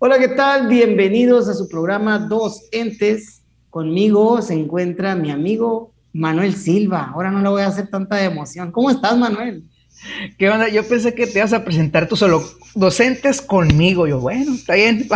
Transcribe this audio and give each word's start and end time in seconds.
Hola, 0.00 0.18
¿qué 0.18 0.28
tal? 0.28 0.66
Bienvenidos 0.66 1.48
a 1.48 1.54
su 1.54 1.68
programa 1.68 2.18
Dos 2.18 2.64
Entes. 2.72 3.42
Conmigo 3.70 4.42
se 4.42 4.52
encuentra 4.52 5.14
mi 5.14 5.30
amigo 5.30 5.94
Manuel 6.12 6.56
Silva. 6.56 7.12
Ahora 7.14 7.30
no 7.30 7.40
le 7.40 7.48
voy 7.48 7.62
a 7.62 7.68
hacer 7.68 7.88
tanta 7.88 8.22
emoción. 8.22 8.72
¿Cómo 8.72 8.90
estás, 8.90 9.16
Manuel? 9.16 9.62
¿Qué 10.36 10.50
onda? 10.50 10.68
Yo 10.68 10.86
pensé 10.86 11.14
que 11.14 11.28
te 11.28 11.38
ibas 11.38 11.52
a 11.52 11.64
presentar 11.64 12.08
tú 12.08 12.16
solo 12.16 12.42
docentes 12.74 13.40
conmigo. 13.40 14.06
Yo, 14.08 14.18
bueno, 14.18 14.54
está 14.54 14.74
bien. 14.74 15.08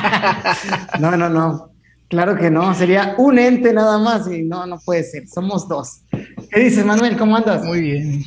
no, 1.00 1.16
no, 1.16 1.28
no. 1.28 1.72
Claro 2.08 2.36
que 2.36 2.48
no. 2.48 2.74
Sería 2.74 3.16
un 3.18 3.40
ente 3.40 3.72
nada 3.72 3.98
más 3.98 4.30
y 4.30 4.44
no, 4.44 4.66
no 4.66 4.78
puede 4.78 5.02
ser. 5.02 5.26
Somos 5.26 5.68
dos. 5.68 6.02
¿Qué 6.50 6.60
dices, 6.60 6.86
Manuel? 6.86 7.16
¿Cómo 7.18 7.36
andas? 7.36 7.64
Muy 7.64 7.80
bien. 7.80 8.24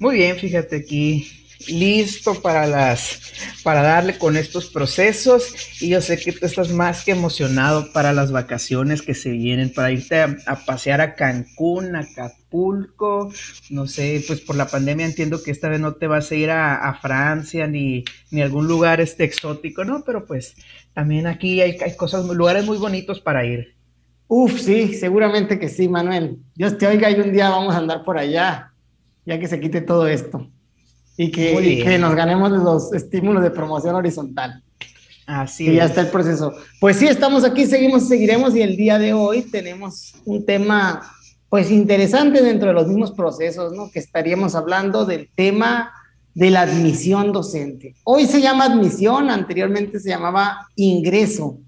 Muy 0.00 0.16
bien, 0.16 0.36
fíjate 0.36 0.76
aquí 0.76 1.37
listo 1.66 2.40
para 2.40 2.66
las 2.66 3.20
para 3.64 3.82
darle 3.82 4.16
con 4.16 4.36
estos 4.36 4.70
procesos 4.70 5.82
y 5.82 5.90
yo 5.90 6.00
sé 6.00 6.18
que 6.18 6.32
tú 6.32 6.46
estás 6.46 6.70
más 6.70 7.04
que 7.04 7.12
emocionado 7.12 7.92
para 7.92 8.12
las 8.12 8.30
vacaciones 8.30 9.02
que 9.02 9.14
se 9.14 9.30
vienen 9.30 9.72
para 9.72 9.90
irte 9.90 10.20
a, 10.20 10.36
pasear 10.64 11.00
a 11.00 11.14
Cancún, 11.14 11.96
a 11.96 12.00
Acapulco, 12.00 13.32
no 13.70 13.86
sé, 13.86 14.22
pues 14.26 14.40
por 14.40 14.56
la 14.56 14.68
pandemia 14.68 15.06
entiendo 15.06 15.42
que 15.42 15.50
esta 15.50 15.68
vez 15.68 15.80
no 15.80 15.94
te 15.94 16.06
vas 16.06 16.30
a 16.30 16.34
ir 16.34 16.50
a, 16.50 16.98
Francia 17.02 17.66
ni, 17.66 18.04
ni 18.30 18.40
a 18.40 18.44
algún 18.44 18.66
lugar 18.66 19.00
este 19.00 19.24
exótico, 19.24 19.84
¿no? 19.84 20.02
Pero 20.04 20.24
pues 20.24 20.54
también 20.94 21.26
aquí 21.26 21.60
hay, 21.60 21.76
cosas, 21.96 22.24
lugares 22.26 22.64
muy 22.64 22.78
bonitos 22.78 23.20
para 23.20 23.44
ir. 23.44 23.76
Uf, 24.26 24.60
sí, 24.60 24.94
seguramente 24.94 25.58
que 25.58 25.68
sí, 25.68 25.88
Manuel. 25.88 26.38
Dios 26.54 26.76
te 26.76 26.86
oiga 26.86 27.10
y 27.10 27.20
un 27.20 27.32
día 27.32 27.50
vamos 27.50 27.74
a 27.74 27.78
andar 27.78 28.04
por 28.04 28.18
allá, 28.18 28.72
ya 29.24 29.38
que 29.38 29.48
se 29.48 29.60
quite 29.60 29.80
todo 29.80 30.06
esto 30.06 30.50
y 31.20 31.32
que, 31.32 31.98
nos 31.98 32.14
ganemos 32.14 32.50
los 32.52 32.92
estímulos 32.92 33.42
de 33.42 33.50
promoción 33.50 33.96
horizontal. 33.96 34.62
Así 35.26 35.66
que 35.66 35.74
ya 35.74 35.84
está 35.84 36.02
el 36.02 36.08
proceso. 36.08 36.54
Pues 36.80 36.96
sí, 36.96 37.08
estamos 37.08 37.44
aquí, 37.44 37.66
seguimos, 37.66 38.06
seguiremos 38.06 38.54
y 38.54 38.62
el 38.62 38.76
día 38.76 38.98
de 39.00 39.12
hoy 39.12 39.42
tenemos 39.42 40.14
un 40.24 40.46
tema 40.46 41.02
pues 41.48 41.72
interesante 41.72 42.40
dentro 42.40 42.68
de 42.68 42.74
los 42.74 42.86
mismos 42.86 43.10
procesos, 43.10 43.72
¿no? 43.72 43.90
Que 43.90 43.98
estaríamos 43.98 44.54
hablando 44.54 45.04
del 45.04 45.28
tema 45.34 45.90
de 46.34 46.50
la 46.50 46.62
admisión 46.62 47.32
docente. 47.32 47.96
Hoy 48.04 48.26
se 48.26 48.40
llama 48.40 48.66
admisión, 48.66 49.28
anteriormente 49.28 49.98
se 49.98 50.10
llamaba 50.10 50.68
ingreso. 50.76 51.58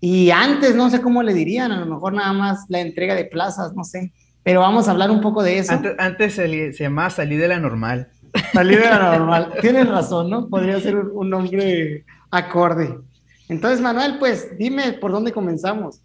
Y 0.00 0.30
antes 0.30 0.74
no 0.74 0.88
sé 0.88 1.02
cómo 1.02 1.22
le 1.22 1.34
dirían, 1.34 1.72
a 1.72 1.80
lo 1.80 1.86
mejor 1.86 2.14
nada 2.14 2.32
más 2.32 2.64
la 2.68 2.80
entrega 2.80 3.14
de 3.14 3.26
plazas, 3.26 3.74
no 3.74 3.84
sé. 3.84 4.12
Pero 4.42 4.60
vamos 4.60 4.88
a 4.88 4.92
hablar 4.92 5.10
un 5.10 5.20
poco 5.20 5.42
de 5.42 5.58
eso. 5.58 5.72
Antes, 5.72 5.94
antes 5.98 6.34
se, 6.34 6.72
se 6.72 6.84
llamaba 6.84 7.10
salir 7.10 7.38
de 7.38 7.48
la 7.48 7.60
normal. 7.60 8.08
La 8.52 8.64
normal. 9.18 9.54
Tienes 9.60 9.88
razón, 9.88 10.30
¿no? 10.30 10.48
Podría 10.48 10.80
ser 10.80 10.96
un, 10.96 11.30
nombre 11.30 12.04
acorde. 12.30 12.98
Entonces, 13.48 13.80
Manuel, 13.80 14.18
pues 14.18 14.56
dime 14.58 14.92
por 14.94 15.12
dónde 15.12 15.32
comenzamos. 15.32 16.00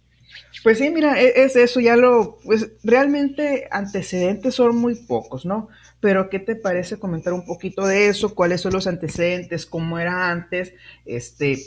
Pues 0.62 0.78
sí, 0.78 0.90
mira, 0.90 1.20
e, 1.20 1.44
es, 1.44 1.56
eso, 1.56 1.80
ya 1.80 1.96
lo, 1.96 2.38
pues 2.44 2.70
realmente 2.82 3.68
antecedentes 3.70 4.54
son 4.54 4.76
muy 4.76 4.94
pocos, 4.94 5.44
¿no? 5.44 5.68
Pero 6.00 6.30
¿qué 6.30 6.38
te 6.38 6.56
parece 6.56 6.98
comentar 6.98 7.32
un 7.32 7.44
poquito 7.44 7.86
de 7.86 8.08
eso? 8.08 8.34
¿Cuáles 8.34 8.60
son 8.60 8.72
los 8.72 8.86
antecedentes? 8.86 9.66
¿Cómo 9.66 9.98
era 9.98 10.30
antes? 10.30 10.74
Este, 11.04 11.58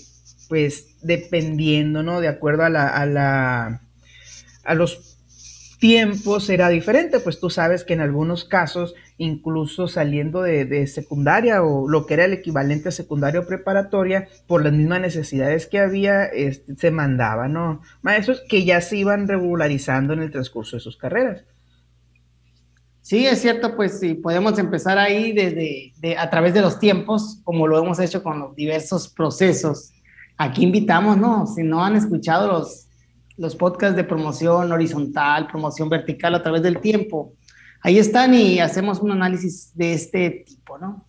pues 0.49 0.95
dependiendo, 1.01 2.03
¿no? 2.03 2.21
De 2.21 2.27
acuerdo 2.27 2.63
a 2.63 2.69
la, 2.69 2.87
a 2.87 3.05
la, 3.05 3.81
a 4.63 4.73
los 4.73 5.06
tiempos 5.79 6.49
era 6.49 6.69
diferente, 6.69 7.19
pues 7.19 7.39
tú 7.39 7.49
sabes 7.49 7.83
que 7.83 7.93
en 7.93 8.01
algunos 8.01 8.45
casos, 8.45 8.95
incluso 9.17 9.87
saliendo 9.87 10.41
de, 10.41 10.87
secundaria 10.87 11.63
o 11.63 11.87
lo 11.87 12.05
que 12.05 12.15
era 12.15 12.25
el 12.25 12.33
equivalente 12.33 12.89
a 12.89 12.91
secundaria 12.91 13.41
o 13.41 13.45
preparatoria, 13.45 14.27
por 14.47 14.63
las 14.63 14.73
mismas 14.73 15.01
necesidades 15.01 15.67
que 15.67 15.79
había, 15.79 16.25
este, 16.25 16.75
se 16.75 16.91
mandaba, 16.91 17.47
¿no? 17.47 17.81
Maestros 18.01 18.41
que 18.49 18.65
ya 18.65 18.81
se 18.81 18.97
iban 18.97 19.27
regularizando 19.27 20.13
en 20.13 20.21
el 20.21 20.31
transcurso 20.31 20.77
de 20.77 20.81
sus 20.81 20.97
carreras. 20.97 21.43
Sí, 23.01 23.25
es 23.25 23.41
cierto, 23.41 23.75
pues 23.75 23.99
sí, 23.99 24.15
podemos 24.15 24.59
empezar 24.59 24.97
ahí 24.97 25.31
desde 25.31 26.17
a 26.17 26.29
través 26.29 26.53
de 26.53 26.61
los 26.61 26.77
tiempos, 26.77 27.39
como 27.43 27.65
lo 27.65 27.81
hemos 27.81 27.99
hecho 27.99 28.21
con 28.21 28.39
los 28.39 28.55
diversos 28.55 29.07
procesos. 29.07 29.93
Aquí 30.37 30.63
invitamos, 30.63 31.17
¿no? 31.17 31.47
Si 31.47 31.63
no 31.63 31.85
han 31.85 31.95
escuchado 31.95 32.51
los 32.51 32.86
los 33.37 33.55
podcasts 33.55 33.95
de 33.95 34.03
promoción 34.03 34.71
horizontal, 34.71 35.47
promoción 35.47 35.89
vertical 35.89 36.35
a 36.35 36.43
través 36.43 36.63
del 36.63 36.79
tiempo. 36.79 37.33
Ahí 37.81 37.99
están 37.99 38.33
y 38.33 38.59
hacemos 38.59 38.99
un 38.99 39.11
análisis 39.11 39.71
de 39.75 39.93
este 39.93 40.43
tipo, 40.45 40.77
¿no? 40.77 41.05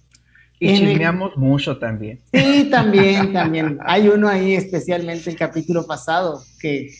Y 0.60 0.76
chismeamos 0.76 1.36
mucho 1.36 1.78
también. 1.78 2.20
Sí, 2.32 2.68
también, 2.70 3.32
también. 3.32 3.78
Hay 3.86 4.08
uno 4.08 4.28
ahí 4.28 4.54
especialmente 4.54 5.30
el 5.30 5.36
capítulo 5.36 5.86
pasado 5.86 6.42
que, 6.60 6.90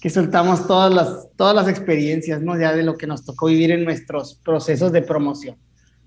que 0.00 0.10
soltamos 0.10 0.66
todas 0.66 0.94
las, 0.94 1.28
todas 1.36 1.54
las 1.54 1.68
experiencias, 1.68 2.40
¿no? 2.40 2.58
Ya 2.58 2.72
de 2.72 2.82
lo 2.82 2.96
que 2.96 3.06
nos 3.06 3.24
tocó 3.24 3.46
vivir 3.46 3.72
en 3.72 3.84
nuestros 3.84 4.36
procesos 4.36 4.92
de 4.92 5.02
promoción. 5.02 5.56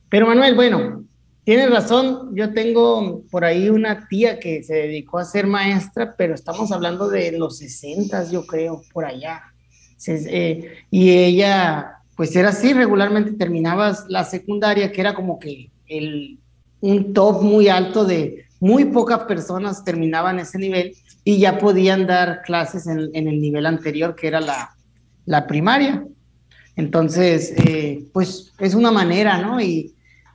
Pero 0.10 0.28
Manuel, 0.28 0.56
bueno, 0.56 1.04
Tienes 1.44 1.70
razón, 1.70 2.34
yo 2.36 2.54
tengo 2.54 3.24
por 3.30 3.44
ahí 3.44 3.70
una 3.70 4.08
tía 4.08 4.40
que 4.40 4.64
se 4.64 4.76
dedicó 4.76 5.20
a 5.20 5.26
ser 5.26 5.46
maestra, 5.46 6.16
pero 6.18 6.34
estamos 6.34 6.72
hablando 6.72 7.10
de 7.10 7.34
los 7.34 7.58
60, 7.58 8.32
yo 8.32 8.46
creo, 8.46 8.82
por 8.94 9.04
allá. 9.04 9.42
Eh, 10.08 10.72
y 10.90 11.12
ella, 11.12 11.98
pues 12.16 12.34
era 12.36 12.50
así, 12.50 12.72
regularmente 12.72 13.34
terminabas 13.34 14.06
la 14.08 14.24
secundaria, 14.24 14.92
que 14.92 15.02
era 15.02 15.14
como 15.14 15.38
que 15.38 15.70
el, 15.88 16.40
un 16.80 17.14
top 17.14 17.42
muy 17.42 17.68
alto 17.68 18.06
de 18.06 18.46
muy 18.62 18.86
pocas 18.86 19.26
personas 19.26 19.84
terminaban 19.84 20.40
ese 20.40 20.58
nivel 20.58 20.96
y 21.26 21.40
ya 21.40 21.58
podían 21.58 22.08
dar 22.08 22.42
clases 22.44 22.88
en, 22.88 23.00
el 23.14 23.42
nivel 23.42 23.66
anterior, 23.66 24.16
que 24.16 24.28
era 24.28 24.40
la, 24.40 24.76
la 25.26 25.46
primaria. 25.46 26.06
Entonces, 26.78 27.54
eh, 27.58 28.06
pues 28.14 28.54
es 28.60 28.74
una 28.74 28.92
manera, 28.92 29.42
¿no? 29.42 29.60
Y 29.60 29.93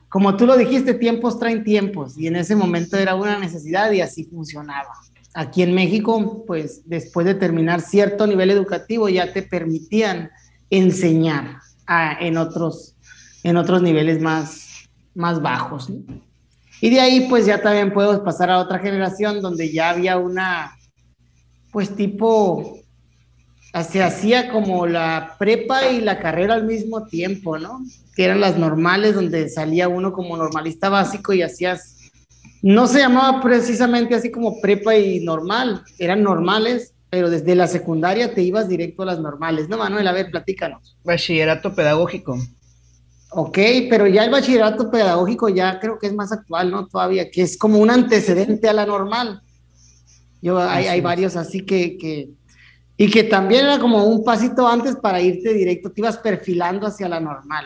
como 0.09 0.35
tú 0.35 0.47
lo 0.47 0.57
dijiste, 0.57 0.95
tiempos 0.95 1.39
traen 1.39 1.63
tiempos 1.63 2.17
y 2.17 2.27
en 2.27 2.35
ese 2.35 2.55
momento 2.55 2.97
era 2.97 3.15
una 3.15 3.37
necesidad 3.37 3.91
y 3.91 4.01
así 4.01 4.25
funcionaba. 4.25 4.89
Aquí 5.35 5.61
en 5.61 5.75
México, 5.75 6.43
pues 6.47 6.81
después 6.85 7.27
de 7.27 7.35
terminar 7.35 7.81
cierto 7.81 8.25
nivel 8.25 8.49
educativo 8.49 9.07
ya 9.07 9.31
te 9.31 9.43
permitían 9.43 10.31
enseñar 10.71 11.59
en, 12.19 12.37
otros, 12.37 12.95
en 13.43 13.57
otros 13.57 13.83
niveles 13.83 14.19
más, 14.19 14.89
más 15.13 15.41
bajos. 15.41 15.91
Y 16.81 16.89
de 16.89 16.99
ahí 16.99 17.27
pues 17.29 17.45
ya 17.45 17.61
también 17.61 17.93
puedo 17.93 18.23
pasar 18.23 18.49
a 18.49 18.57
otra 18.57 18.79
generación 18.79 19.41
donde 19.41 19.71
ya 19.71 19.91
había 19.91 20.17
una, 20.17 20.75
pues 21.71 21.95
tipo, 21.95 22.78
se 23.89 24.03
hacía 24.03 24.51
como 24.51 24.87
la 24.87 25.35
prepa 25.37 25.89
y 25.89 26.01
la 26.01 26.19
carrera 26.19 26.55
al 26.55 26.65
mismo 26.65 27.05
tiempo, 27.05 27.57
¿no? 27.57 27.81
que 28.19 28.25
eran 28.25 28.41
las 28.41 28.57
normales, 28.57 29.15
donde 29.15 29.47
salía 29.47 29.87
uno 29.87 30.11
como 30.11 30.35
normalista 30.35 30.89
básico 30.89 31.31
y 31.31 31.41
hacías, 31.41 32.11
no 32.61 32.85
se 32.85 32.99
llamaba 32.99 33.41
precisamente 33.41 34.13
así 34.13 34.29
como 34.29 34.59
prepa 34.59 34.93
y 34.97 35.21
normal, 35.21 35.83
eran 35.97 36.21
normales, 36.21 36.93
pero 37.09 37.29
desde 37.29 37.55
la 37.55 37.65
secundaria 37.65 38.35
te 38.35 38.41
ibas 38.41 38.67
directo 38.67 39.03
a 39.03 39.05
las 39.05 39.21
normales. 39.21 39.69
No, 39.69 39.77
Manuel, 39.77 40.05
a 40.05 40.11
ver, 40.11 40.31
platícanos. 40.31 40.97
Bachillerato 41.05 41.73
pedagógico. 41.73 42.37
Ok, 43.31 43.57
pero 43.89 44.05
ya 44.05 44.25
el 44.25 44.31
bachillerato 44.31 44.91
pedagógico 44.91 45.47
ya 45.47 45.79
creo 45.79 45.97
que 45.97 46.07
es 46.07 46.13
más 46.13 46.33
actual, 46.33 46.71
¿no? 46.71 46.87
Todavía, 46.87 47.31
que 47.31 47.43
es 47.43 47.57
como 47.57 47.77
un 47.77 47.89
antecedente 47.89 48.67
a 48.67 48.73
la 48.73 48.85
normal. 48.85 49.43
Yo, 50.41 50.59
hay, 50.59 50.87
hay 50.87 50.99
varios 50.99 51.37
así 51.37 51.65
que, 51.65 51.97
que, 51.97 52.31
y 52.99 53.09
que 53.09 53.23
también 53.23 53.63
era 53.63 53.79
como 53.79 54.03
un 54.03 54.23
pasito 54.25 54.67
antes 54.67 54.97
para 54.97 55.21
irte 55.21 55.53
directo, 55.53 55.89
te 55.89 56.01
ibas 56.01 56.17
perfilando 56.17 56.85
hacia 56.85 57.07
la 57.07 57.21
normal 57.21 57.65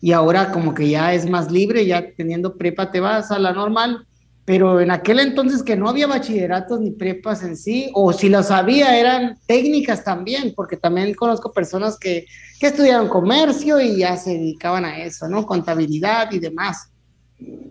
y 0.00 0.12
ahora 0.12 0.50
como 0.50 0.74
que 0.74 0.88
ya 0.88 1.14
es 1.14 1.28
más 1.28 1.50
libre, 1.50 1.86
ya 1.86 2.12
teniendo 2.16 2.56
prepa 2.56 2.90
te 2.90 2.98
vas 2.98 3.30
a 3.30 3.38
la 3.38 3.52
normal, 3.52 4.06
pero 4.44 4.80
en 4.80 4.90
aquel 4.90 5.20
entonces 5.20 5.62
que 5.62 5.76
no 5.76 5.88
había 5.88 6.08
bachilleratos 6.08 6.80
ni 6.80 6.90
prepas 6.90 7.44
en 7.44 7.56
sí, 7.56 7.90
o 7.94 8.12
si 8.12 8.28
los 8.28 8.50
había 8.50 8.98
eran 8.98 9.38
técnicas 9.46 10.02
también, 10.02 10.52
porque 10.56 10.76
también 10.76 11.14
conozco 11.14 11.52
personas 11.52 11.98
que, 11.98 12.26
que 12.58 12.68
estudiaron 12.68 13.08
comercio 13.08 13.80
y 13.80 13.98
ya 13.98 14.16
se 14.16 14.30
dedicaban 14.30 14.84
a 14.84 14.98
eso, 14.98 15.28
¿no? 15.28 15.46
Contabilidad 15.46 16.32
y 16.32 16.40
demás. 16.40 16.90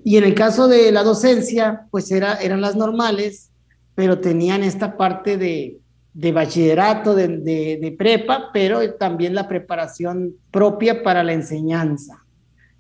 Y 0.04 0.16
en 0.16 0.24
el 0.24 0.34
caso 0.34 0.70
de 0.70 0.94
la 0.94 1.04
docencia, 1.04 1.88
pues 1.92 2.10
era, 2.12 2.36
eran 2.36 2.62
las 2.62 2.78
normales, 2.78 3.50
pero 3.96 4.20
tenían 4.20 4.64
esta 4.64 4.96
parte 4.96 5.38
de, 5.38 5.80
de 6.18 6.32
bachillerato, 6.32 7.14
de, 7.14 7.28
de, 7.38 7.96
prepa, 7.96 8.50
pero 8.52 8.96
también 8.96 9.36
la 9.36 9.48
preparación 9.48 10.34
propia 10.50 11.04
para 11.04 11.24
la 11.24 11.34
enseñanza. 11.34 12.26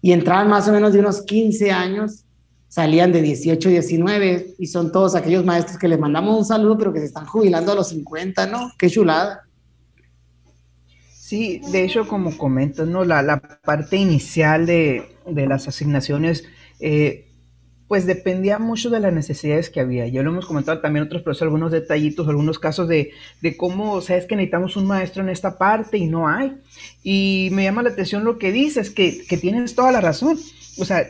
Y 0.01 0.11
entraban 0.11 0.49
más 0.49 0.67
o 0.67 0.71
menos 0.71 0.91
de 0.91 1.01
unos 1.01 1.21
15 1.21 1.71
años, 1.71 2.25
salían 2.67 3.11
de 3.11 3.21
18, 3.21 3.69
19, 3.69 4.55
y 4.57 4.65
son 4.65 4.91
todos 4.91 5.13
aquellos 5.13 5.45
maestros 5.45 5.77
que 5.77 5.87
les 5.87 5.99
mandamos 5.99 6.35
un 6.35 6.45
saludo, 6.45 6.79
pero 6.79 6.91
que 6.91 6.99
se 6.99 7.05
están 7.05 7.27
jubilando 7.27 7.73
a 7.73 7.75
los 7.75 7.89
50, 7.89 8.47
¿no? 8.47 8.71
Qué 8.75 8.89
chulada. 8.89 9.43
Sí, 11.13 11.61
de 11.71 11.83
hecho, 11.83 12.07
como 12.07 12.35
comentas, 12.35 12.87
¿no? 12.87 13.05
La, 13.05 13.21
la 13.21 13.39
parte 13.39 13.97
inicial 13.97 14.65
de, 14.65 15.15
de 15.27 15.45
las 15.45 15.67
asignaciones, 15.67 16.43
eh, 16.79 17.26
pues 17.87 18.05
dependía 18.05 18.59
mucho 18.59 18.89
de 18.89 18.99
las 18.99 19.13
necesidades 19.13 19.69
que 19.69 19.79
había. 19.79 20.07
Ya 20.07 20.21
lo 20.21 20.31
hemos 20.31 20.45
comentado 20.45 20.79
también 20.81 21.05
otros 21.05 21.21
profesores, 21.21 21.47
algunos 21.47 21.71
detallitos, 21.71 22.27
algunos 22.27 22.59
casos 22.59 22.87
de, 22.87 23.11
cómo, 23.57 24.01
sabes 24.01 24.25
que 24.25 24.35
necesitamos 24.35 24.75
un 24.75 24.87
maestro 24.87 25.23
en 25.23 25.29
esta 25.29 25.57
parte 25.57 25.97
y 25.97 26.07
no 26.07 26.27
hay. 26.27 26.57
Y 27.03 27.49
me 27.53 27.63
llama 27.63 27.83
la 27.83 27.89
atención 27.89 28.25
lo 28.25 28.37
que 28.37 28.51
dices, 28.51 28.91
que, 28.91 29.25
que 29.25 29.37
tienes 29.37 29.75
toda 29.75 29.91
la 29.91 30.01
razón. 30.01 30.37
O 30.77 30.85
sea, 30.85 31.07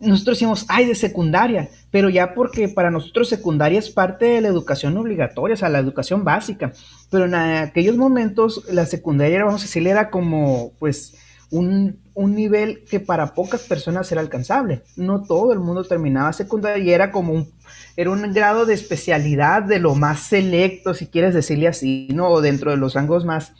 nosotros 0.00 0.36
decimos, 0.36 0.66
ay, 0.68 0.86
de 0.86 0.94
secundaria, 0.94 1.70
pero 1.90 2.10
ya 2.10 2.34
porque 2.34 2.68
para 2.68 2.90
nosotros 2.90 3.28
secundaria 3.28 3.78
es 3.78 3.90
parte 3.90 4.26
de 4.26 4.40
la 4.40 4.48
educación 4.48 4.96
obligatoria, 4.96 5.54
o 5.54 5.56
sea, 5.56 5.68
la 5.68 5.78
educación 5.78 6.24
básica. 6.24 6.72
Pero 7.10 7.24
en 7.24 7.34
aquellos 7.34 7.96
momentos 7.96 8.64
la 8.70 8.84
secundaria, 8.84 9.44
vamos 9.44 9.62
a 9.62 9.64
decirle, 9.64 9.90
era 9.90 10.10
como, 10.10 10.72
pues, 10.78 11.14
un, 11.50 11.98
un, 12.16 12.34
nivel 12.34 12.84
que 12.90 12.98
para 12.98 13.34
pocas 13.34 13.62
personas 13.62 14.10
era 14.10 14.20
alcanzable. 14.20 14.82
No 14.96 15.22
todo 15.22 15.52
el 15.52 15.60
mundo 15.60 15.84
terminaba 15.84 16.32
secundaria 16.32 16.82
y 16.82 16.90
era 16.90 17.12
como 17.12 17.32
un, 17.32 17.48
era 17.96 18.10
un 18.10 18.32
grado 18.32 18.66
de 18.66 18.74
especialidad 18.74 19.62
de 19.62 19.78
lo 19.78 19.94
más 19.94 20.20
selecto, 20.20 20.94
si 20.94 21.06
quieres 21.06 21.34
decirle 21.34 21.68
así, 21.68 22.08
¿no? 22.12 22.28
O 22.28 22.40
dentro 22.40 22.70
de 22.70 22.76
los 22.76 22.94
rangos 22.94 23.24
más, 23.24 23.52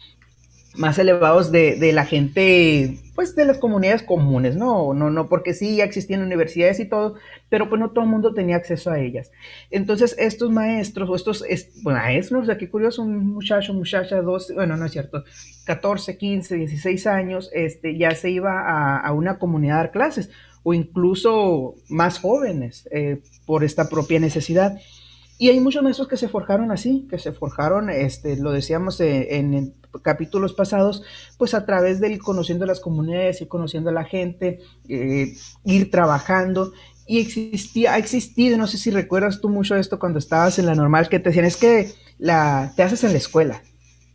más 0.77 0.99
elevados 0.99 1.51
de, 1.53 1.77
de, 1.77 1.93
la 1.93 2.05
gente, 2.05 2.99
pues 3.15 3.35
de 3.35 3.45
las 3.45 3.59
comunidades 3.59 4.03
comunes, 4.03 4.57
¿no? 4.57 4.95
No, 4.95 5.11
no, 5.11 5.29
porque 5.29 5.55
sí, 5.55 5.77
ya 5.77 5.85
existían 5.85 6.23
universidades 6.23 6.81
y 6.81 6.87
todo, 6.87 7.15
pero 7.49 7.69
pues 7.69 7.81
no 7.81 7.91
todo 7.91 8.05
el 8.05 8.11
mundo 8.11 8.35
tenía 8.35 8.57
acceso 8.57 8.91
a 8.91 8.99
ellas. 8.99 9.31
Entonces, 9.71 10.15
estos 10.19 10.51
maestros, 10.51 11.09
o 11.09 11.17
estos 11.17 11.45
bueno, 11.83 12.01
maestros, 12.01 12.49
aquí 12.49 12.67
curioso, 12.67 13.03
un 13.03 13.27
muchacho, 13.27 13.75
muchacha, 13.75 14.21
dos, 14.23 14.53
bueno, 14.55 14.77
no 14.77 14.87
es 14.87 14.93
cierto, 14.93 15.25
14, 15.65 16.17
15, 16.17 16.57
16 16.57 17.07
años, 17.07 17.51
este, 17.53 17.97
ya 17.97 18.11
se 18.13 18.31
iba 18.31 18.61
a, 18.61 18.99
a 18.99 19.13
una 19.13 19.39
comunidad 19.39 19.77
a 19.77 19.79
dar 19.79 19.91
clases, 19.93 20.31
o 20.63 20.75
incluso 20.75 21.77
más 21.89 22.19
jóvenes, 22.19 22.89
eh, 22.91 23.21
por 23.47 23.63
esta 23.63 23.89
propia 23.89 24.19
necesidad. 24.19 24.77
Y 25.39 25.51
hay 25.51 25.61
muchos 25.61 25.83
maestros 25.83 26.09
que 26.09 26.17
se 26.17 26.29
forjaron 26.29 26.73
así, 26.73 27.07
que 27.11 27.19
se 27.19 27.33
forjaron, 27.33 27.91
este, 27.91 28.37
lo 28.37 28.51
decíamos 28.51 29.01
eh, 29.01 29.37
en, 29.37 29.55
en, 29.55 29.75
capítulos 30.03 30.53
pasados, 30.53 31.03
pues 31.39 31.55
a 31.55 31.65
través 31.67 32.01
del 32.01 32.19
conociendo 32.19 32.67
las 32.67 32.81
comunidades, 32.81 33.41
y 33.41 33.47
conociendo 33.47 33.91
a 33.91 33.93
la 33.93 34.05
gente, 34.05 34.61
eh, 34.89 35.35
ir 35.65 35.91
trabajando. 35.91 36.73
Y 37.07 37.21
existía, 37.21 37.95
ha 37.95 37.99
existido, 37.99 38.57
no 38.59 38.67
sé 38.67 38.79
si 38.79 38.91
recuerdas 38.91 39.41
tú 39.41 39.49
mucho 39.49 39.77
esto 39.77 39.99
cuando 39.99 40.19
estabas 40.19 40.59
en 40.59 40.67
la 40.67 40.75
normal, 40.75 41.09
que 41.09 41.19
te 41.19 41.31
decían, 41.31 41.45
es 41.45 41.57
que 41.57 41.93
la, 42.19 42.73
te 42.77 42.83
haces 42.83 43.05
en 43.05 43.13
la 43.13 43.19
escuela. 43.19 43.63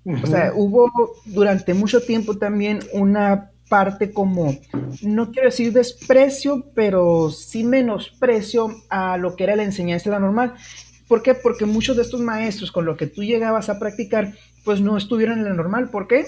Uh 0.04 0.14
-huh. 0.14 0.24
O 0.24 0.28
sea, 0.28 0.52
hubo 0.56 0.92
durante 1.26 1.74
mucho 1.74 2.02
tiempo 2.02 2.38
también 2.38 2.80
una 2.94 3.52
parte 3.72 4.12
como, 4.12 4.58
no 5.02 5.32
quiero 5.32 5.48
decir 5.48 5.72
desprecio, 5.72 6.66
pero 6.76 7.32
sí 7.32 7.64
menosprecio 7.64 8.76
a 8.90 9.16
lo 9.16 9.38
que 9.38 9.46
era 9.46 9.56
la 9.56 9.64
enseñanza 9.64 10.10
de 10.10 10.16
la 10.16 10.20
normal. 10.20 10.56
¿Por 11.08 11.24
qué? 11.24 11.36
Porque 11.36 11.66
muchos 11.66 11.96
de 11.96 12.02
estos 12.02 12.20
maestros 12.20 12.70
con 12.70 12.84
lo 12.84 12.98
que 12.98 13.08
tú 13.08 13.24
llegabas 13.24 13.70
a 13.70 13.80
practicar, 13.80 14.34
pues 14.64 14.82
no 14.82 14.98
estuvieron 14.98 15.40
en 15.40 15.46
la 15.46 15.54
normal. 15.54 15.90
¿Por 15.90 16.08
qué? 16.08 16.26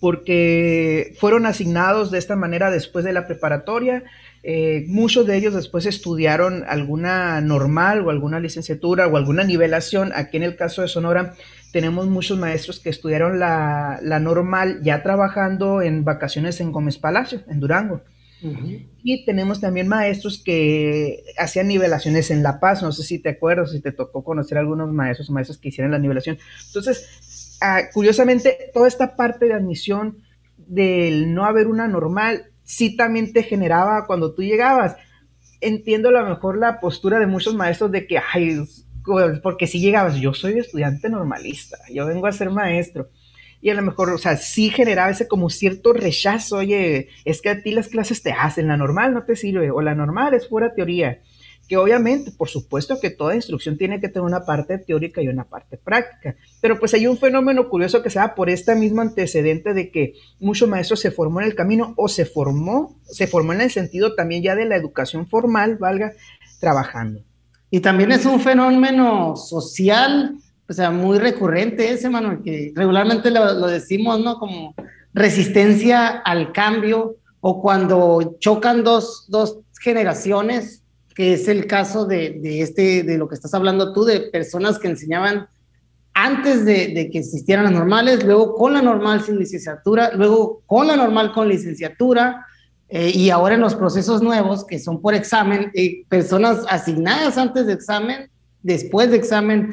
Porque 0.00 1.14
fueron 1.18 1.46
asignados 1.46 2.10
de 2.10 2.18
esta 2.18 2.36
manera 2.36 2.70
después 2.70 3.04
de 3.04 3.12
la 3.12 3.26
preparatoria. 3.26 4.04
Eh, 4.42 4.84
muchos 4.88 5.26
de 5.26 5.36
ellos 5.36 5.52
después 5.54 5.84
estudiaron 5.84 6.64
alguna 6.66 7.40
normal 7.42 8.06
o 8.06 8.10
alguna 8.10 8.40
licenciatura 8.40 9.06
o 9.06 9.16
alguna 9.16 9.44
nivelación. 9.44 10.12
Aquí 10.14 10.38
en 10.38 10.44
el 10.44 10.56
caso 10.56 10.82
de 10.82 10.88
Sonora 10.88 11.34
tenemos 11.72 12.06
muchos 12.08 12.38
maestros 12.38 12.80
que 12.80 12.90
estudiaron 12.90 13.38
la, 13.38 14.00
la 14.02 14.18
normal 14.18 14.80
ya 14.82 15.02
trabajando 15.02 15.82
en 15.82 16.04
vacaciones 16.04 16.60
en 16.60 16.72
Gómez 16.72 16.98
Palacio, 16.98 17.42
en 17.48 17.60
Durango. 17.60 18.02
Uh 18.42 18.48
-huh. 18.48 18.86
Y 19.02 19.24
tenemos 19.26 19.60
también 19.60 19.86
maestros 19.86 20.42
que 20.42 21.22
hacían 21.38 21.68
nivelaciones 21.68 22.30
en 22.30 22.42
La 22.42 22.58
Paz, 22.58 22.82
no 22.82 22.90
sé 22.90 23.02
si 23.02 23.18
te 23.18 23.28
acuerdas, 23.28 23.70
si 23.70 23.80
te 23.80 23.92
tocó 23.92 24.24
conocer 24.24 24.56
a 24.56 24.62
algunos 24.62 24.90
maestros 24.92 25.28
o 25.28 25.32
maestros 25.32 25.58
que 25.58 25.68
hicieron 25.68 25.92
la 25.92 25.98
nivelación. 25.98 26.38
Entonces, 26.66 27.06
uh, 27.62 27.92
curiosamente, 27.92 28.70
toda 28.72 28.88
esta 28.88 29.16
parte 29.16 29.46
de 29.46 29.54
admisión 29.54 30.18
del 30.56 31.34
no 31.34 31.44
haber 31.44 31.66
una 31.66 31.88
normal, 31.88 32.46
sí 32.62 32.96
también 32.96 33.32
te 33.32 33.42
generaba 33.42 34.06
cuando 34.06 34.34
tú 34.34 34.42
llegabas. 34.42 34.96
Entiendo 35.60 36.08
a 36.08 36.12
lo 36.12 36.26
mejor 36.26 36.56
la 36.58 36.80
postura 36.80 37.18
de 37.18 37.26
muchos 37.26 37.54
maestros 37.54 37.90
de 37.92 38.06
que, 38.06 38.18
ay, 38.18 38.62
porque 39.42 39.66
si 39.66 39.80
llegabas, 39.80 40.16
yo 40.16 40.34
soy 40.34 40.58
estudiante 40.58 41.08
normalista, 41.08 41.78
yo 41.92 42.06
vengo 42.06 42.26
a 42.26 42.32
ser 42.32 42.50
maestro 42.50 43.10
y 43.60 43.70
a 43.70 43.74
lo 43.74 43.82
mejor, 43.82 44.10
o 44.10 44.18
sea, 44.18 44.36
sí 44.36 44.70
generaba 44.70 45.10
ese 45.10 45.28
como 45.28 45.50
cierto 45.50 45.92
rechazo, 45.92 46.56
oye, 46.56 47.08
es 47.24 47.42
que 47.42 47.50
a 47.50 47.62
ti 47.62 47.72
las 47.72 47.88
clases 47.88 48.22
te 48.22 48.32
hacen, 48.32 48.68
la 48.68 48.76
normal 48.76 49.12
no 49.12 49.24
te 49.24 49.36
sirve, 49.36 49.70
o 49.70 49.82
la 49.82 49.94
normal 49.94 50.32
es 50.34 50.46
pura 50.46 50.74
teoría, 50.74 51.20
que 51.70 51.76
obviamente, 51.76 52.32
por 52.32 52.48
supuesto 52.48 52.98
que 52.98 53.10
toda 53.10 53.36
instrucción 53.36 53.78
tiene 53.78 54.00
que 54.00 54.08
tener 54.08 54.26
una 54.26 54.44
parte 54.44 54.76
teórica 54.76 55.22
y 55.22 55.28
una 55.28 55.44
parte 55.44 55.76
práctica, 55.76 56.34
pero 56.60 56.80
pues 56.80 56.94
hay 56.94 57.06
un 57.06 57.16
fenómeno 57.16 57.68
curioso 57.68 58.02
que 58.02 58.10
se 58.10 58.18
da 58.18 58.34
por 58.34 58.50
este 58.50 58.74
mismo 58.74 59.02
antecedente 59.02 59.72
de 59.72 59.92
que 59.92 60.14
mucho 60.40 60.66
maestro 60.66 60.96
se 60.96 61.12
formó 61.12 61.40
en 61.40 61.46
el 61.46 61.54
camino 61.54 61.94
o 61.96 62.08
se 62.08 62.24
formó, 62.24 62.98
se 63.04 63.28
formó 63.28 63.52
en 63.52 63.60
el 63.60 63.70
sentido 63.70 64.16
también 64.16 64.42
ya 64.42 64.56
de 64.56 64.64
la 64.64 64.74
educación 64.74 65.28
formal, 65.28 65.76
valga, 65.76 66.12
trabajando. 66.58 67.20
Y 67.70 67.78
también 67.78 68.10
es 68.10 68.26
un 68.26 68.40
fenómeno 68.40 69.36
social 69.36 70.34
o 70.68 70.72
sea, 70.72 70.90
muy 70.90 71.18
recurrente 71.18 71.88
ese, 71.88 72.10
mano, 72.10 72.42
que 72.42 72.72
regularmente 72.74 73.30
lo, 73.30 73.54
lo, 73.54 73.68
decimos, 73.68 74.18
¿no? 74.18 74.40
Como 74.40 74.74
resistencia 75.12 76.08
al 76.08 76.52
cambio 76.52 77.16
o 77.40 77.62
cuando 77.62 78.36
chocan 78.40 78.82
dos, 78.82 79.26
dos 79.28 79.58
generaciones, 79.80 80.79
que 81.14 81.34
es 81.34 81.48
el 81.48 81.66
caso 81.66 82.06
de, 82.06 82.38
de, 82.40 82.62
este, 82.62 83.02
de 83.02 83.18
lo 83.18 83.28
que 83.28 83.34
estás 83.34 83.54
hablando 83.54 83.92
tú, 83.92 84.04
de 84.04 84.20
personas 84.20 84.78
que 84.78 84.88
enseñaban 84.88 85.48
antes 86.14 86.64
de, 86.64 87.08
que 87.10 87.18
existieran 87.18 87.64
las 87.64 87.72
normales, 87.72 88.24
luego 88.24 88.54
con 88.54 88.74
la 88.74 88.82
normal 88.82 89.22
sin 89.22 89.38
licenciatura, 89.38 90.12
luego 90.14 90.62
con 90.66 90.86
la 90.86 90.96
normal 90.96 91.32
con 91.32 91.48
licenciatura, 91.48 92.46
eh, 92.88 93.12
y 93.14 93.30
ahora 93.30 93.54
en 93.54 93.60
los 93.60 93.74
procesos 93.74 94.20
nuevos, 94.20 94.66
que 94.66 94.78
son 94.78 95.00
por 95.00 95.14
examen, 95.14 95.70
eh, 95.74 96.04
personas 96.08 96.64
asignadas 96.68 97.38
antes 97.38 97.66
de 97.66 97.72
examen, 97.72 98.30
después 98.62 99.10
de 99.10 99.16
examen, 99.16 99.70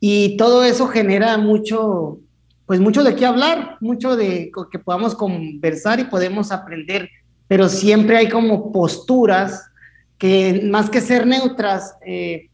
y 0.00 0.36
todo 0.36 0.64
eso 0.64 0.88
genera 0.88 1.38
mucho, 1.38 2.18
pues 2.66 2.80
mucho 2.80 3.04
de 3.04 3.14
qué 3.14 3.24
hablar, 3.24 3.76
mucho 3.80 4.16
de 4.16 4.50
que 4.70 4.78
podamos 4.78 5.14
conversar 5.14 6.00
y 6.00 6.04
podemos 6.04 6.50
aprender, 6.50 7.08
pero 7.48 7.68
siempre 7.68 8.16
hay 8.16 8.28
como 8.28 8.72
posturas 8.72 9.70
que 10.18 10.62
más 10.64 10.90
que 10.90 11.00
ser 11.00 11.26
neutras, 11.26 11.96
eh, 12.06 12.48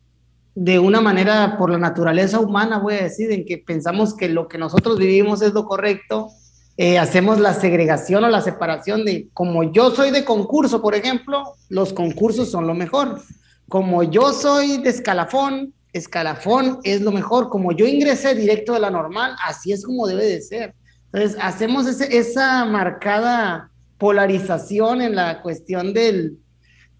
de 0.55 0.79
una 0.79 1.01
manera 1.01 1.57
por 1.59 1.71
la 1.71 1.79
naturaleza 1.79 2.41
humana, 2.41 2.79
voy 2.79 2.95
a 2.95 3.05
decir, 3.05 3.31
en 3.33 3.45
que 3.45 3.59
pensamos 3.59 4.15
que 4.15 4.29
lo 4.29 4.49
que 4.49 4.59
nosotros 4.59 4.99
vivimos 4.99 5.41
es 5.43 5.55
lo 5.55 5.65
correcto, 5.65 6.29
eh, 6.77 6.99
hacemos 6.99 7.39
la 7.39 7.55
segregación 7.55 8.25
o 8.25 8.29
la 8.29 8.41
separación 8.41 9.05
de, 9.05 9.29
como 9.33 9.73
yo 9.73 9.91
soy 9.91 10.11
de 10.11 10.25
concurso, 10.25 10.83
por 10.83 10.95
ejemplo, 10.95 11.55
los 11.69 11.93
concursos 11.93 12.51
son 12.51 12.67
lo 12.67 12.75
mejor. 12.75 13.21
Como 13.69 14.03
yo 14.03 14.33
soy 14.33 14.79
de 14.79 14.91
escalafón, 14.91 15.73
escalafón 15.93 16.81
es 16.83 17.01
lo 17.01 17.13
mejor. 17.13 17.49
Como 17.49 17.73
yo 17.73 17.87
ingresé 17.87 18.35
directo 18.35 18.73
de 18.75 18.81
la 18.81 18.91
normal, 18.91 19.37
así 19.45 19.73
es 19.73 19.85
como 19.85 20.07
debe 20.07 20.27
de 20.27 20.41
ser. 20.41 20.75
Entonces, 21.13 21.39
hacemos 21.41 21.87
esa 21.87 22.65
marcada 22.65 23.71
polarización 23.99 25.03
en 25.03 25.15
la 25.15 25.43
cuestión 25.43 25.93
del, 25.93 26.39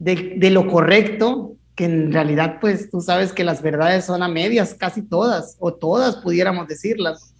de, 0.03 0.35
de, 0.37 0.51
lo 0.51 0.67
correcto, 0.67 1.57
que 1.77 1.85
en 1.85 2.13
realidad, 2.13 2.59
pues 2.61 2.91
tú 2.91 3.01
sabes 3.01 3.33
que 3.33 3.45
las 3.45 3.63
verdades 3.63 4.05
son 4.05 4.23
a 4.23 4.29
medias, 4.29 4.75
casi 4.75 5.03
todas, 5.03 5.57
o 5.61 5.73
todas 5.73 6.17
pudiéramos 6.17 6.67
decirlas. 6.67 7.35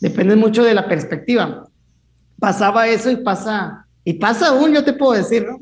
Depende 0.00 0.36
mucho 0.36 0.62
de 0.64 0.74
la 0.74 0.86
perspectiva. 0.86 1.66
Pasaba 2.38 2.88
eso 2.88 3.10
y 3.10 3.16
pasa, 3.16 3.86
y 4.04 4.14
pasa 4.14 4.48
aún, 4.48 4.74
yo 4.74 4.84
te 4.84 4.92
puedo 4.92 5.12
decir, 5.12 5.46
¿no? 5.46 5.58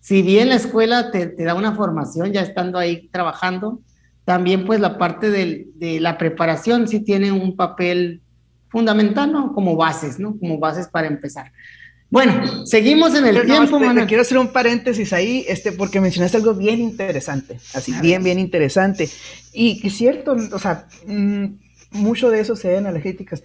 Si 0.00 0.22
bien 0.22 0.48
la 0.48 0.54
escuela 0.54 1.10
te, 1.10 1.26
te 1.26 1.44
da 1.44 1.54
una 1.54 1.74
formación 1.74 2.32
ya 2.32 2.40
estando 2.40 2.78
ahí 2.78 3.08
trabajando, 3.08 3.80
también 4.24 4.64
pues 4.64 4.80
la 4.80 4.96
parte 4.96 5.30
de, 5.30 5.66
de, 5.74 6.00
la 6.00 6.16
preparación 6.16 6.88
sí 6.88 7.00
tiene 7.00 7.32
un 7.32 7.54
papel 7.54 8.22
fundamental, 8.68 9.30
¿no? 9.30 9.52
Como 9.52 9.76
bases, 9.76 10.18
¿no? 10.18 10.38
Como 10.38 10.58
bases 10.58 10.88
para 10.88 11.06
empezar. 11.06 11.52
Bueno, 12.08 12.66
seguimos 12.66 13.14
en 13.16 13.26
el 13.26 13.34
Pero 13.34 13.46
tiempo, 13.46 13.80
no, 13.80 13.94
te, 13.94 14.06
quiero 14.06 14.22
hacer 14.22 14.38
un 14.38 14.48
paréntesis 14.48 15.12
ahí, 15.12 15.44
este, 15.48 15.72
porque 15.72 16.00
mencionaste 16.00 16.36
algo 16.36 16.54
bien 16.54 16.80
interesante, 16.80 17.58
así, 17.74 17.92
bien, 18.00 18.22
bien 18.22 18.38
interesante. 18.38 19.08
Y 19.52 19.84
es 19.84 19.96
cierto, 19.96 20.36
o 20.52 20.58
sea, 20.58 20.86
mmm, 21.06 21.46
mucho 21.90 22.30
de 22.30 22.40
eso 22.40 22.54
se 22.54 22.68
ve 22.68 22.76
en 22.76 22.84
las 22.84 23.02
críticas. 23.02 23.42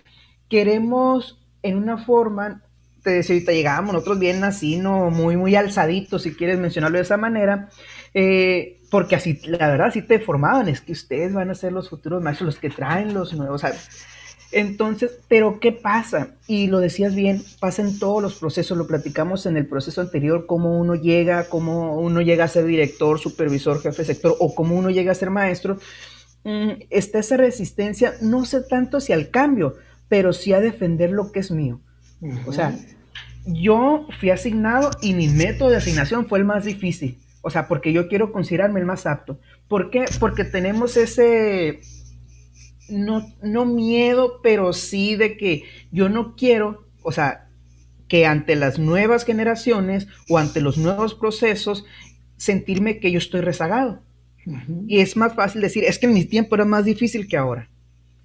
Queremos, 0.47 1.39
en 1.63 1.77
una 1.77 1.97
forma, 1.97 2.61
te 3.03 3.09
decía 3.09 3.35
ahorita 3.35 3.51
llegábamos 3.51 3.93
nosotros 3.93 4.19
bien 4.19 4.43
así, 4.43 4.77
¿no? 4.77 5.09
Muy, 5.09 5.37
muy 5.37 5.55
alzaditos, 5.55 6.21
si 6.21 6.35
quieres 6.35 6.59
mencionarlo 6.59 6.97
de 6.97 7.03
esa 7.03 7.17
manera, 7.17 7.69
eh, 8.13 8.79
porque 8.91 9.15
así, 9.15 9.39
la 9.45 9.69
verdad, 9.69 9.91
sí 9.91 10.03
te 10.03 10.19
formaban, 10.19 10.67
es 10.67 10.81
que 10.81 10.91
ustedes 10.91 11.33
van 11.33 11.49
a 11.49 11.55
ser 11.55 11.71
los 11.73 11.89
futuros 11.89 12.21
maestros, 12.21 12.45
los 12.45 12.57
que 12.57 12.69
traen 12.69 13.13
los 13.13 13.33
nuevos, 13.33 13.63
o 13.63 13.67
sea, 13.67 13.75
Entonces, 14.51 15.11
pero 15.27 15.59
¿qué 15.59 15.71
pasa? 15.71 16.35
Y 16.47 16.67
lo 16.67 16.79
decías 16.79 17.15
bien, 17.15 17.41
pasa 17.59 17.81
en 17.81 17.97
todos 17.97 18.21
los 18.21 18.35
procesos, 18.35 18.77
lo 18.77 18.87
platicamos 18.87 19.45
en 19.45 19.55
el 19.55 19.65
proceso 19.65 20.01
anterior, 20.01 20.45
cómo 20.45 20.77
uno 20.77 20.95
llega, 20.95 21.47
cómo 21.47 21.97
uno 21.97 22.21
llega 22.21 22.45
a 22.45 22.49
ser 22.49 22.65
director, 22.65 23.19
supervisor, 23.19 23.81
jefe 23.81 24.01
de 24.01 24.05
sector 24.05 24.35
o 24.39 24.53
cómo 24.53 24.75
uno 24.75 24.89
llega 24.89 25.11
a 25.11 25.15
ser 25.15 25.29
maestro. 25.29 25.77
Mm, 26.43 26.83
está 26.89 27.19
esa 27.19 27.37
resistencia, 27.37 28.13
no 28.21 28.45
sé 28.45 28.61
tanto 28.61 28.97
hacia 28.97 29.15
el 29.15 29.29
cambio, 29.29 29.75
pero 30.09 30.33
sí 30.33 30.51
a 30.51 30.59
defender 30.59 31.11
lo 31.11 31.31
que 31.31 31.39
es 31.39 31.51
mío. 31.51 31.79
O 32.45 32.51
sea, 32.51 32.77
yo 33.45 34.07
fui 34.19 34.29
asignado 34.29 34.91
y 35.01 35.13
mi 35.13 35.27
método 35.27 35.69
de 35.69 35.77
asignación 35.77 36.27
fue 36.27 36.39
el 36.39 36.45
más 36.45 36.65
difícil. 36.65 37.17
O 37.41 37.49
sea, 37.49 37.67
porque 37.67 37.91
yo 37.91 38.07
quiero 38.07 38.31
considerarme 38.31 38.79
el 38.79 38.85
más 38.85 39.07
apto. 39.07 39.39
¿Por 39.67 39.89
qué? 39.89 40.05
Porque 40.19 40.43
tenemos 40.43 40.95
ese, 40.95 41.79
no, 42.91 43.33
no 43.41 43.65
miedo, 43.65 44.39
pero 44.43 44.73
sí 44.73 45.15
de 45.15 45.37
que 45.37 45.63
yo 45.91 46.09
no 46.09 46.35
quiero, 46.35 46.85
o 47.01 47.11
sea, 47.11 47.47
que 48.07 48.25
ante 48.25 48.55
las 48.55 48.77
nuevas 48.77 49.25
generaciones 49.25 50.07
o 50.29 50.37
ante 50.37 50.61
los 50.61 50.77
nuevos 50.77 51.15
procesos, 51.15 51.85
sentirme 52.37 52.99
que 52.99 53.11
yo 53.11 53.17
estoy 53.17 53.41
rezagado. 53.41 54.01
Y 54.87 54.99
es 54.99 55.15
más 55.15 55.35
fácil 55.35 55.61
decir, 55.61 55.83
es 55.83 55.99
que 55.99 56.07
en 56.07 56.13
mi 56.13 56.25
tiempo 56.25 56.55
era 56.55 56.65
más 56.65 56.83
difícil 56.83 57.27
que 57.27 57.37
ahora. 57.37 57.69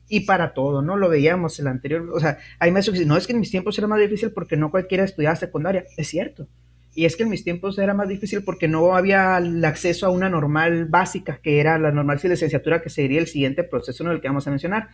Y 0.08 0.20
para 0.20 0.54
todo, 0.54 0.82
¿no? 0.82 0.96
Lo 0.96 1.08
veíamos 1.08 1.58
el 1.58 1.66
anterior, 1.66 2.08
o 2.12 2.20
sea, 2.20 2.38
hay 2.58 2.70
maestros 2.70 2.94
que 2.94 3.00
dicen, 3.00 3.08
no, 3.08 3.16
es 3.16 3.26
que 3.26 3.32
en 3.32 3.40
mis 3.40 3.50
tiempos 3.50 3.76
era 3.78 3.86
más 3.86 4.00
difícil 4.00 4.30
porque 4.30 4.56
no 4.56 4.70
cualquiera 4.70 5.04
estudiaba 5.04 5.36
secundaria. 5.36 5.84
Es 5.96 6.08
cierto. 6.08 6.48
Y 6.96 7.04
es 7.04 7.14
que 7.14 7.24
en 7.24 7.28
mis 7.28 7.44
tiempos 7.44 7.78
era 7.78 7.92
más 7.92 8.08
difícil 8.08 8.42
porque 8.42 8.68
no 8.68 8.96
había 8.96 9.36
el 9.36 9.62
acceso 9.66 10.06
a 10.06 10.10
una 10.10 10.30
normal 10.30 10.86
básica, 10.86 11.40
que 11.42 11.60
era 11.60 11.78
la 11.78 11.92
normal 11.92 12.18
de 12.18 12.30
licenciatura, 12.30 12.80
que 12.80 12.88
sería 12.88 13.20
el 13.20 13.26
siguiente 13.26 13.64
proceso 13.64 14.02
en 14.02 14.12
el 14.12 14.22
que 14.22 14.28
vamos 14.28 14.46
a 14.46 14.50
mencionar. 14.50 14.88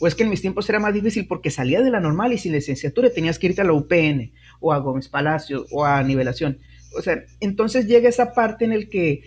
O 0.00 0.06
es 0.06 0.14
que 0.14 0.22
en 0.22 0.30
mis 0.30 0.40
tiempos 0.40 0.70
era 0.70 0.78
más 0.78 0.94
difícil 0.94 1.26
porque 1.26 1.50
salía 1.50 1.82
de 1.82 1.90
la 1.90 1.98
normal 1.98 2.32
y 2.32 2.38
sin 2.38 2.52
licenciatura 2.52 3.10
tenías 3.10 3.40
que 3.40 3.48
irte 3.48 3.62
a 3.62 3.64
la 3.64 3.72
UPN 3.72 4.32
o 4.60 4.72
a 4.72 4.78
Gómez 4.78 5.08
Palacio 5.08 5.66
o 5.72 5.84
a 5.84 6.00
nivelación. 6.04 6.58
O 6.96 7.02
sea, 7.02 7.24
entonces 7.40 7.88
llega 7.88 8.08
esa 8.08 8.32
parte 8.32 8.64
en 8.64 8.72
el 8.72 8.88
que 8.88 9.24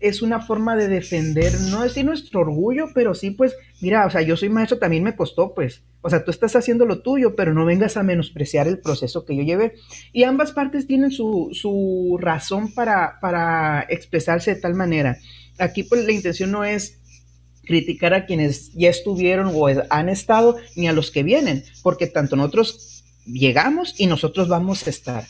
es 0.00 0.22
una 0.22 0.40
forma 0.40 0.76
de 0.76 0.88
defender, 0.88 1.52
no 1.70 1.82
decir 1.82 2.04
nuestro 2.04 2.40
orgullo, 2.40 2.86
pero 2.94 3.14
sí, 3.14 3.30
pues, 3.30 3.56
mira, 3.80 4.06
o 4.06 4.10
sea, 4.10 4.22
yo 4.22 4.36
soy 4.36 4.48
maestro, 4.48 4.78
también 4.78 5.02
me 5.02 5.16
costó, 5.16 5.54
pues, 5.54 5.82
o 6.02 6.10
sea, 6.10 6.24
tú 6.24 6.30
estás 6.30 6.54
haciendo 6.54 6.86
lo 6.86 7.00
tuyo, 7.00 7.34
pero 7.34 7.54
no 7.54 7.64
vengas 7.64 7.96
a 7.96 8.02
menospreciar 8.02 8.68
el 8.68 8.78
proceso 8.78 9.24
que 9.24 9.36
yo 9.36 9.42
llevé. 9.42 9.74
Y 10.12 10.22
ambas 10.22 10.52
partes 10.52 10.86
tienen 10.86 11.10
su, 11.10 11.50
su 11.52 12.18
razón 12.20 12.72
para, 12.72 13.18
para 13.20 13.86
expresarse 13.88 14.54
de 14.54 14.60
tal 14.60 14.74
manera. 14.74 15.18
Aquí, 15.58 15.82
pues, 15.82 16.04
la 16.04 16.12
intención 16.12 16.52
no 16.52 16.64
es 16.64 16.98
criticar 17.64 18.14
a 18.14 18.24
quienes 18.24 18.72
ya 18.74 18.88
estuvieron 18.88 19.50
o 19.54 19.66
han 19.90 20.08
estado, 20.08 20.56
ni 20.76 20.88
a 20.88 20.92
los 20.92 21.10
que 21.10 21.22
vienen, 21.22 21.64
porque 21.82 22.06
tanto 22.06 22.36
nosotros 22.36 23.04
llegamos 23.26 23.94
y 23.98 24.06
nosotros 24.06 24.48
vamos 24.48 24.86
a 24.86 24.90
estar. 24.90 25.24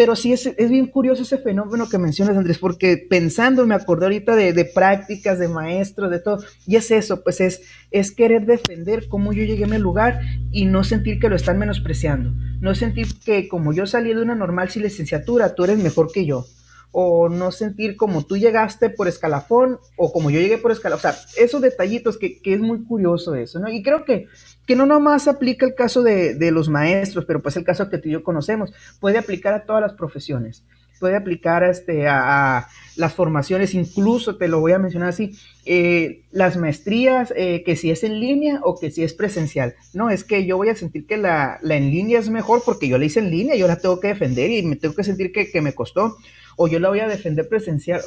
Pero 0.00 0.16
sí 0.16 0.32
es, 0.32 0.46
es, 0.46 0.70
bien 0.70 0.86
curioso 0.86 1.24
ese 1.24 1.36
fenómeno 1.36 1.86
que 1.86 1.98
mencionas, 1.98 2.34
Andrés, 2.34 2.56
porque 2.56 2.96
pensando, 2.96 3.66
me 3.66 3.74
acordé 3.74 4.06
ahorita 4.06 4.34
de, 4.34 4.54
de, 4.54 4.64
prácticas, 4.64 5.38
de 5.38 5.46
maestros, 5.46 6.10
de 6.10 6.20
todo, 6.20 6.42
y 6.66 6.76
es 6.76 6.90
eso, 6.90 7.22
pues 7.22 7.42
es, 7.42 7.60
es 7.90 8.10
querer 8.10 8.46
defender 8.46 9.08
cómo 9.10 9.34
yo 9.34 9.44
llegué 9.44 9.64
a 9.64 9.66
mi 9.66 9.76
lugar 9.76 10.22
y 10.52 10.64
no 10.64 10.84
sentir 10.84 11.18
que 11.18 11.28
lo 11.28 11.36
están 11.36 11.58
menospreciando, 11.58 12.32
no 12.62 12.74
sentir 12.74 13.08
que 13.22 13.46
como 13.46 13.74
yo 13.74 13.84
salí 13.84 14.14
de 14.14 14.22
una 14.22 14.34
normal 14.34 14.70
sin 14.70 14.84
licenciatura, 14.84 15.54
tú 15.54 15.64
eres 15.64 15.76
mejor 15.76 16.10
que 16.10 16.24
yo, 16.24 16.46
o 16.92 17.28
no 17.28 17.52
sentir 17.52 17.96
como 17.96 18.24
tú 18.24 18.36
llegaste 18.36 18.90
por 18.90 19.08
escalafón 19.08 19.78
o 19.96 20.12
como 20.12 20.30
yo 20.30 20.40
llegué 20.40 20.58
por 20.58 20.72
escalafón. 20.72 21.10
O 21.10 21.12
sea, 21.12 21.20
esos 21.36 21.60
detallitos 21.60 22.18
que, 22.18 22.40
que, 22.40 22.54
es 22.54 22.60
muy 22.60 22.84
curioso 22.84 23.34
eso, 23.34 23.58
¿no? 23.60 23.68
Y 23.68 23.82
creo 23.82 24.04
que, 24.04 24.26
que 24.66 24.76
no 24.76 24.86
nomás 24.86 25.28
aplica 25.28 25.66
el 25.66 25.74
caso 25.74 26.02
de, 26.02 26.34
de, 26.34 26.50
los 26.50 26.68
maestros, 26.68 27.24
pero 27.24 27.40
pues 27.40 27.56
el 27.56 27.64
caso 27.64 27.88
que 27.88 27.98
tú 27.98 28.08
y 28.08 28.12
yo 28.12 28.24
conocemos, 28.24 28.72
puede 28.98 29.18
aplicar 29.18 29.54
a 29.54 29.64
todas 29.64 29.82
las 29.82 29.92
profesiones, 29.92 30.64
puede 30.98 31.16
aplicar 31.16 31.62
este, 31.64 32.08
a, 32.08 32.58
a 32.58 32.68
las 32.96 33.14
formaciones, 33.14 33.74
incluso 33.74 34.36
te 34.36 34.48
lo 34.48 34.60
voy 34.60 34.72
a 34.72 34.78
mencionar 34.78 35.08
así, 35.08 35.36
eh, 35.64 36.22
las 36.30 36.56
maestrías, 36.56 37.32
eh, 37.36 37.62
que 37.64 37.76
si 37.76 37.90
es 37.90 38.04
en 38.04 38.20
línea 38.20 38.60
o 38.62 38.78
que 38.78 38.90
si 38.90 39.02
es 39.02 39.14
presencial. 39.14 39.74
No, 39.94 40.10
es 40.10 40.22
que 40.22 40.46
yo 40.46 40.56
voy 40.56 40.68
a 40.68 40.76
sentir 40.76 41.06
que 41.06 41.16
la, 41.16 41.58
la, 41.62 41.76
en 41.76 41.90
línea 41.90 42.18
es 42.18 42.28
mejor 42.30 42.62
porque 42.64 42.88
yo 42.88 42.98
la 42.98 43.06
hice 43.06 43.20
en 43.20 43.30
línea, 43.30 43.56
yo 43.56 43.66
la 43.66 43.76
tengo 43.76 43.98
que 43.98 44.08
defender 44.08 44.50
y 44.50 44.62
me 44.62 44.76
tengo 44.76 44.94
que 44.94 45.04
sentir 45.04 45.32
que, 45.32 45.50
que 45.50 45.60
me 45.62 45.72
costó 45.72 46.16
o 46.62 46.68
yo 46.68 46.78
la 46.78 46.90
voy 46.90 47.00
a 47.00 47.08
defender 47.08 47.48
presencial. 47.48 48.02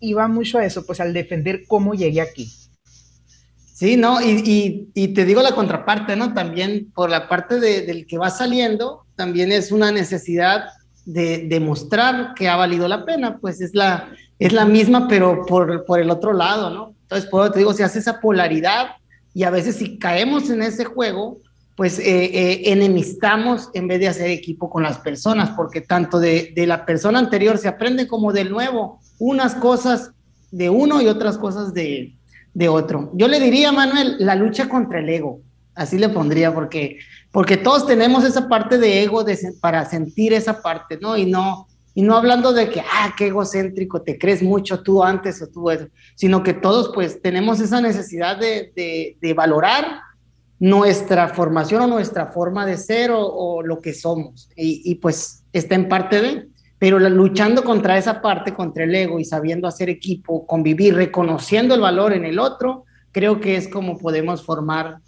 Y 0.00 0.14
va 0.14 0.28
mucho 0.28 0.56
a 0.56 0.64
eso, 0.64 0.86
pues 0.86 0.98
al 0.98 1.12
defender 1.12 1.64
cómo 1.68 1.92
llegué 1.92 2.22
aquí. 2.22 2.50
Sí, 3.74 3.98
no, 3.98 4.22
y, 4.22 4.42
y, 4.46 4.88
y 4.94 5.08
te 5.08 5.26
digo 5.26 5.42
la 5.42 5.54
contraparte, 5.54 6.16
¿no? 6.16 6.32
También 6.32 6.90
por 6.94 7.10
la 7.10 7.28
parte 7.28 7.60
de, 7.60 7.82
del 7.82 8.06
que 8.06 8.16
va 8.16 8.30
saliendo, 8.30 9.04
también 9.14 9.52
es 9.52 9.72
una 9.72 9.92
necesidad 9.92 10.70
de 11.04 11.48
demostrar 11.48 12.32
que 12.34 12.48
ha 12.48 12.56
valido 12.56 12.88
la 12.88 13.04
pena, 13.04 13.36
pues 13.36 13.60
es 13.60 13.74
la, 13.74 14.08
es 14.38 14.54
la 14.54 14.64
misma, 14.64 15.06
pero 15.06 15.44
por, 15.44 15.84
por 15.84 16.00
el 16.00 16.08
otro 16.08 16.32
lado, 16.32 16.70
¿no? 16.70 16.94
Entonces, 17.02 17.28
por 17.28 17.52
te 17.52 17.58
digo, 17.58 17.74
se 17.74 17.84
hace 17.84 17.98
esa 17.98 18.20
polaridad 18.20 18.92
y 19.34 19.42
a 19.42 19.50
veces 19.50 19.76
si 19.76 19.98
caemos 19.98 20.48
en 20.48 20.62
ese 20.62 20.86
juego, 20.86 21.42
pues 21.78 22.00
eh, 22.00 22.04
eh, 22.04 22.72
enemistamos 22.72 23.70
en 23.72 23.86
vez 23.86 24.00
de 24.00 24.08
hacer 24.08 24.30
equipo 24.30 24.68
con 24.68 24.82
las 24.82 24.98
personas, 24.98 25.50
porque 25.50 25.80
tanto 25.80 26.18
de, 26.18 26.52
de, 26.52 26.66
la 26.66 26.84
persona 26.84 27.20
anterior 27.20 27.56
se 27.56 27.68
aprende 27.68 28.08
como 28.08 28.32
del 28.32 28.50
nuevo, 28.50 28.98
unas 29.20 29.54
cosas 29.54 30.10
de 30.50 30.70
uno 30.70 31.00
y 31.00 31.06
otras 31.06 31.38
cosas 31.38 31.72
de, 31.72 32.16
de 32.52 32.68
otro. 32.68 33.12
Yo 33.14 33.28
le 33.28 33.38
diría, 33.38 33.70
Manuel, 33.70 34.16
la 34.18 34.34
lucha 34.34 34.68
contra 34.68 34.98
el 34.98 35.08
ego, 35.08 35.40
así 35.76 35.98
le 35.98 36.08
pondría, 36.08 36.52
porque, 36.52 36.98
porque 37.30 37.56
todos 37.56 37.86
tenemos 37.86 38.24
esa 38.24 38.48
parte 38.48 38.76
de 38.78 39.04
ego 39.04 39.24
para 39.60 39.84
sentir 39.84 40.32
esa 40.32 40.60
parte, 40.60 40.98
¿no? 41.00 41.16
Y 41.16 41.26
no, 41.26 41.68
y 41.94 42.02
no 42.02 42.16
hablando 42.16 42.52
de 42.52 42.70
que, 42.70 42.80
ah, 42.80 43.14
qué 43.16 43.28
egocéntrico, 43.28 44.02
te 44.02 44.18
crees 44.18 44.42
mucho 44.42 44.82
tú 44.82 45.04
antes 45.04 45.40
o 45.42 45.46
tú 45.46 45.70
eso, 45.70 45.86
sino 46.16 46.42
que 46.42 46.54
todos 46.54 46.90
pues 46.92 47.22
tenemos 47.22 47.60
esa 47.60 47.80
necesidad 47.80 48.36
de, 48.36 48.72
de, 48.74 49.16
de 49.20 49.32
valorar 49.32 50.07
nuestra 50.60 51.28
formación 51.28 51.82
o 51.82 51.86
nuestra 51.86 52.26
forma 52.26 52.66
de 52.66 52.76
ser 52.76 53.10
o, 53.12 53.62
lo 53.62 53.80
que 53.80 53.94
somos. 53.94 54.50
Y, 54.56 54.94
pues 54.96 55.44
está 55.52 55.74
en 55.74 55.88
parte 55.88 56.20
de, 56.20 56.48
pero 56.78 56.98
luchando 56.98 57.64
contra 57.64 57.96
esa 57.96 58.20
parte, 58.20 58.54
contra 58.54 58.84
el 58.84 58.94
ego 58.94 59.18
y 59.20 59.24
sabiendo 59.24 59.68
hacer 59.68 59.88
equipo, 59.88 60.46
convivir, 60.46 60.94
reconociendo 60.94 61.74
el 61.74 61.80
valor 61.80 62.12
en 62.12 62.24
el 62.24 62.38
otro, 62.38 62.84
creo 63.12 63.40
que 63.40 63.56
es 63.56 63.68
como 63.68 63.98
podemos 63.98 64.44
formar 64.44 64.98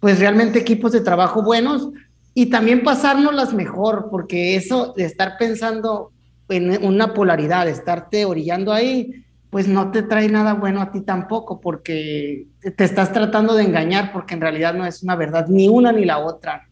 pues 0.00 0.18
realmente 0.18 0.58
equipos 0.58 0.92
de 0.92 1.00
trabajo 1.00 1.42
buenos 1.42 1.88
y 2.34 2.46
también 2.46 2.82
pasárnoslas 2.84 3.54
mejor, 3.54 4.08
porque 4.10 4.56
eso 4.56 4.92
de 4.94 5.04
estar 5.04 5.38
pensando 5.38 6.12
en 6.48 6.84
una 6.84 7.14
polaridad, 7.14 7.64
de 7.64 7.72
estarte 7.72 8.24
orillando 8.24 8.72
ahí, 8.72 9.24
pues 9.50 9.68
no 9.68 9.90
te 9.90 10.02
trae 10.02 10.28
nada 10.28 10.54
bueno 10.54 10.80
a 10.80 10.90
ti 10.90 11.00
tampoco, 11.00 11.60
porque 11.60 12.46
te 12.76 12.84
estás 12.84 13.12
tratando 13.12 13.54
de 13.54 13.64
engañar, 13.64 14.12
porque 14.12 14.34
en 14.34 14.40
realidad 14.40 14.74
no 14.74 14.86
es 14.86 15.02
una 15.02 15.16
verdad, 15.16 15.46
ni 15.48 15.68
una 15.68 15.92
ni 15.92 16.04
la 16.04 16.18
otra. 16.18 16.68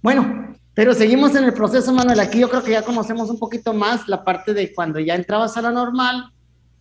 Bueno, 0.00 0.54
pero 0.78 0.94
seguimos 0.94 1.34
en 1.34 1.42
el 1.42 1.52
proceso, 1.52 1.92
Manuel. 1.92 2.20
Aquí 2.20 2.38
yo 2.38 2.48
creo 2.48 2.62
que 2.62 2.70
ya 2.70 2.82
conocemos 2.82 3.28
un 3.30 3.38
poquito 3.40 3.74
más 3.74 4.06
la 4.06 4.22
parte 4.22 4.54
de 4.54 4.72
cuando 4.72 5.00
ya 5.00 5.16
entrabas 5.16 5.56
a 5.56 5.62
la 5.62 5.72
normal 5.72 6.32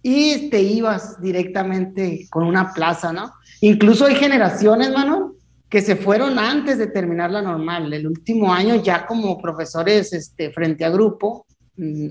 y 0.03 0.51
te 0.51 0.61
ibas 0.61 1.19
directamente 1.19 2.27
con 2.29 2.43
una 2.43 2.73
plaza, 2.73 3.11
¿no? 3.11 3.33
Incluso 3.61 4.05
hay 4.05 4.13
generaciones, 4.13 4.91
Manuel, 4.91 5.31
que 5.67 5.81
se 5.81 5.95
fueron 5.95 6.37
antes 6.37 6.77
de 6.77 6.85
terminar 6.85 7.31
la 7.31 7.41
normal. 7.41 7.91
El 7.91 8.05
último 8.05 8.53
año 8.53 8.75
ya 8.75 9.07
como 9.07 9.41
profesores 9.41 10.13
este, 10.13 10.51
frente 10.51 10.85
a 10.85 10.91
grupo, 10.91 11.46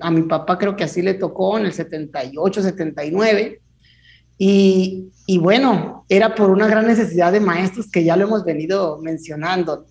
a 0.00 0.10
mi 0.10 0.22
papá 0.22 0.58
creo 0.58 0.76
que 0.76 0.84
así 0.84 1.02
le 1.02 1.14
tocó 1.14 1.58
en 1.58 1.66
el 1.66 1.72
78, 1.72 2.62
79. 2.62 3.60
Y, 4.38 5.08
y, 5.26 5.38
bueno, 5.38 6.04
era 6.08 6.34
por 6.34 6.50
una 6.50 6.66
gran 6.66 6.86
necesidad 6.86 7.32
de 7.32 7.40
maestros 7.40 7.90
que 7.90 8.04
ya 8.04 8.16
lo 8.16 8.24
hemos 8.24 8.44
venido 8.44 8.98
mencionando. 9.00 9.86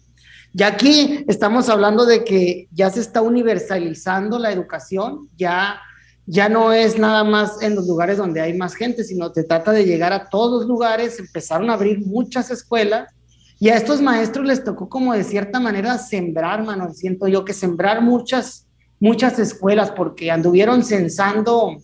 Ya 0.54 0.68
aquí 0.68 1.26
estamos 1.28 1.68
hablando 1.68 2.06
de 2.06 2.24
que 2.24 2.68
ya 2.72 2.90
se 2.90 3.02
está 3.02 3.22
universalizando 3.22 4.40
la 4.40 4.52
educación, 4.52 5.30
ya, 5.36 5.82
ya 6.26 6.48
no 6.48 6.72
es 6.72 6.98
nada 6.98 7.24
más 7.24 7.62
en 7.62 7.76
los 7.76 7.88
lugares 7.88 8.18
donde 8.18 8.40
hay 8.40 8.54
más 8.54 8.76
gente, 8.76 9.04
sino 9.04 9.32
te 9.32 9.44
trata 9.44 9.72
de 9.72 9.84
llegar 9.84 10.14
a 10.14 10.30
todos 10.30 10.62
los 10.62 10.70
lugares, 10.70 11.20
empezaron 11.20 11.70
a 11.70 11.74
abrir 11.74 12.06
muchas 12.06 12.52
escuelas 12.52 13.14
y 13.60 13.70
a 13.70 13.76
estos 13.76 14.02
maestros 14.02 14.46
les 14.46 14.64
tocó 14.64 14.90
como 14.90 15.14
de 15.14 15.24
cierta 15.24 15.60
manera 15.60 15.98
sembrar, 15.98 16.64
mano, 16.64 16.94
siento 16.94 17.28
yo 17.28 17.44
que 17.44 17.54
sembrar 17.54 18.02
muchas 18.02 18.65
muchas 19.06 19.38
escuelas 19.38 19.92
porque 19.92 20.32
anduvieron 20.32 20.84
censando 20.84 21.78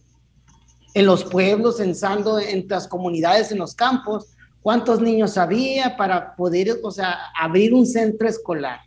en 0.96 1.06
los 1.06 1.24
pueblos, 1.24 1.78
censando 1.78 2.40
en 2.40 2.66
las 2.68 2.88
comunidades, 2.88 3.52
en 3.52 3.60
los 3.60 3.76
campos, 3.76 4.30
cuántos 4.64 5.00
niños 5.02 5.38
había 5.38 5.96
para 5.98 6.36
poder, 6.36 6.80
o 6.82 6.90
sea, 6.90 7.16
abrir 7.40 7.76
un 7.76 7.86
centro 7.86 8.28
escolar. 8.28 8.80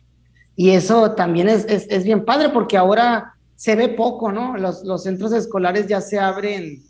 Y 0.53 0.71
eso 0.71 1.11
también 1.11 1.47
es, 1.47 1.65
es, 1.67 2.03
bien 2.03 2.25
padre 2.25 2.49
porque 2.49 2.75
ahora 2.75 3.33
se 3.55 3.73
ve 3.77 3.87
poco, 3.87 4.33
¿no? 4.33 4.57
Los, 4.57 4.83
los, 4.83 5.03
centros 5.03 5.31
escolares 5.31 5.87
ya 5.87 6.01
se 6.01 6.19
abren, 6.19 6.83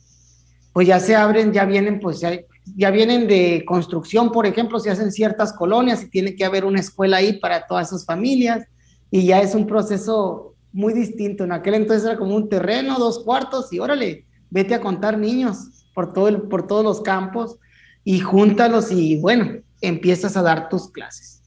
pues 0.74 0.88
ya 0.88 1.00
se 1.00 1.16
abren, 1.16 1.54
ya 1.54 1.66
vienen, 1.66 2.00
pues 2.00 2.20
ya 2.20 2.32
ya 2.75 2.90
vienen 2.90 3.28
de 3.28 3.64
construcción, 3.68 4.32
por 4.32 4.48
ejemplo, 4.48 4.80
se 4.80 4.90
hacen 4.90 5.12
ciertas 5.12 5.54
colonias 5.54 6.02
y 6.02 6.10
tiene 6.10 6.36
que 6.36 6.44
haber 6.44 6.66
una 6.66 6.80
escuela 6.80 7.18
ahí 7.18 7.34
para 7.40 7.68
todas 7.68 7.88
sus 7.88 8.04
familias 8.04 8.68
y 9.12 9.28
ya 9.28 9.40
es 9.42 9.54
un 9.54 9.68
proceso 9.68 10.55
muy 10.75 10.94
distinto. 10.94 11.46
En 11.46 11.53
aquel 11.53 11.75
entonces 11.75 12.05
era 12.05 12.17
como 12.17 12.36
un 12.36 12.50
terreno, 12.50 13.00
dos 13.00 13.24
cuartos 13.24 13.72
y 13.72 13.79
órale, 13.79 14.25
vete 14.50 14.75
a 14.75 14.82
contar 14.82 15.17
niños 15.17 15.88
por, 15.94 16.12
todo 16.12 16.50
por 16.50 16.67
todos 16.67 16.84
los 16.84 17.01
campos 17.01 17.58
y 18.03 18.20
júntalos 18.20 18.91
y 18.91 19.17
bueno, 19.17 19.62
empiezas 19.79 20.36
a 20.36 20.41
dar 20.41 20.67
tus 20.67 20.91
clases. 20.91 21.41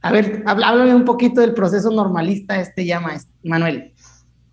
A 0.00 0.10
ver, 0.10 0.42
háblame 0.46 0.94
un 0.94 1.04
poquito 1.04 1.42
del 1.42 1.52
proceso 1.52 1.90
normalista 1.90 2.58
este 2.58 2.86
llama, 2.86 3.20
Manuel. 3.44 3.92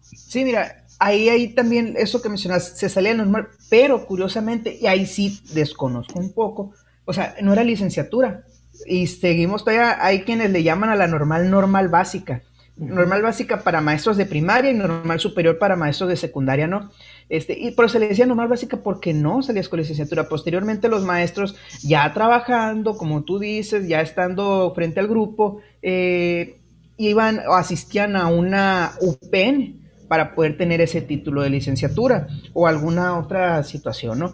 Sí, 0.02 0.44
mira, 0.44 0.84
ahí, 1.00 1.30
ahí 1.30 1.54
también 1.54 1.96
eso 1.98 2.22
que 2.22 2.28
mencionas, 2.28 2.78
se 2.78 2.90
salía 2.90 3.14
normal, 3.14 3.48
pero 3.70 4.06
curiosamente, 4.06 4.78
y 4.80 4.88
ahí 4.88 5.06
sí 5.06 5.40
desconozco 5.54 6.20
un 6.20 6.34
poco, 6.34 6.74
o 7.06 7.14
sea, 7.14 7.36
no 7.42 7.54
era 7.54 7.64
licenciatura. 7.64 8.44
Y 8.86 9.08
seguimos 9.08 9.64
todavía, 9.64 10.04
hay 10.06 10.24
quienes 10.24 10.52
le 10.52 10.64
llaman 10.64 10.90
a 10.90 10.96
la 10.96 11.08
normal 11.08 11.50
normal 11.50 11.88
básica. 11.88 12.44
Normal 12.78 13.22
básica 13.22 13.64
para 13.64 13.82
maestros 13.82 14.18
de 14.18 14.26
primaria 14.26 14.72
y 14.72 14.76
normal 14.76 15.20
superior 15.20 15.58
para 15.58 15.76
maestros 15.76 16.10
de 16.10 16.16
secundaria, 16.16 16.68
¿no? 16.68 16.92
Este, 17.28 17.58
y, 17.58 17.72
pero 17.72 17.90
se 17.90 18.00
le 18.00 18.08
decía 18.08 18.26
normal 18.26 18.48
básica 18.48 18.78
porque 18.78 19.14
no 19.14 19.42
salías 19.42 19.68
con 19.68 19.80
licenciatura. 19.80 20.30
Posteriormente 20.30 20.88
los 20.88 21.04
maestros 21.04 21.56
ya 21.84 22.14
trabajando, 22.14 22.96
como 22.96 23.24
tú 23.24 23.40
dices, 23.40 23.88
ya 23.88 24.02
estando 24.02 24.74
frente 24.76 25.00
al 25.00 25.08
grupo, 25.08 25.60
eh, 25.82 26.60
iban 26.98 27.42
o 27.48 27.54
asistían 27.54 28.16
a 28.16 28.28
una 28.28 28.94
UPEN, 29.02 29.88
para 30.08 30.36
poder 30.36 30.58
tener 30.58 30.82
ese 30.82 31.02
título 31.02 31.42
de 31.42 31.50
licenciatura 31.50 32.28
o 32.54 32.68
alguna 32.68 33.18
otra 33.18 33.64
situación, 33.64 34.20
¿no? 34.20 34.34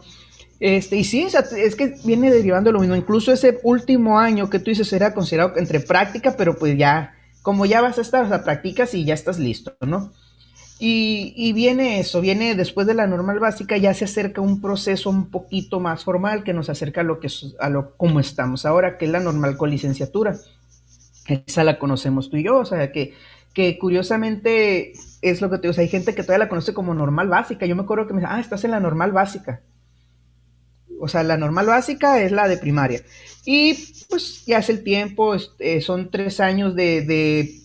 Este, 0.60 0.96
y 0.96 1.04
sí, 1.04 1.28
es 1.58 1.76
que 1.76 1.96
viene 2.06 2.32
derivando 2.32 2.72
lo 2.72 2.80
mismo. 2.80 2.96
Incluso 2.96 3.34
ese 3.34 3.60
último 3.64 4.20
año 4.20 4.50
que 4.50 4.60
tú 4.60 4.70
dices 4.70 4.94
era 4.94 5.14
considerado 5.14 5.54
entre 5.58 5.82
práctica, 5.82 6.36
pero 6.38 6.58
pues 6.58 6.78
ya, 6.78 7.16
como 7.44 7.68
ya 7.68 7.82
vas 7.82 8.00
a 8.00 8.02
estar, 8.02 8.26
o 8.26 8.28
sea, 8.28 8.44
practicas 8.44 8.96
y 8.96 9.06
ya 9.06 9.14
estás 9.14 9.38
listo, 9.38 9.76
¿no? 9.82 10.12
Y, 10.80 11.34
y, 11.38 11.54
viene 11.54 12.00
eso, 12.00 12.20
viene 12.20 12.56
después 12.56 12.88
de 12.88 12.96
la 12.96 13.06
normal 13.06 13.40
básica, 13.40 13.78
ya 13.78 13.94
se 13.94 14.06
acerca 14.06 14.42
un 14.42 14.60
proceso 14.60 15.10
un 15.10 15.30
poquito 15.30 15.80
más 15.80 16.04
formal 16.04 16.44
que 16.44 16.54
nos 16.54 16.68
acerca 16.70 17.02
a 17.02 17.04
lo 17.04 17.20
que 17.20 17.30
a 17.60 17.70
lo 17.70 17.96
como 17.96 18.20
estamos 18.20 18.66
ahora, 18.66 18.98
que 18.98 19.06
es 19.06 19.12
la 19.12 19.20
normal 19.20 19.56
con 19.56 19.70
licenciatura. 19.70 20.36
Esa 21.28 21.64
la 21.64 21.80
conocemos 21.80 22.30
tú 22.30 22.38
y 22.38 22.44
yo, 22.44 22.58
o 22.58 22.66
sea 22.66 22.92
que 22.92 23.14
que 23.54 23.78
curiosamente 23.78 24.94
es 25.22 25.42
lo 25.42 25.50
que 25.50 25.58
te 25.58 25.68
digo, 25.68 25.80
hay 25.80 25.88
gente 25.88 26.16
que 26.16 26.24
todavía 26.24 26.46
la 26.46 26.50
conoce 26.50 26.74
como 26.74 26.94
normal 26.94 27.30
básica. 27.30 27.66
Yo 27.66 27.76
me 27.76 27.84
acuerdo 27.84 28.08
que 28.08 28.14
me 28.14 28.22
dice, 28.22 28.32
ah, 28.34 28.40
estás 28.40 28.64
en 28.66 28.72
la 28.72 28.80
normal 28.80 29.12
básica. 29.12 29.62
O 31.04 31.10
sea, 31.10 31.22
la 31.22 31.36
normal 31.36 31.66
básica 31.66 32.22
es 32.22 32.32
la 32.32 32.48
de 32.48 32.58
primaria. 32.58 33.02
Y 33.44 33.74
pues 34.10 34.46
ya 34.46 34.60
es 34.60 34.70
el 34.70 34.86
tiempo, 34.86 35.36
este, 35.36 35.82
son 35.82 36.10
tres 36.10 36.40
años 36.40 36.76
de, 36.76 37.02
de, 37.02 37.60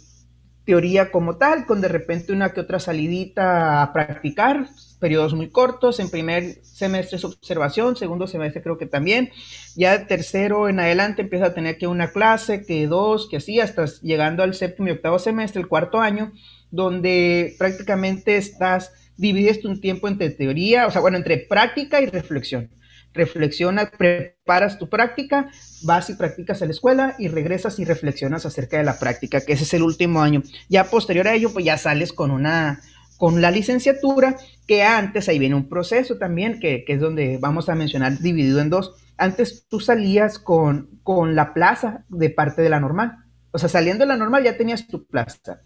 teoría 0.64 1.12
como 1.12 1.36
tal, 1.36 1.64
con 1.64 1.80
de 1.80 1.86
repente 1.86 2.32
una 2.32 2.52
que 2.52 2.60
otra 2.60 2.80
salidita 2.80 3.80
a 3.80 3.92
practicar, 3.92 4.68
periodos 4.98 5.34
muy 5.34 5.50
cortos, 5.50 6.00
en 6.00 6.10
primer 6.10 6.58
semestre 6.64 7.16
es 7.16 7.24
observación, 7.24 7.94
segundo 7.94 8.26
semestre 8.26 8.60
creo 8.60 8.76
que 8.76 8.86
también, 8.86 9.30
ya 9.76 10.08
tercero 10.08 10.68
en 10.68 10.80
adelante 10.80 11.22
empieza 11.22 11.46
a 11.46 11.54
tener 11.54 11.78
que 11.78 11.86
una 11.86 12.10
clase, 12.10 12.66
que 12.66 12.88
dos, 12.88 13.28
que 13.30 13.36
así, 13.36 13.60
hasta 13.60 13.86
llegando 14.02 14.42
al 14.42 14.54
séptimo 14.54 14.88
y 14.88 14.90
octavo 14.92 15.20
semestre, 15.20 15.62
el 15.62 15.68
cuarto 15.68 16.00
año, 16.00 16.32
donde 16.72 17.54
prácticamente 17.56 18.36
estás, 18.36 18.92
divides 19.16 19.64
un 19.64 19.80
tiempo 19.80 20.08
entre 20.08 20.30
teoría, 20.30 20.88
o 20.88 20.90
sea, 20.90 21.00
bueno, 21.00 21.16
entre 21.16 21.38
práctica 21.38 22.00
y 22.00 22.06
reflexión. 22.06 22.68
Reflexionas, 23.14 23.90
preparas 23.96 24.78
tu 24.78 24.88
práctica, 24.88 25.50
vas 25.82 26.10
y 26.10 26.14
practicas 26.14 26.62
en 26.62 26.68
la 26.68 26.72
escuela 26.72 27.14
y 27.18 27.28
regresas 27.28 27.78
y 27.78 27.84
reflexionas 27.84 28.46
acerca 28.46 28.78
de 28.78 28.84
la 28.84 28.98
práctica, 28.98 29.40
que 29.40 29.54
ese 29.54 29.64
es 29.64 29.74
el 29.74 29.82
último 29.82 30.22
año. 30.22 30.42
Ya 30.68 30.84
posterior 30.84 31.26
a 31.26 31.34
ello, 31.34 31.52
pues 31.52 31.64
ya 31.64 31.78
sales 31.78 32.12
con 32.12 32.30
una, 32.30 32.80
con 33.16 33.40
la 33.40 33.50
licenciatura, 33.50 34.36
que 34.66 34.82
antes, 34.82 35.28
ahí 35.28 35.38
viene 35.38 35.56
un 35.56 35.68
proceso 35.68 36.18
también, 36.18 36.60
que, 36.60 36.84
es 36.86 37.00
donde 37.00 37.38
vamos 37.38 37.68
a 37.68 37.74
mencionar 37.74 38.18
dividido 38.18 38.60
en 38.60 38.70
dos. 38.70 38.94
Antes 39.16 39.66
tú 39.68 39.80
salías 39.80 40.38
con, 40.38 41.00
con 41.02 41.34
la 41.34 41.54
plaza 41.54 42.04
de 42.08 42.30
parte 42.30 42.62
de 42.62 42.70
la 42.70 42.78
normal. 42.78 43.16
O 43.50 43.58
sea, 43.58 43.68
saliendo 43.68 44.04
de 44.04 44.08
la 44.08 44.16
normal 44.16 44.44
ya 44.44 44.56
tenías 44.56 44.86
tu 44.86 45.06
plaza. 45.06 45.60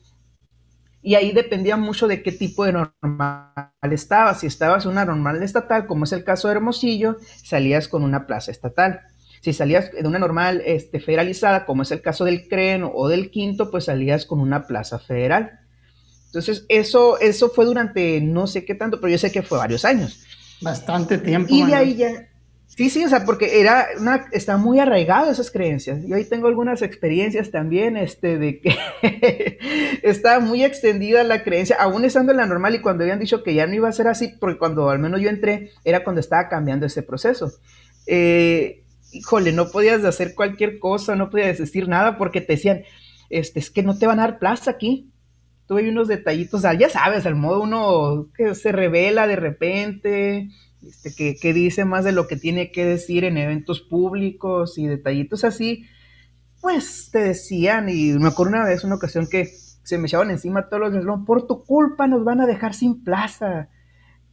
Y 1.03 1.17
ahí 1.17 1.33
dependía 1.33 1.77
mucho 1.77 2.07
de 2.07 2.23
qué 2.23 2.31
tipo 2.31 2.65
de 2.65 2.73
normal 2.73 3.65
estabas. 3.91 4.41
Si 4.41 4.47
estabas 4.47 4.85
en 4.85 4.93
una 4.93 5.05
normal 5.05 5.43
estatal, 5.43 5.87
como 5.87 6.05
es 6.05 6.13
el 6.13 6.23
caso 6.23 6.49
de 6.49 6.55
Hermosillo, 6.55 7.17
salías 7.43 7.89
con 7.89 8.05
una 8.05 8.27
plaza 8.27 8.53
estatal. 8.53 9.01
Si 9.41 9.53
salías 9.53 9.91
de 9.91 10.07
una 10.07 10.21
normal 10.21 10.63
este, 10.65 11.01
federalizada, 11.01 11.67
como 11.67 11.83
es 11.83 11.91
el 11.91 12.01
caso 12.01 12.25
del 12.25 12.47
CREN 12.47 12.89
o 12.95 13.09
del 13.09 13.31
Quinto, 13.31 13.71
pues 13.71 13.87
salías 13.87 14.25
con 14.25 14.39
una 14.39 14.69
plaza 14.69 15.01
federal. 15.01 15.59
Entonces, 16.27 16.65
eso, 16.69 17.19
eso 17.19 17.51
fue 17.51 17.65
durante 17.65 18.21
no 18.21 18.47
sé 18.47 18.65
qué 18.65 18.77
tanto, 18.77 19.01
pero 19.01 19.11
yo 19.11 19.19
sé 19.19 19.33
que 19.33 19.43
fue 19.43 19.59
varios 19.59 19.85
años. 19.85 20.23
Bastante 20.61 21.19
tiempo. 21.19 21.53
Y 21.53 21.65
de 21.65 21.75
ahí 21.75 21.97
ya. 21.97 22.29
Sí, 22.75 22.89
sí, 22.89 23.05
o 23.05 23.09
sea, 23.09 23.27
porque 23.27 23.61
era 23.61 23.89
una, 23.99 24.29
está 24.33 24.57
muy 24.57 24.79
arraigado 24.79 25.31
esas 25.31 25.51
creencias. 25.51 26.07
Yo 26.07 26.17
ahí 26.17 26.25
tengo 26.25 26.47
algunas 26.49 26.81
experiencias 26.81 27.51
también, 27.51 27.99
este, 27.99 28.39
de 28.39 28.61
que 28.61 29.59
está 30.03 30.41
muy 30.41 30.65
extendida 30.65 31.23
la 31.23 31.45
creencia, 31.45 31.77
aún 31.79 32.07
estando 32.07 32.33
en 32.33 32.39
la 32.39 32.47
normal 32.47 32.75
y 32.75 32.81
cuando 32.81 33.05
habían 33.05 33.19
dicho 33.19 33.43
que 33.43 33.53
ya 33.53 33.67
no 33.67 33.75
iba 33.75 33.91
a 33.91 33.93
ser 33.93 34.09
así, 34.09 34.35
porque 34.41 34.59
cuando 34.59 34.89
al 34.89 34.99
menos 34.99 35.21
yo 35.21 35.29
entré, 35.29 35.73
era 35.85 36.03
cuando 36.03 36.21
estaba 36.21 36.49
cambiando 36.49 36.87
ese 36.87 37.03
proceso. 37.03 37.53
Eh, 38.07 38.85
híjole, 39.13 39.53
no 39.53 39.71
podías 39.71 40.03
hacer 40.05 40.35
cualquier 40.35 40.79
cosa, 40.79 41.15
no 41.15 41.29
podías 41.29 41.59
decir 41.59 41.89
nada 41.89 42.17
porque 42.17 42.41
te 42.41 42.55
decían, 42.55 42.85
este, 43.29 43.61
es 43.61 43.71
que 43.71 43.83
no 43.83 43.99
te 43.99 44.07
van 44.07 44.19
a 44.19 44.23
dar 44.23 44.39
plaza 44.39 44.71
aquí 44.71 45.13
tuve 45.67 45.89
unos 45.89 46.09
detallitos, 46.09 46.63
ya 46.79 46.89
sabes, 46.91 47.25
al 47.25 47.35
modo 47.35 47.63
uno 47.63 48.29
que 48.37 48.55
se 48.55 48.73
revela 48.73 49.27
de 49.27 49.37
repente, 49.37 50.49
este, 50.87 51.37
que, 51.37 51.53
dice 51.53 51.85
más 51.85 52.05
de 52.05 52.13
lo 52.13 52.27
que 52.27 52.37
tiene 52.37 52.71
que 52.71 52.85
decir 52.85 53.25
en 53.25 53.37
eventos 53.37 53.81
públicos 53.81 54.79
y 54.79 54.87
detallitos 54.87 55.45
así, 55.45 55.87
pues 56.61 57.11
te 57.11 57.19
decían, 57.21 57.89
y 57.89 58.13
me 58.13 58.29
acuerdo 58.29 58.53
una 58.53 58.65
vez, 58.65 58.85
una 58.85 58.97
ocasión 58.97 59.27
que 59.29 59.47
se 59.47 59.99
me 59.99 60.07
echaban 60.07 60.31
encima 60.31 60.69
todos 60.69 60.81
los 60.81 60.93
días, 60.93 61.05
por 61.27 61.47
tu 61.47 61.65
culpa 61.65 62.07
nos 62.07 62.25
van 62.25 62.41
a 62.41 62.47
dejar 62.47 62.75
sin 62.75 63.03
plaza, 63.03 63.69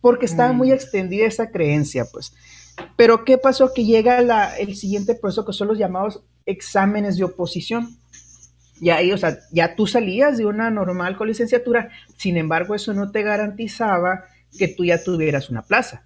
porque 0.01 0.25
estaba 0.25 0.53
muy 0.53 0.69
mm. 0.69 0.73
extendida 0.73 1.25
esa 1.25 1.51
creencia, 1.51 2.05
pues. 2.12 2.33
Pero 2.95 3.25
¿qué 3.25 3.38
pasó? 3.38 3.73
Que 3.73 3.83
llega 3.83 4.21
la, 4.21 4.57
el 4.57 4.75
siguiente 4.75 5.15
proceso 5.15 5.45
que 5.45 5.53
son 5.53 5.67
los 5.67 5.77
llamados 5.77 6.23
exámenes 6.45 7.17
de 7.17 7.25
oposición 7.25 7.99
ya, 8.81 8.99
o 9.13 9.17
sea, 9.17 9.39
ya 9.51 9.75
tú 9.75 9.88
salías 9.88 10.38
de 10.38 10.45
una 10.45 10.69
normal 10.69 11.17
con 11.17 11.27
licenciatura, 11.27 11.89
sin 12.17 12.38
embargo, 12.38 12.75
eso 12.75 12.93
no 12.93 13.12
te 13.12 13.23
garantizaba 13.23 14.23
que 14.57 14.67
tú 14.67 14.85
ya 14.85 15.03
tuvieras 15.03 15.49
una 15.49 15.62
plaza. 15.63 16.05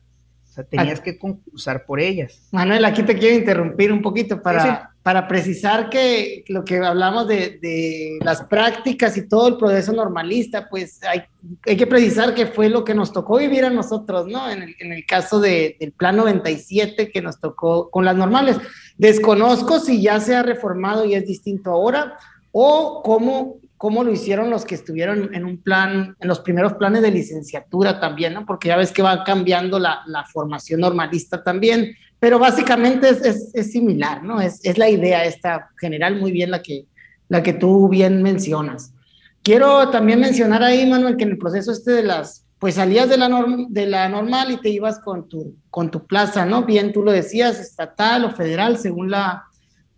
O 0.53 0.55
sea, 0.55 0.63
tenías 0.65 0.99
que 0.99 1.17
concursar 1.17 1.83
por 1.83 1.99
ellas. 1.99 2.47
Manuel, 2.51 2.85
aquí 2.85 3.01
te 3.01 3.17
quiero 3.17 3.35
interrumpir 3.35 3.91
un 3.91 4.03
poquito 4.03 4.39
para, 4.39 4.91
para 5.01 5.27
precisar 5.27 5.89
que 5.89 6.43
lo 6.47 6.63
que 6.63 6.77
hablamos 6.77 7.27
de, 7.27 7.57
de, 7.59 8.19
las 8.21 8.43
prácticas 8.43 9.17
y 9.17 9.27
todo 9.27 9.47
el 9.47 9.57
proceso 9.57 9.93
normalista, 9.93 10.69
pues 10.69 11.01
hay, 11.05 11.23
hay, 11.65 11.75
que 11.75 11.87
precisar 11.87 12.35
que 12.35 12.45
fue 12.45 12.69
lo 12.69 12.83
que 12.83 12.93
nos 12.93 13.11
tocó 13.11 13.39
vivir 13.39 13.65
a 13.65 13.71
nosotros, 13.71 14.27
¿no? 14.27 14.47
En 14.47 14.61
el, 14.61 14.75
en 14.77 14.93
el 14.93 15.07
caso 15.07 15.39
de, 15.39 15.75
del 15.79 15.91
Plan 15.91 16.17
97 16.17 17.09
que 17.09 17.21
nos 17.23 17.39
tocó 17.39 17.89
con 17.89 18.05
las 18.05 18.15
normales. 18.15 18.57
Desconozco 18.95 19.79
si 19.79 20.03
ya 20.03 20.19
se 20.19 20.35
ha 20.35 20.43
reformado 20.43 21.03
y 21.03 21.15
es 21.15 21.25
distinto 21.25 21.71
ahora, 21.71 22.19
o 22.51 23.01
cómo, 23.03 23.55
cómo 23.83 24.01
lo 24.05 24.13
hicieron 24.13 24.49
los 24.49 24.63
que 24.63 24.75
estuvieron 24.75 25.35
en 25.35 25.43
un 25.43 25.57
plan, 25.57 26.15
en 26.17 26.27
los 26.29 26.39
primeros 26.39 26.75
planes 26.75 27.01
de 27.01 27.11
licenciatura 27.11 27.99
también, 27.99 28.33
¿no? 28.33 28.45
Porque 28.45 28.69
ya 28.69 28.77
ves 28.77 28.93
que 28.93 29.01
va 29.01 29.25
cambiando 29.25 29.77
la, 29.77 30.03
la 30.05 30.23
formación 30.23 30.79
normalista 30.79 31.43
también, 31.43 31.93
pero 32.17 32.39
básicamente 32.39 33.09
es, 33.09 33.25
es, 33.25 33.51
es 33.53 33.73
similar, 33.73 34.23
¿no? 34.23 34.39
Es, 34.39 34.63
es, 34.63 34.77
la 34.77 34.89
idea 34.89 35.25
esta 35.25 35.69
general, 35.77 36.17
muy 36.17 36.31
bien 36.31 36.49
la 36.49 36.61
que, 36.61 36.85
la 37.27 37.43
que 37.43 37.51
tú 37.51 37.89
bien 37.89 38.23
mencionas. 38.23 38.93
Quiero 39.41 39.89
también 39.89 40.21
mencionar 40.21 40.63
ahí, 40.63 40.89
Manuel, 40.89 41.17
que 41.17 41.25
en 41.25 41.31
el 41.31 41.37
proceso 41.37 41.73
este 41.73 41.91
de 41.91 42.03
las, 42.03 42.45
pues 42.59 42.75
salías 42.75 43.09
de 43.09 43.17
la, 43.17 43.27
norm, 43.27 43.67
de 43.67 43.85
la 43.85 44.07
normal 44.07 44.49
y 44.51 44.61
te 44.61 44.69
ibas 44.69 44.99
con 44.99 45.27
tu, 45.27 45.57
con 45.69 45.91
tu 45.91 46.07
plaza, 46.07 46.45
¿no? 46.45 46.63
Bien, 46.63 46.93
tú 46.93 47.03
lo 47.03 47.11
decías, 47.11 47.59
estatal 47.59 48.23
o 48.23 48.31
federal, 48.31 48.77
según 48.77 49.11
la, 49.11 49.43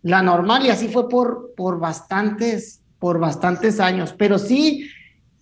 la 0.02 0.22
normal 0.22 0.66
y 0.66 0.70
así 0.70 0.88
fue 0.88 1.08
por, 1.08 1.54
por, 1.56 1.78
bastantes, 1.78 2.82
por 3.06 3.20
bastantes 3.20 3.78
años. 3.78 4.12
Pero 4.18 4.36
sí 4.36 4.90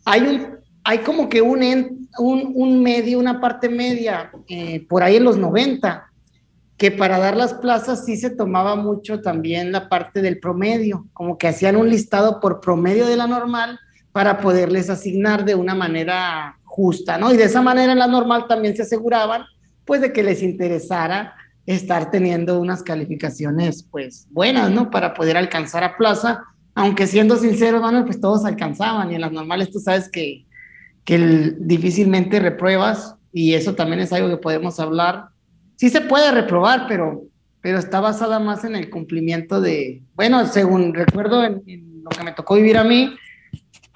hay, 0.04 0.20
un, 0.20 0.58
hay 0.84 0.98
como 0.98 1.30
que 1.30 1.40
un, 1.40 2.10
un, 2.18 2.82
medio, 2.82 3.18
una 3.18 3.40
parte 3.40 3.70
media, 3.70 4.30
eh, 4.48 4.84
por 4.86 5.02
ahí 5.02 5.16
en 5.16 5.24
los 5.24 5.38
90, 5.38 6.04
que 6.76 6.90
para 6.90 7.18
dar 7.18 7.38
las 7.38 7.54
plazas 7.54 8.04
sí 8.04 8.18
se 8.18 8.28
tomaba 8.28 8.76
mucho 8.76 9.22
también 9.22 9.72
la 9.72 9.88
parte 9.88 10.20
del 10.20 10.40
promedio, 10.40 11.06
como 11.14 11.38
que 11.38 11.48
hacían 11.48 11.76
un 11.76 11.88
listado 11.88 12.38
por 12.38 12.60
promedio 12.60 13.06
de 13.06 13.16
la 13.16 13.26
normal 13.26 13.80
para 14.12 14.42
poderles 14.42 14.90
asignar 14.90 15.46
de 15.46 15.54
una 15.54 15.74
manera 15.74 16.58
justa, 16.64 17.16
¿no? 17.16 17.32
Y 17.32 17.38
de 17.38 17.44
esa 17.44 17.62
manera 17.62 17.92
en 17.92 17.98
la 17.98 18.08
normal 18.08 18.44
también 18.46 18.76
se 18.76 18.82
aseguraban, 18.82 19.46
pues, 19.86 20.02
de 20.02 20.12
que 20.12 20.22
les 20.22 20.42
interesara 20.42 21.32
estar 21.64 22.10
teniendo 22.10 22.60
unas 22.60 22.82
calificaciones 22.82 23.84
pues 23.90 24.26
buenas, 24.30 24.70
¿no? 24.70 24.90
Para 24.90 25.14
poder 25.14 25.38
alcanzar 25.38 25.82
a 25.82 25.96
plaza, 25.96 26.44
aunque 26.74 27.06
siendo 27.06 27.36
sincero, 27.36 27.80
Manuel, 27.80 28.04
pues 28.04 28.20
todos 28.20 28.44
alcanzaban 28.44 29.10
y 29.10 29.14
en 29.14 29.20
las 29.20 29.32
normales 29.32 29.70
tú 29.70 29.78
sabes 29.78 30.08
que, 30.08 30.44
que 31.04 31.54
difícilmente 31.58 32.40
repruebas 32.40 33.14
y 33.32 33.54
eso 33.54 33.74
también 33.74 34.00
es 34.00 34.12
algo 34.12 34.28
que 34.28 34.38
podemos 34.38 34.80
hablar. 34.80 35.26
Sí 35.76 35.88
se 35.88 36.00
puede 36.00 36.30
reprobar, 36.32 36.86
pero, 36.88 37.22
pero 37.60 37.78
está 37.78 38.00
basada 38.00 38.40
más 38.40 38.64
en 38.64 38.74
el 38.74 38.90
cumplimiento 38.90 39.60
de, 39.60 40.02
bueno, 40.14 40.46
según 40.46 40.94
recuerdo 40.94 41.44
en, 41.44 42.02
lo 42.02 42.10
que 42.10 42.24
me 42.24 42.32
tocó 42.32 42.56
vivir 42.56 42.76
a 42.76 42.84
mí, 42.84 43.14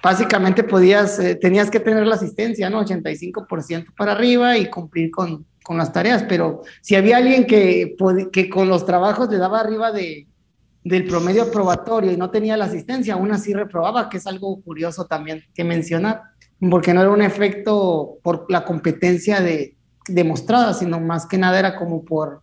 básicamente 0.01 0.63
podías, 0.63 1.19
eh, 1.19 1.35
tenías 1.35 1.69
que 1.69 1.79
tener 1.79 2.07
la 2.07 2.15
asistencia, 2.15 2.69
¿no? 2.69 2.83
85% 2.83 3.93
para 3.95 4.13
arriba 4.13 4.57
y 4.57 4.69
cumplir 4.69 5.11
con, 5.11 5.45
con 5.63 5.77
las 5.77 5.93
tareas, 5.93 6.23
pero 6.27 6.63
si 6.81 6.95
había 6.95 7.17
alguien 7.17 7.45
que, 7.45 7.95
que 8.31 8.49
con 8.49 8.69
los 8.69 8.85
trabajos 8.85 9.29
le 9.29 9.37
daba 9.37 9.59
arriba 9.59 9.91
de, 9.91 10.27
del 10.83 11.05
promedio 11.05 11.51
probatorio 11.51 12.11
y 12.11 12.17
no 12.17 12.29
tenía 12.29 12.57
la 12.57 12.65
asistencia, 12.65 13.13
aún 13.13 13.31
así 13.31 13.53
reprobaba, 13.53 14.09
que 14.09 14.17
es 14.17 14.27
algo 14.27 14.61
curioso 14.61 15.05
también 15.05 15.43
que 15.53 15.63
mencionar, 15.63 16.21
porque 16.71 16.93
no 16.93 17.01
era 17.01 17.09
un 17.09 17.21
efecto 17.21 18.17
por 18.23 18.45
la 18.49 18.65
competencia 18.65 19.41
de, 19.41 19.75
demostrada, 20.07 20.73
sino 20.73 20.99
más 20.99 21.25
que 21.25 21.37
nada 21.37 21.59
era 21.59 21.75
como 21.75 22.03
por, 22.03 22.41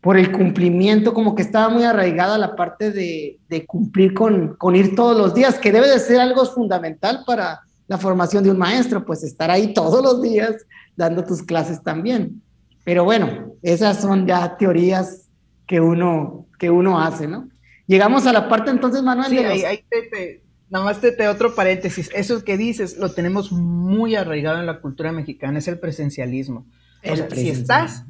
por 0.00 0.16
el 0.16 0.32
cumplimiento, 0.32 1.12
como 1.12 1.34
que 1.34 1.42
estaba 1.42 1.68
muy 1.68 1.84
arraigada 1.84 2.38
la 2.38 2.56
parte 2.56 2.90
de, 2.90 3.38
de 3.48 3.66
cumplir 3.66 4.14
con, 4.14 4.56
con, 4.56 4.76
ir 4.76 4.94
todos 4.94 5.16
los 5.16 5.34
días, 5.34 5.58
que 5.58 5.72
debe 5.72 5.88
de 5.88 5.98
ser 5.98 6.20
algo 6.20 6.44
fundamental 6.46 7.22
para 7.26 7.60
la 7.88 7.98
formación 7.98 8.42
de 8.42 8.50
un 8.50 8.58
maestro, 8.58 9.04
pues 9.04 9.22
estar 9.22 9.50
ahí 9.50 9.72
todos 9.72 10.02
los 10.02 10.22
días 10.22 10.54
dando 10.96 11.24
tus 11.24 11.42
clases 11.42 11.82
también. 11.82 12.42
Pero 12.84 13.04
bueno, 13.04 13.52
esas 13.62 14.00
son 14.00 14.26
ya 14.26 14.56
teorías 14.56 15.28
que 15.66 15.80
uno, 15.80 16.46
que 16.58 16.70
uno 16.70 17.00
hace, 17.00 17.26
¿no? 17.26 17.48
Llegamos 17.86 18.26
a 18.26 18.32
la 18.32 18.48
parte 18.48 18.70
entonces, 18.70 19.02
Manuel. 19.02 19.30
Sí, 19.30 19.38
ahí, 19.38 19.84
te, 19.88 20.42
nada 20.68 20.84
más 20.84 21.00
te, 21.00 21.28
otro 21.28 21.54
paréntesis. 21.54 22.10
Eso 22.14 22.42
que 22.44 22.56
dices 22.56 22.96
lo 22.96 23.12
tenemos 23.12 23.52
muy 23.52 24.16
arraigado 24.16 24.58
en 24.58 24.66
la 24.66 24.80
cultura 24.80 25.12
mexicana, 25.12 25.58
es 25.58 25.68
el 25.68 25.78
presencialismo. 25.78 26.66
O 27.08 27.16
sea, 27.16 27.30
si 27.30 27.48
estás, 27.50 28.04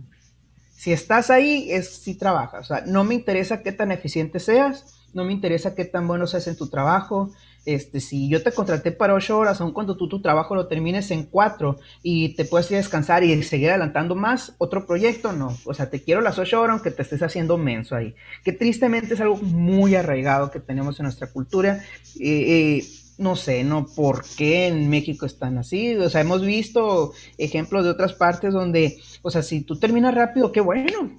si 0.74 0.92
estás 0.92 1.30
ahí, 1.30 1.70
es 1.70 1.90
si 1.90 2.14
trabajas. 2.14 2.70
O 2.70 2.74
sea, 2.74 2.84
no 2.86 3.04
me 3.04 3.14
interesa 3.14 3.62
qué 3.62 3.72
tan 3.72 3.92
eficiente 3.92 4.40
seas, 4.40 4.96
no 5.12 5.24
me 5.24 5.32
interesa 5.32 5.74
qué 5.74 5.84
tan 5.84 6.06
bueno 6.06 6.26
seas 6.26 6.46
en 6.46 6.56
tu 6.56 6.68
trabajo, 6.68 7.32
este, 7.66 8.00
si 8.00 8.28
yo 8.28 8.42
te 8.42 8.52
contraté 8.52 8.92
para 8.92 9.14
ocho 9.14 9.36
horas, 9.36 9.60
aun 9.60 9.72
cuando 9.72 9.96
tú 9.96 10.08
tu 10.08 10.22
trabajo 10.22 10.54
lo 10.54 10.68
termines 10.68 11.10
en 11.10 11.24
cuatro 11.24 11.78
y 12.02 12.30
te 12.30 12.44
puedes 12.44 12.70
ir 12.70 12.76
a 12.76 12.78
descansar 12.78 13.24
y 13.24 13.42
seguir 13.42 13.70
adelantando 13.70 14.14
más, 14.14 14.54
otro 14.58 14.86
proyecto, 14.86 15.32
no. 15.32 15.56
O 15.64 15.74
sea, 15.74 15.90
te 15.90 16.00
quiero 16.00 16.20
las 16.20 16.38
ocho 16.38 16.60
horas 16.60 16.74
aunque 16.74 16.92
te 16.92 17.02
estés 17.02 17.22
haciendo 17.22 17.58
menso 17.58 17.96
ahí. 17.96 18.14
Que 18.44 18.52
tristemente 18.52 19.14
es 19.14 19.20
algo 19.20 19.36
muy 19.36 19.96
arraigado 19.96 20.50
que 20.50 20.60
tenemos 20.60 20.98
en 21.00 21.04
nuestra 21.04 21.26
cultura. 21.26 21.82
Eh, 22.20 22.78
eh, 22.78 22.84
no 23.18 23.34
sé, 23.34 23.64
¿no? 23.64 23.86
¿Por 23.86 24.24
qué 24.36 24.68
en 24.68 24.88
México 24.88 25.26
están 25.26 25.58
así? 25.58 25.96
O 25.96 26.08
sea, 26.10 26.20
hemos 26.20 26.42
visto 26.44 27.12
ejemplos 27.38 27.84
de 27.84 27.90
otras 27.90 28.12
partes 28.12 28.52
donde, 28.52 28.98
o 29.22 29.30
sea, 29.30 29.42
si 29.42 29.62
tú 29.62 29.76
terminas 29.76 30.14
rápido, 30.14 30.52
qué 30.52 30.60
bueno. 30.60 31.16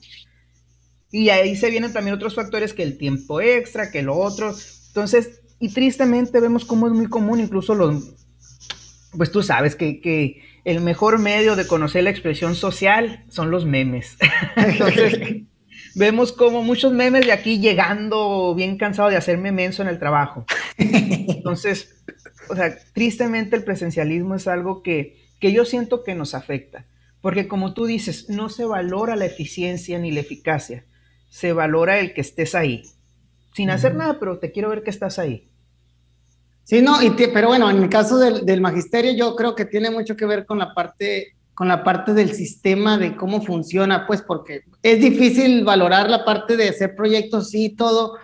Y 1.12 1.30
ahí 1.30 1.56
se 1.56 1.70
vienen 1.70 1.94
también 1.94 2.16
otros 2.16 2.36
factores 2.36 2.74
que 2.74 2.84
el 2.84 2.98
tiempo 2.98 3.42
extra, 3.42 3.92
que 3.92 4.02
lo 4.02 4.16
otro. 4.16 4.54
Entonces, 4.88 5.42
y 5.60 5.70
tristemente 5.70 6.39
vemos 6.39 6.65
cómo 6.65 6.88
es 6.88 6.93
muy 6.93 7.08
común, 7.08 7.39
incluso 7.39 7.74
los, 7.74 8.15
pues 9.15 9.32
tú 9.32 9.41
sabes 9.41 9.76
que, 9.76 10.02
que 10.02 10.43
el 10.65 10.82
mejor 10.82 11.17
medio 11.17 11.56
de 11.56 11.65
conocer 11.65 12.04
la 12.04 12.10
expresión 12.10 12.56
social 12.56 13.24
son 13.30 13.50
los 13.50 13.65
memes. 13.65 14.17
Entonces, 14.56 15.43
vemos 15.96 16.32
como 16.32 16.62
muchos 16.62 16.93
memes 16.93 17.26
de 17.26 17.32
aquí 17.32 17.60
llegando 17.60 18.54
bien 18.56 18.78
cansado 18.78 19.10
de 19.10 19.17
hacerme 19.17 19.52
menso 19.52 19.82
en 19.82 19.88
el 19.88 20.00
trabajo. 20.00 20.46
Entonces, 20.78 22.04
o 22.50 22.56
sea, 22.56 22.78
tristemente 22.93 23.56
el 23.56 23.63
presencialismo 23.63 24.36
es 24.36 24.48
algo 24.48 24.84
que, 24.84 25.17
que 25.39 25.52
yo 25.52 25.65
siento 25.65 26.04
que 26.04 26.13
nos 26.13 26.36
afecta. 26.36 26.86
Porque 27.20 27.48
como 27.48 27.74
tú 27.74 27.86
dices, 27.88 28.30
no 28.30 28.50
se 28.50 28.63
valora 28.63 29.15
la 29.15 29.26
eficiencia 29.26 29.98
ni 29.98 30.12
la 30.12 30.20
eficacia, 30.20 30.86
se 31.30 31.52
valora 31.52 32.00
el 32.00 32.13
que 32.13 32.22
estés 32.22 32.54
ahí 32.54 32.84
sin 33.58 33.72
hacer 33.72 33.96
nada, 33.96 34.20
pero 34.20 34.38
te 34.38 34.52
quiero 34.52 34.70
ver 34.70 34.84
que 34.84 34.91
estás 34.91 35.17
ahí. 35.17 35.50
Sí, 36.63 36.80
no, 36.80 37.02
y 37.02 37.10
pero 37.10 37.48
bueno, 37.48 37.67
en 37.72 37.82
el 37.82 37.89
caso 37.89 38.20
del, 38.20 38.46
del, 38.46 38.62
magisterio 38.62 39.13
yo 39.13 39.36
creo 39.36 39.56
que 39.56 39.65
tiene 39.65 39.89
mucho 39.89 40.15
que 40.15 40.28
ver 40.28 40.46
con 40.46 40.60
la 40.60 40.76
parte 40.76 41.34
con 41.56 41.67
la 41.67 41.84
parte 41.84 42.13
del 42.13 42.34
sistema 42.34 43.00
de 43.00 43.15
cómo 43.15 43.41
funciona, 43.41 44.06
pues 44.06 44.22
porque 44.22 44.62
es 44.84 45.02
difícil 45.02 45.63
valorar 45.63 46.08
la 46.08 46.24
parte 46.24 46.56
de 46.56 46.70
hacer 46.70 46.96
proyectos, 46.96 47.50
sí, 47.50 47.70
todo, 47.70 48.17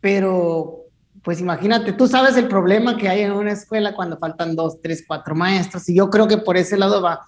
pero 0.00 0.84
pues 1.22 1.38
imagínate, 1.38 1.92
tú 1.92 2.06
sabes 2.06 2.34
el 2.38 2.48
problema 2.48 2.96
que 2.96 3.10
hay 3.10 3.20
en 3.20 3.32
una 3.32 3.52
escuela 3.52 3.94
cuando 3.94 4.16
faltan 4.16 4.56
dos, 4.56 4.80
tres, 4.80 5.04
cuatro 5.06 5.34
maestros, 5.34 5.86
y 5.90 5.96
yo 5.96 6.08
creo 6.08 6.26
que 6.26 6.38
por 6.38 6.56
ese 6.56 6.78
lado 6.78 7.02
va. 7.02 7.20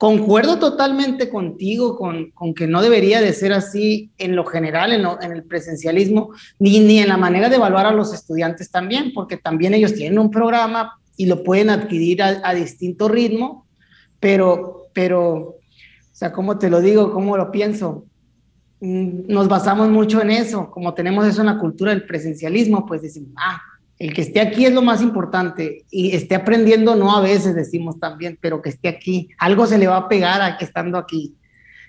Concuerdo 0.00 0.58
totalmente 0.58 1.28
contigo 1.28 1.94
con, 1.98 2.30
con, 2.30 2.54
que 2.54 2.66
no 2.66 2.80
debería 2.80 3.20
de 3.20 3.34
ser 3.34 3.52
así 3.52 4.10
en 4.16 4.34
lo 4.34 4.46
general, 4.46 4.94
en, 4.94 5.04
en, 5.20 5.30
el 5.30 5.44
presencialismo, 5.44 6.30
ni, 6.58 6.80
ni 6.80 7.00
en 7.00 7.08
la 7.08 7.18
manera 7.18 7.50
de 7.50 7.56
evaluar 7.56 7.84
a 7.84 7.90
los 7.90 8.14
estudiantes 8.14 8.70
también, 8.70 9.12
porque 9.12 9.36
también 9.36 9.74
ellos 9.74 9.92
tienen 9.92 10.18
un 10.18 10.30
programa 10.30 10.98
y 11.18 11.26
lo 11.26 11.44
pueden 11.44 11.68
adquirir 11.68 12.22
a, 12.22 12.40
a 12.42 12.54
distinto 12.54 13.08
ritmo, 13.08 13.66
pero, 14.18 14.86
pero, 14.94 15.26
o 15.26 15.56
sea, 16.12 16.32
¿cómo 16.32 16.56
te 16.56 16.70
lo 16.70 16.80
digo? 16.80 17.12
¿Cómo 17.12 17.36
lo 17.36 17.52
pienso? 17.52 18.06
Mm, 18.80 19.26
nos 19.30 19.48
basamos 19.48 19.90
mucho 19.90 20.22
en 20.22 20.30
eso, 20.30 20.70
como 20.70 20.94
tenemos 20.94 21.26
eso 21.26 21.42
en 21.42 21.48
la 21.48 21.58
cultura 21.58 21.90
del 21.90 22.06
presencialismo, 22.06 22.86
pues 22.86 23.02
decimos, 23.02 23.32
ah, 23.36 23.60
el 24.00 24.14
que 24.14 24.22
esté 24.22 24.40
aquí 24.40 24.64
es 24.64 24.72
lo 24.72 24.80
más 24.80 25.02
importante 25.02 25.84
y 25.90 26.16
esté 26.16 26.34
aprendiendo, 26.34 26.96
no 26.96 27.14
a 27.14 27.20
veces 27.20 27.54
decimos 27.54 28.00
también, 28.00 28.38
pero 28.40 28.62
que 28.62 28.70
esté 28.70 28.88
aquí. 28.88 29.28
Algo 29.38 29.66
se 29.66 29.76
le 29.76 29.86
va 29.88 29.98
a 29.98 30.08
pegar 30.08 30.40
a 30.40 30.56
que 30.56 30.64
estando 30.64 30.96
aquí. 30.96 31.36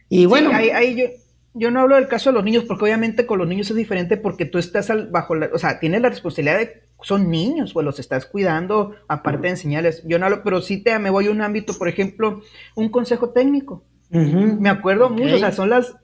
Y 0.09 0.25
bueno. 0.25 0.51
ahí, 0.53 0.97
yo, 0.97 1.05
yo, 1.53 1.71
no 1.71 1.79
hablo 1.79 1.95
del 1.95 2.09
caso 2.09 2.29
de 2.29 2.33
los 2.33 2.43
niños, 2.43 2.65
porque 2.65 2.83
obviamente 2.83 3.25
con 3.25 3.39
los 3.39 3.47
niños 3.47 3.69
es 3.69 3.77
diferente 3.77 4.17
porque 4.17 4.43
tú 4.43 4.57
estás 4.57 4.91
bajo 5.09 5.35
la, 5.35 5.49
o 5.53 5.57
sea, 5.57 5.79
tienes 5.79 6.01
la 6.01 6.09
responsabilidad 6.09 6.59
de, 6.59 6.83
son 7.01 7.31
niños, 7.31 7.71
pues 7.71 7.85
los 7.85 7.97
estás 7.97 8.25
cuidando, 8.25 8.93
aparte 9.07 9.43
de 9.43 9.49
enseñarles. 9.51 10.03
Yo 10.05 10.19
no 10.19 10.25
hablo, 10.25 10.43
pero 10.43 10.61
sí 10.61 10.83
te, 10.83 10.99
me 10.99 11.09
voy 11.09 11.27
a 11.27 11.31
un 11.31 11.41
ámbito, 11.41 11.77
por 11.77 11.87
ejemplo, 11.87 12.41
un 12.75 12.89
consejo 12.89 13.29
técnico. 13.29 13.85
Me 14.09 14.67
acuerdo 14.67 15.09
mucho, 15.09 15.35
o 15.35 15.39
sea, 15.39 15.53
son 15.53 15.69
las, 15.69 15.95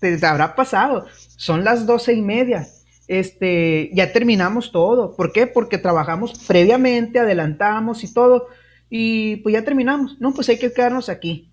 te, 0.00 0.18
te 0.18 0.26
habrá 0.26 0.54
pasado, 0.54 1.06
son 1.38 1.64
las 1.64 1.86
doce 1.86 2.12
y 2.12 2.20
media 2.20 2.66
este, 3.08 3.90
ya 3.94 4.12
terminamos 4.12 4.72
todo. 4.72 5.14
¿Por 5.14 5.32
qué? 5.32 5.46
Porque 5.46 5.78
trabajamos 5.78 6.44
previamente, 6.46 7.18
adelantamos 7.18 8.04
y 8.04 8.12
todo, 8.12 8.48
y 8.90 9.36
pues 9.36 9.52
ya 9.52 9.64
terminamos. 9.64 10.20
No, 10.20 10.32
pues 10.32 10.48
hay 10.48 10.58
que 10.58 10.72
quedarnos 10.72 11.08
aquí. 11.08 11.50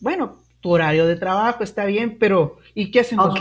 Bueno, 0.00 0.38
tu 0.60 0.70
horario 0.70 1.06
de 1.06 1.16
trabajo 1.16 1.64
está 1.64 1.84
bien, 1.84 2.18
pero 2.18 2.58
¿y 2.74 2.90
qué 2.90 3.00
hacemos? 3.00 3.38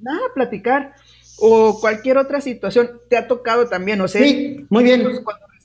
Nada, 0.00 0.20
platicar. 0.34 0.94
O 1.38 1.78
cualquier 1.80 2.16
otra 2.16 2.40
situación. 2.40 2.90
Te 3.10 3.16
ha 3.16 3.28
tocado 3.28 3.68
también, 3.68 4.00
o 4.00 4.08
sea. 4.08 4.22
Sí, 4.22 4.64
muy 4.70 4.84
bien. 4.84 5.06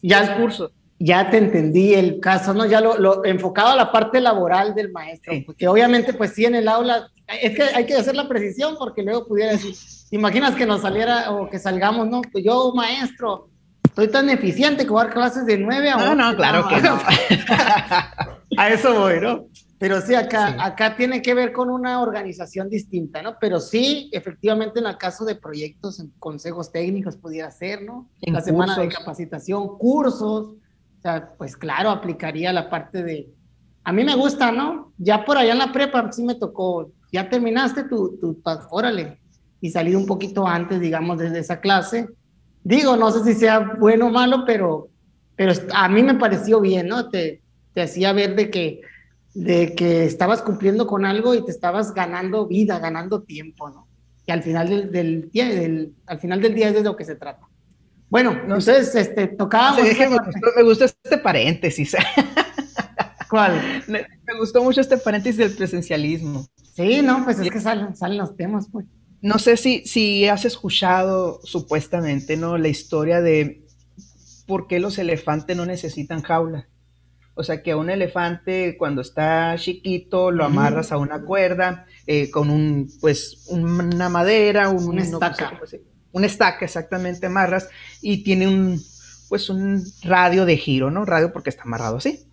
Ya 0.02 0.24
el 0.24 0.42
curso 0.42 0.72
ya 1.04 1.30
te 1.30 1.38
entendí 1.38 1.94
el 1.94 2.20
caso, 2.20 2.54
¿no? 2.54 2.66
Ya 2.66 2.80
lo, 2.80 2.98
lo, 2.98 3.26
enfocado 3.26 3.70
a 3.70 3.76
la 3.76 3.92
parte 3.92 4.22
laboral 4.22 4.76
del 4.76 4.92
maestro, 4.92 5.34
porque 5.46 5.68
obviamente 5.68 6.14
pues 6.14 6.34
sí 6.34 6.46
en 6.46 6.56
el 6.56 6.68
aula, 6.68 7.10
es 7.42 7.56
que 7.56 7.64
hay 7.64 7.86
que 7.86 7.96
hacer 7.96 8.16
la 8.16 8.28
precisión 8.28 8.76
porque 8.78 9.02
luego 9.02 9.26
pudiera 9.26 9.54
decir, 9.54 9.76
imaginas 10.12 10.56
que 10.56 10.66
nos 10.66 10.82
saliera 10.82 11.32
o 11.32 11.50
que 11.50 11.58
salgamos, 11.58 12.08
no, 12.08 12.22
pues 12.32 12.44
yo 12.44 12.74
maestro, 12.76 13.50
estoy 13.84 14.10
tan 14.10 14.30
eficiente 14.30 14.84
que 14.84 14.92
voy 14.92 15.02
a 15.02 15.06
dar 15.06 15.14
clases 15.14 15.46
de 15.46 15.58
nueve 15.58 15.90
a 15.90 15.98
No, 15.98 16.16
no, 16.16 16.36
claro 16.36 16.68
que 16.68 16.82
no. 16.82 17.00
a 18.58 18.70
eso 18.70 18.94
voy, 19.00 19.20
¿no? 19.20 19.46
Pero 19.80 20.00
sí 20.00 20.14
acá, 20.14 20.64
acá 20.64 20.96
tiene 20.96 21.24
que 21.24 21.34
ver 21.34 21.52
con 21.52 21.72
una 21.72 22.02
organización 22.02 22.70
distinta, 22.70 23.24
¿no? 23.24 23.38
Pero 23.42 23.60
sí, 23.60 24.12
efectivamente, 24.14 24.80
en 24.80 24.86
el 24.86 24.96
caso 24.96 25.26
de 25.26 25.34
proyectos, 25.34 26.00
en 26.00 26.12
consejos 26.20 26.72
técnicos 26.72 27.18
pudiera 27.18 27.50
ser, 27.50 27.82
¿no? 27.82 28.08
En 28.22 28.36
la 28.36 28.42
semana 28.42 28.78
de 28.78 28.90
capacitación, 28.90 29.80
cursos, 29.80 30.54
o 31.02 31.04
sea, 31.04 31.34
pues 31.36 31.58
claro, 31.58 31.90
aplicaría 31.90 32.54
la 32.54 32.70
parte 32.70 33.02
de, 33.02 33.28
a 33.84 33.92
mí 33.92 34.04
me 34.04 34.16
gusta, 34.16 34.52
¿no? 34.52 34.94
Ya 35.00 35.26
por 35.26 35.36
allá 35.36 35.54
en 35.54 35.58
la 35.58 35.72
prepa 35.72 36.12
sí 36.12 36.24
me 36.24 36.36
tocó, 36.36 36.92
ya 37.12 37.28
terminaste 37.28 37.86
tu, 37.86 38.18
tu, 38.18 38.40
órale, 38.70 39.18
y 39.60 39.72
salir 39.72 39.98
un 39.98 40.06
poquito 40.06 40.46
antes, 40.46 40.80
digamos, 40.80 41.18
desde 41.18 41.40
esa 41.40 41.60
clase. 41.60 42.08
Digo, 42.64 42.96
no 42.98 43.10
sé 43.10 43.24
si 43.24 43.40
sea 43.40 43.78
bueno 43.80 44.08
o 44.08 44.10
malo, 44.12 44.44
pero, 44.46 44.90
pero 45.36 45.54
a 45.74 45.90
mí 45.90 46.04
me 46.04 46.14
pareció 46.14 46.62
bien, 46.62 46.88
¿no? 46.88 47.10
Te, 47.10 47.42
te 47.74 47.82
hacía 47.82 48.14
ver 48.14 48.36
de 48.36 48.52
que, 48.52 48.82
de 49.34 49.74
que 49.74 50.06
estabas 50.06 50.44
cumpliendo 50.44 50.86
con 50.86 51.04
algo 51.04 51.34
y 51.34 51.44
te 51.44 51.50
estabas 51.50 51.96
ganando 51.96 52.46
vida, 52.46 52.78
ganando 52.78 53.24
tiempo, 53.24 53.72
¿no? 53.72 53.88
Y 54.28 54.32
al 54.32 54.44
final 54.44 54.70
del, 54.70 54.92
del 54.92 55.32
día, 55.32 55.50
del, 55.50 55.96
al 56.06 56.20
final 56.20 56.42
del 56.42 56.54
día 56.54 56.68
es 56.68 56.76
de 56.76 56.84
lo 56.84 56.96
que 56.96 57.06
se 57.06 57.16
trata. 57.16 57.48
Bueno, 58.12 58.34
entonces, 58.34 58.93
este, 58.93 59.26
tocábamos. 59.28 59.84
me, 60.58 60.63
gustó, 60.63 60.84
este 60.84 61.17
paréntesis. 61.17 61.95
¿Cuál? 63.30 63.84
Me, 63.88 64.06
gustó 64.38 64.62
mucho 64.62 64.82
este 64.82 64.97
paréntesis 64.97 65.38
del 65.38 65.56
presencialismo. 65.56 66.45
Sí, 66.76 67.02
no, 67.02 67.24
pues 67.24 67.39
es 67.39 67.50
que 67.50 67.62
salen, 67.62 67.95
salen 67.95 68.17
los 68.17 68.36
temas, 68.36 68.67
pues. 68.69 68.86
No 69.21 69.39
sé 69.39 69.56
si, 69.56 69.86
si 69.86 70.28
has 70.28 70.43
escuchado 70.43 71.39
supuestamente, 71.45 72.36
¿no? 72.36 72.58
La 72.58 72.67
historia 72.67 73.21
de 73.21 73.65
por 74.45 74.67
qué 74.67 74.82
los 74.82 74.97
elefantes 74.97 75.56
no 75.56 75.65
necesitan 75.65 76.21
jaula. 76.21 76.67
O 77.34 77.43
sea, 77.43 77.63
que 77.63 77.71
a 77.71 77.78
un 77.78 77.89
elefante 77.89 78.76
cuando 78.78 79.00
está 79.00 79.56
chiquito 79.58 80.32
lo 80.32 80.43
amarras 80.43 80.91
a 80.91 80.97
una 80.97 81.21
cuerda 81.21 81.86
eh, 82.08 82.30
con 82.30 82.50
un, 82.50 82.91
pues, 83.00 83.45
una 83.47 84.10
madera, 84.10 84.67
un, 84.67 84.84
una 84.84 85.02
estaca. 85.02 85.58
Una 86.12 86.28
estaca, 86.28 86.65
exactamente, 86.65 87.28
amarras 87.28 87.69
y 88.02 88.24
tiene 88.24 88.47
un, 88.47 88.82
pues, 89.30 89.50
un 89.50 89.84
radio 90.04 90.45
de 90.45 90.58
giro, 90.58 90.91
¿no? 90.91 91.06
Radio 91.06 91.32
porque 91.32 91.50
está 91.50 91.63
amarrado 91.63 91.97
así. 91.97 92.26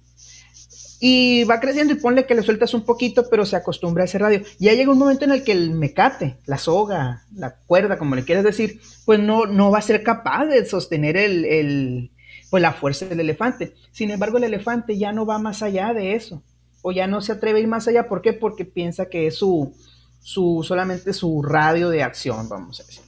Y 1.00 1.44
va 1.44 1.60
creciendo 1.60 1.92
y 1.92 1.96
ponle 1.96 2.26
que 2.26 2.34
le 2.34 2.42
sueltas 2.42 2.74
un 2.74 2.84
poquito, 2.84 3.28
pero 3.30 3.46
se 3.46 3.54
acostumbra 3.54 4.02
a 4.02 4.06
ese 4.06 4.18
radio. 4.18 4.42
Ya 4.58 4.74
llega 4.74 4.90
un 4.90 4.98
momento 4.98 5.24
en 5.24 5.30
el 5.30 5.44
que 5.44 5.52
el 5.52 5.70
mecate, 5.70 6.38
la 6.44 6.58
soga, 6.58 7.22
la 7.32 7.54
cuerda, 7.54 7.98
como 7.98 8.16
le 8.16 8.24
quieras 8.24 8.42
decir, 8.42 8.80
pues 9.04 9.20
no, 9.20 9.46
no 9.46 9.70
va 9.70 9.78
a 9.78 9.82
ser 9.82 10.02
capaz 10.02 10.46
de 10.46 10.66
sostener 10.66 11.16
el, 11.16 12.10
pues 12.50 12.60
la 12.60 12.72
fuerza 12.72 13.06
del 13.06 13.20
elefante. 13.20 13.74
Sin 13.92 14.10
embargo, 14.10 14.38
el 14.38 14.44
elefante 14.44 14.98
ya 14.98 15.12
no 15.12 15.24
va 15.24 15.38
más 15.38 15.62
allá 15.62 15.94
de 15.94 16.16
eso. 16.16 16.42
O 16.82 16.90
ya 16.90 17.06
no 17.06 17.20
se 17.20 17.32
atreve 17.32 17.60
a 17.60 17.62
ir 17.62 17.68
más 17.68 17.86
allá. 17.86 18.08
¿Por 18.08 18.20
qué? 18.20 18.32
Porque 18.32 18.64
piensa 18.64 19.08
que 19.08 19.28
es 19.28 19.36
su, 19.36 19.72
su 20.20 20.64
solamente 20.66 21.12
su 21.12 21.42
radio 21.42 21.90
de 21.90 22.02
acción, 22.02 22.48
vamos 22.48 22.80
a 22.80 22.84
decir. 22.84 23.07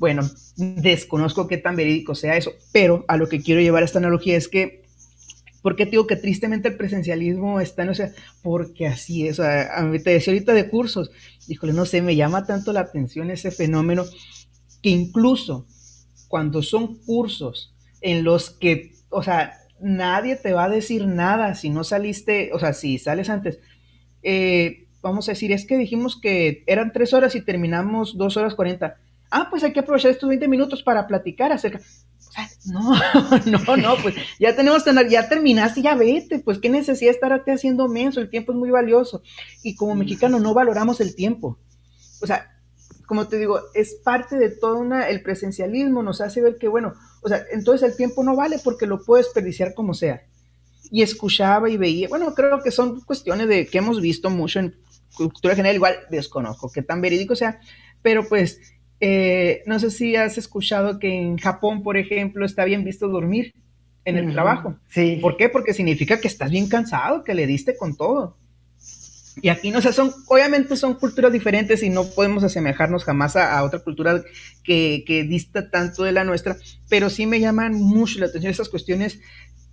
Bueno, 0.00 0.22
desconozco 0.56 1.46
qué 1.46 1.58
tan 1.58 1.76
verídico 1.76 2.14
sea 2.14 2.34
eso, 2.38 2.52
pero 2.72 3.04
a 3.06 3.18
lo 3.18 3.28
que 3.28 3.42
quiero 3.42 3.60
llevar 3.60 3.82
esta 3.82 3.98
analogía 3.98 4.34
es 4.34 4.48
que 4.48 4.80
¿Por 5.60 5.76
qué 5.76 5.84
digo 5.84 6.06
que 6.06 6.16
tristemente 6.16 6.68
el 6.68 6.78
presencialismo 6.78 7.60
está, 7.60 7.84
no 7.84 7.94
sé, 7.94 8.14
porque 8.42 8.86
así 8.86 9.28
es, 9.28 9.38
o 9.38 9.42
sea, 9.42 9.68
te 10.02 10.10
decía 10.10 10.32
ahorita 10.32 10.54
de 10.54 10.70
cursos, 10.70 11.10
híjole, 11.48 11.74
no 11.74 11.84
sé, 11.84 12.00
me 12.00 12.16
llama 12.16 12.46
tanto 12.46 12.72
la 12.72 12.80
atención 12.80 13.30
ese 13.30 13.50
fenómeno 13.50 14.06
que 14.82 14.88
incluso 14.88 15.66
cuando 16.28 16.62
son 16.62 16.96
cursos 17.04 17.74
en 18.00 18.24
los 18.24 18.48
que, 18.48 18.94
o 19.10 19.22
sea, 19.22 19.52
nadie 19.82 20.36
te 20.36 20.54
va 20.54 20.64
a 20.64 20.70
decir 20.70 21.06
nada 21.06 21.54
si 21.54 21.68
no 21.68 21.84
saliste, 21.84 22.52
o 22.54 22.58
sea, 22.58 22.72
si 22.72 22.96
sales 22.96 23.28
antes, 23.28 23.60
eh, 24.22 24.86
vamos 25.02 25.28
a 25.28 25.32
decir, 25.32 25.52
es 25.52 25.66
que 25.66 25.76
dijimos 25.76 26.18
que 26.18 26.64
eran 26.66 26.90
tres 26.92 27.12
horas 27.12 27.34
y 27.34 27.42
terminamos 27.42 28.16
dos 28.16 28.38
horas 28.38 28.54
cuarenta. 28.54 28.96
Ah, 29.30 29.48
pues 29.48 29.62
hay 29.62 29.72
que 29.72 29.80
aprovechar 29.80 30.10
estos 30.10 30.28
20 30.28 30.48
minutos 30.48 30.82
para 30.82 31.06
platicar 31.06 31.52
acerca. 31.52 31.80
No, 32.66 32.94
no, 33.46 33.76
no, 33.76 33.96
pues 34.02 34.14
ya 34.38 34.54
tenemos, 34.54 34.84
ya 35.08 35.28
terminaste, 35.28 35.82
ya 35.82 35.94
vete, 35.94 36.38
pues 36.38 36.58
qué 36.58 36.68
necesidad 36.68 37.10
de 37.10 37.14
estar 37.14 37.44
haciendo 37.48 37.88
menso, 37.88 38.20
el 38.20 38.30
tiempo 38.30 38.52
es 38.52 38.58
muy 38.58 38.70
valioso. 38.70 39.22
Y 39.62 39.74
como 39.74 39.94
mexicanos 39.94 40.40
no 40.40 40.54
valoramos 40.54 41.00
el 41.00 41.14
tiempo. 41.14 41.58
O 42.20 42.26
sea, 42.26 42.60
como 43.06 43.26
te 43.26 43.38
digo, 43.38 43.60
es 43.74 43.94
parte 44.04 44.36
de 44.36 44.50
todo 44.50 44.78
una, 44.78 45.08
el 45.08 45.22
presencialismo 45.22 46.02
nos 46.02 46.20
hace 46.20 46.40
ver 46.40 46.58
que, 46.58 46.68
bueno, 46.68 46.94
o 47.22 47.28
sea, 47.28 47.42
entonces 47.50 47.88
el 47.88 47.96
tiempo 47.96 48.22
no 48.22 48.36
vale 48.36 48.58
porque 48.62 48.86
lo 48.86 49.02
puedes 49.04 49.26
desperdiciar 49.26 49.74
como 49.74 49.94
sea. 49.94 50.22
Y 50.92 51.02
escuchaba 51.02 51.68
y 51.68 51.76
veía, 51.76 52.08
bueno, 52.08 52.34
creo 52.34 52.62
que 52.62 52.70
son 52.70 53.00
cuestiones 53.00 53.48
de 53.48 53.66
que 53.66 53.78
hemos 53.78 54.00
visto 54.00 54.30
mucho 54.30 54.60
en 54.60 54.76
cultura 55.16 55.56
general, 55.56 55.74
igual 55.76 55.96
desconozco 56.10 56.70
qué 56.70 56.82
tan 56.82 57.00
verídico 57.00 57.34
sea, 57.34 57.60
pero 58.00 58.28
pues 58.28 58.60
eh, 59.00 59.62
no 59.66 59.78
sé 59.78 59.90
si 59.90 60.14
has 60.16 60.36
escuchado 60.36 60.98
que 60.98 61.12
en 61.12 61.38
Japón, 61.38 61.82
por 61.82 61.96
ejemplo, 61.96 62.44
está 62.44 62.64
bien 62.64 62.84
visto 62.84 63.08
dormir 63.08 63.54
en 64.04 64.16
el 64.16 64.32
trabajo. 64.32 64.76
Sí. 64.88 65.18
¿Por 65.20 65.36
qué? 65.36 65.48
Porque 65.48 65.74
significa 65.74 66.20
que 66.20 66.28
estás 66.28 66.50
bien 66.50 66.68
cansado, 66.68 67.24
que 67.24 67.34
le 67.34 67.46
diste 67.46 67.76
con 67.76 67.96
todo. 67.96 68.36
Y 69.42 69.48
aquí 69.48 69.70
no 69.70 69.80
sé, 69.80 69.92
son, 69.92 70.12
obviamente 70.26 70.76
son 70.76 70.94
culturas 70.94 71.32
diferentes 71.32 71.82
y 71.82 71.88
no 71.88 72.04
podemos 72.04 72.44
asemejarnos 72.44 73.04
jamás 73.04 73.36
a, 73.36 73.62
otra 73.62 73.78
cultura 73.78 74.22
que, 74.64 75.04
que, 75.06 75.22
dista 75.22 75.70
tanto 75.70 76.02
de 76.02 76.12
la 76.12 76.24
nuestra, 76.24 76.56
pero 76.88 77.08
sí 77.08 77.26
me 77.26 77.40
llaman 77.40 77.74
mucho 77.74 78.18
la 78.18 78.26
atención 78.26 78.50
esas 78.50 78.68
cuestiones 78.68 79.20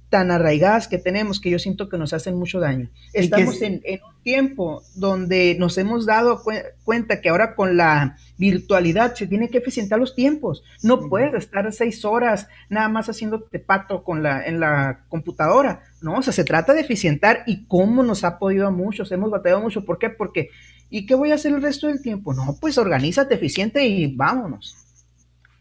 tan 0.10 0.32
arraigadas 0.32 0.88
que 0.88 0.98
tenemos 0.98 1.40
que 1.40 1.50
yo 1.50 1.60
siento 1.60 1.90
que 1.90 1.98
nos 1.98 2.14
hacen 2.14 2.38
mucho 2.38 2.60
daño. 2.60 2.90
Estamos 3.12 3.62
en, 3.62 3.82
un 3.84 4.24
tiempo 4.24 4.82
donde 4.96 5.56
nos 5.60 5.78
hemos 5.78 6.06
dado 6.06 6.42
cuenta 6.84 7.20
que 7.20 7.30
ahora 7.30 7.56
con 7.56 7.76
la 7.76 8.18
virtualidad 8.38 9.16
se 9.16 9.28
tiene 9.28 9.50
que 9.50 9.58
eficientar 9.58 10.00
los 10.00 10.16
tiempos. 10.16 10.64
No 10.82 11.10
puedes 11.10 11.34
estar 11.34 11.72
seis 11.74 12.06
horas 12.06 12.48
nada 12.70 12.88
más 12.88 13.10
haciéndote 13.10 13.60
pato 13.60 14.04
con 14.04 14.24
la, 14.24 14.46
en 14.46 14.60
la 14.60 15.06
computadora. 15.10 15.84
No, 16.02 16.20
o 16.20 16.22
sea, 16.22 16.34
se 16.34 16.46
trata 16.46 16.74
de 16.74 16.82
eficientar 16.82 17.44
y 17.46 17.66
cómo 17.66 18.02
nos 18.04 18.24
ha 18.24 18.40
podido 18.40 18.68
a 18.68 18.72
muchos, 18.72 19.12
hemos 19.12 19.30
batallado 19.30 19.62
mucho. 19.62 19.84
¿Por 19.84 20.00
qué? 20.00 20.10
Porque, 20.10 20.50
¿y 20.90 21.06
qué 21.06 21.16
voy 21.16 21.32
a 21.32 21.36
hacer 21.36 21.54
el 21.54 21.62
resto 21.62 21.88
del 21.88 22.02
tiempo? 22.02 22.34
No, 22.34 22.56
pues 22.62 22.78
organízate 22.78 23.36
eficiente 23.36 23.86
y 23.86 24.16
vámonos. 24.16 24.78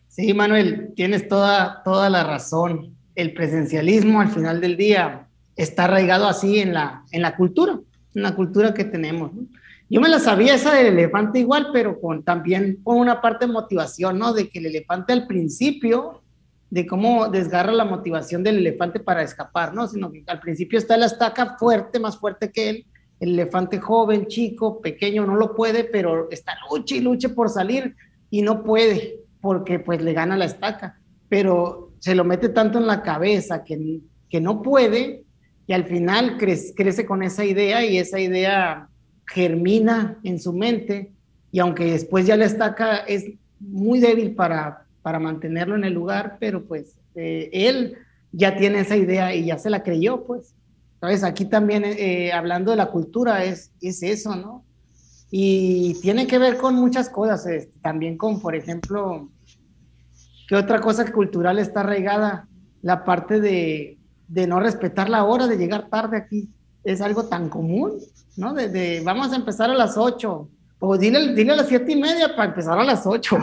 Sí, 0.08 0.32
Manuel, 0.32 0.92
tienes 0.94 1.28
toda, 1.28 1.82
toda 1.82 2.08
la 2.08 2.24
razón 2.24 2.95
el 3.16 3.32
presencialismo 3.32 4.20
al 4.20 4.28
final 4.28 4.60
del 4.60 4.76
día 4.76 5.26
está 5.56 5.84
arraigado 5.84 6.28
así 6.28 6.60
en 6.60 6.74
la, 6.74 7.02
en 7.10 7.22
la 7.22 7.34
cultura, 7.34 7.80
en 8.14 8.32
cultura 8.32 8.74
que 8.74 8.84
tenemos. 8.84 9.32
Yo 9.88 10.00
me 10.00 10.08
la 10.08 10.18
sabía 10.18 10.54
esa 10.54 10.74
del 10.74 10.86
elefante 10.86 11.38
igual, 11.38 11.68
pero 11.72 12.00
con 12.00 12.22
también 12.22 12.78
con 12.84 12.98
una 12.98 13.20
parte 13.20 13.46
de 13.46 13.52
motivación, 13.52 14.18
¿no? 14.18 14.32
De 14.32 14.48
que 14.48 14.58
el 14.58 14.66
elefante 14.66 15.12
al 15.12 15.26
principio, 15.26 16.22
de 16.70 16.86
cómo 16.86 17.28
desgarra 17.28 17.72
la 17.72 17.84
motivación 17.84 18.42
del 18.42 18.58
elefante 18.58 19.00
para 19.00 19.22
escapar, 19.22 19.72
¿no? 19.72 19.86
Sino 19.86 20.12
que 20.12 20.22
al 20.26 20.40
principio 20.40 20.78
está 20.78 20.96
la 20.96 21.06
estaca 21.06 21.56
fuerte, 21.56 22.00
más 22.00 22.18
fuerte 22.18 22.50
que 22.50 22.68
él, 22.68 22.86
el 23.20 23.30
elefante 23.30 23.78
joven, 23.78 24.26
chico, 24.26 24.80
pequeño, 24.82 25.24
no 25.24 25.36
lo 25.36 25.54
puede, 25.54 25.84
pero 25.84 26.28
está 26.30 26.54
lucha 26.70 26.96
y 26.96 27.00
lucha 27.00 27.30
por 27.30 27.48
salir 27.48 27.94
y 28.28 28.42
no 28.42 28.62
puede, 28.62 29.20
porque 29.40 29.78
pues 29.78 30.02
le 30.02 30.12
gana 30.12 30.36
la 30.36 30.44
estaca. 30.44 30.98
Pero 31.28 31.85
se 31.98 32.14
lo 32.14 32.24
mete 32.24 32.48
tanto 32.48 32.78
en 32.78 32.86
la 32.86 33.02
cabeza 33.02 33.64
que, 33.64 34.00
que 34.28 34.40
no 34.40 34.62
puede 34.62 35.24
y 35.66 35.72
al 35.72 35.84
final 35.84 36.36
crece, 36.38 36.74
crece 36.74 37.06
con 37.06 37.22
esa 37.22 37.44
idea 37.44 37.84
y 37.84 37.98
esa 37.98 38.20
idea 38.20 38.88
germina 39.26 40.18
en 40.22 40.40
su 40.40 40.52
mente 40.52 41.12
y 41.50 41.58
aunque 41.58 41.86
después 41.86 42.26
ya 42.26 42.36
la 42.36 42.44
estaca 42.44 42.98
es 42.98 43.24
muy 43.58 44.00
débil 44.00 44.34
para, 44.34 44.84
para 45.02 45.18
mantenerlo 45.18 45.74
en 45.74 45.84
el 45.84 45.94
lugar, 45.94 46.36
pero 46.38 46.64
pues 46.64 46.96
eh, 47.14 47.48
él 47.52 47.96
ya 48.32 48.56
tiene 48.56 48.80
esa 48.80 48.96
idea 48.96 49.34
y 49.34 49.46
ya 49.46 49.58
se 49.58 49.70
la 49.70 49.82
creyó, 49.82 50.24
pues. 50.24 50.54
Entonces 50.94 51.24
aquí 51.24 51.46
también 51.46 51.84
eh, 51.84 52.32
hablando 52.32 52.70
de 52.70 52.76
la 52.76 52.86
cultura 52.86 53.44
es, 53.44 53.70
es 53.80 54.02
eso, 54.02 54.36
¿no? 54.36 54.64
Y 55.30 55.94
tiene 56.02 56.26
que 56.26 56.38
ver 56.38 56.56
con 56.56 56.74
muchas 56.74 57.08
cosas, 57.08 57.46
este, 57.46 57.72
también 57.80 58.16
con, 58.16 58.40
por 58.40 58.54
ejemplo, 58.54 59.28
¿Qué 60.46 60.54
otra 60.54 60.80
cosa 60.80 61.10
cultural 61.10 61.58
está 61.58 61.80
arraigada? 61.80 62.48
La 62.82 63.04
parte 63.04 63.40
de, 63.40 63.98
de, 64.28 64.46
no 64.46 64.60
respetar 64.60 65.08
la 65.08 65.24
hora, 65.24 65.46
de 65.46 65.56
llegar 65.56 65.88
tarde 65.88 66.16
aquí. 66.16 66.48
Es 66.84 67.00
algo 67.00 67.24
tan 67.24 67.48
común, 67.48 67.94
¿no? 68.36 68.54
De, 68.54 69.02
vamos 69.04 69.32
a 69.32 69.36
empezar 69.36 69.70
a 69.70 69.74
las 69.74 69.96
8. 69.96 70.48
O 70.78 70.98
dile, 70.98 71.34
dile 71.34 71.52
a 71.52 71.56
las 71.56 71.68
siete 71.68 71.92
y 71.92 71.96
media 71.96 72.36
para 72.36 72.50
empezar 72.50 72.78
a 72.78 72.84
las 72.84 73.06
8. 73.06 73.38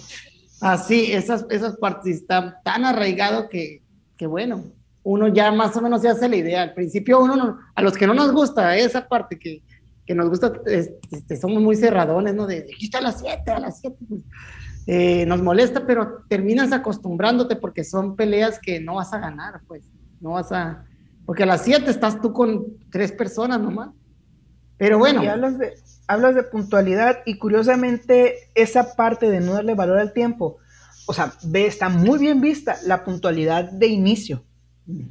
así, 0.60 1.12
esas, 1.12 1.46
esas 1.50 1.76
partes 1.78 2.16
están 2.16 2.54
tan 2.62 2.84
arraigadas 2.84 3.46
que, 3.50 3.82
que, 4.16 4.26
bueno, 4.26 4.64
uno 5.02 5.28
ya 5.28 5.50
más 5.50 5.76
o 5.76 5.80
menos 5.80 6.02
se 6.02 6.08
hace 6.08 6.28
la 6.28 6.36
idea. 6.36 6.62
Al 6.62 6.74
principio, 6.74 7.20
uno, 7.20 7.58
a 7.74 7.82
los 7.82 7.96
que 7.96 8.06
no 8.06 8.14
nos 8.14 8.30
gusta 8.32 8.76
esa 8.76 9.08
parte 9.08 9.38
que, 9.38 9.62
que 10.06 10.14
nos 10.14 10.28
gusta, 10.28 10.52
este, 10.66 11.36
somos 11.36 11.60
muy 11.60 11.74
cerradones, 11.74 12.34
¿no? 12.34 12.46
De, 12.46 12.58
aquí 12.58 12.84
está 12.84 12.98
a 12.98 13.02
las 13.02 13.20
7, 13.20 13.50
a 13.50 13.58
las 13.58 13.80
7. 13.80 13.96
Eh, 14.86 15.26
nos 15.26 15.42
molesta, 15.42 15.84
pero 15.84 16.22
terminas 16.28 16.72
acostumbrándote 16.72 17.56
porque 17.56 17.82
son 17.82 18.14
peleas 18.14 18.60
que 18.60 18.78
no 18.80 18.94
vas 18.94 19.12
a 19.12 19.18
ganar, 19.18 19.60
pues, 19.66 19.90
no 20.20 20.30
vas 20.32 20.52
a, 20.52 20.84
porque 21.24 21.42
a 21.42 21.46
las 21.46 21.64
7 21.64 21.90
estás 21.90 22.20
tú 22.20 22.32
con 22.32 22.64
tres 22.90 23.10
personas 23.10 23.60
nomás. 23.60 23.90
Pero 24.78 24.98
bueno. 24.98 25.24
Y 25.24 25.26
hablas 25.26 25.58
de, 25.58 25.74
hablas 26.06 26.34
de 26.34 26.44
puntualidad 26.44 27.18
y 27.26 27.36
curiosamente 27.38 28.50
esa 28.54 28.94
parte 28.94 29.30
de 29.30 29.40
no 29.40 29.54
darle 29.54 29.74
valor 29.74 29.98
al 29.98 30.12
tiempo, 30.12 30.58
o 31.06 31.12
sea, 31.12 31.32
ve, 31.44 31.66
está 31.66 31.88
muy 31.88 32.18
bien 32.18 32.40
vista 32.40 32.76
la 32.84 33.04
puntualidad 33.04 33.70
de 33.70 33.86
inicio, 33.86 34.44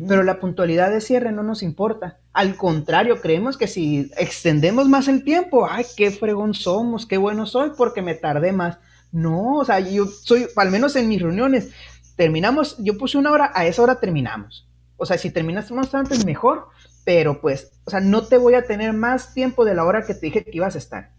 pero 0.08 0.24
la 0.24 0.40
puntualidad 0.40 0.90
de 0.90 1.02
cierre 1.02 1.32
no 1.32 1.44
nos 1.44 1.64
importa. 1.64 2.20
Al 2.34 2.56
contrario, 2.56 3.22
creemos 3.22 3.58
que 3.58 3.68
si 3.68 4.12
extendemos 4.18 4.88
más 4.88 5.08
el 5.08 5.24
tiempo, 5.24 5.68
ay, 5.70 5.86
qué 5.98 6.12
fregón 6.12 6.54
somos, 6.54 7.06
qué 7.06 7.18
bueno 7.18 7.46
soy 7.46 7.72
porque 7.78 8.02
me 8.02 8.16
tardé 8.16 8.52
más. 8.52 8.78
No, 9.16 9.60
o 9.60 9.64
sea, 9.64 9.80
yo 9.80 10.08
soy, 10.08 10.46
al 10.58 10.72
menos 10.72 10.94
en 10.98 11.08
mis 11.08 11.22
reuniones, 11.22 11.70
terminamos, 12.18 12.76
yo 12.80 12.98
puse 12.98 13.18
una 13.18 13.32
hora, 13.32 13.50
a 13.56 13.66
esa 13.66 13.82
hora 13.82 14.02
terminamos. 14.02 14.68
O 14.98 15.06
sea, 15.06 15.18
si 15.18 15.32
terminas 15.32 15.72
más 15.72 15.96
antes, 15.96 16.26
mejor, 16.26 16.68
pero 17.06 17.40
pues, 17.40 17.72
o 17.86 17.92
sea, 17.92 18.02
no 18.02 18.24
te 18.24 18.38
voy 18.38 18.56
a 18.56 18.66
tener 18.66 18.92
más 18.92 19.34
tiempo 19.34 19.64
de 19.64 19.74
la 19.74 19.86
hora 19.86 20.06
que 20.06 20.16
te 20.16 20.26
dije 20.26 20.44
que 20.44 20.58
ibas 20.58 20.76
a 20.76 20.80
estar. 20.80 21.12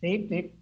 Sí, 0.00 0.28
sí. 0.30 0.54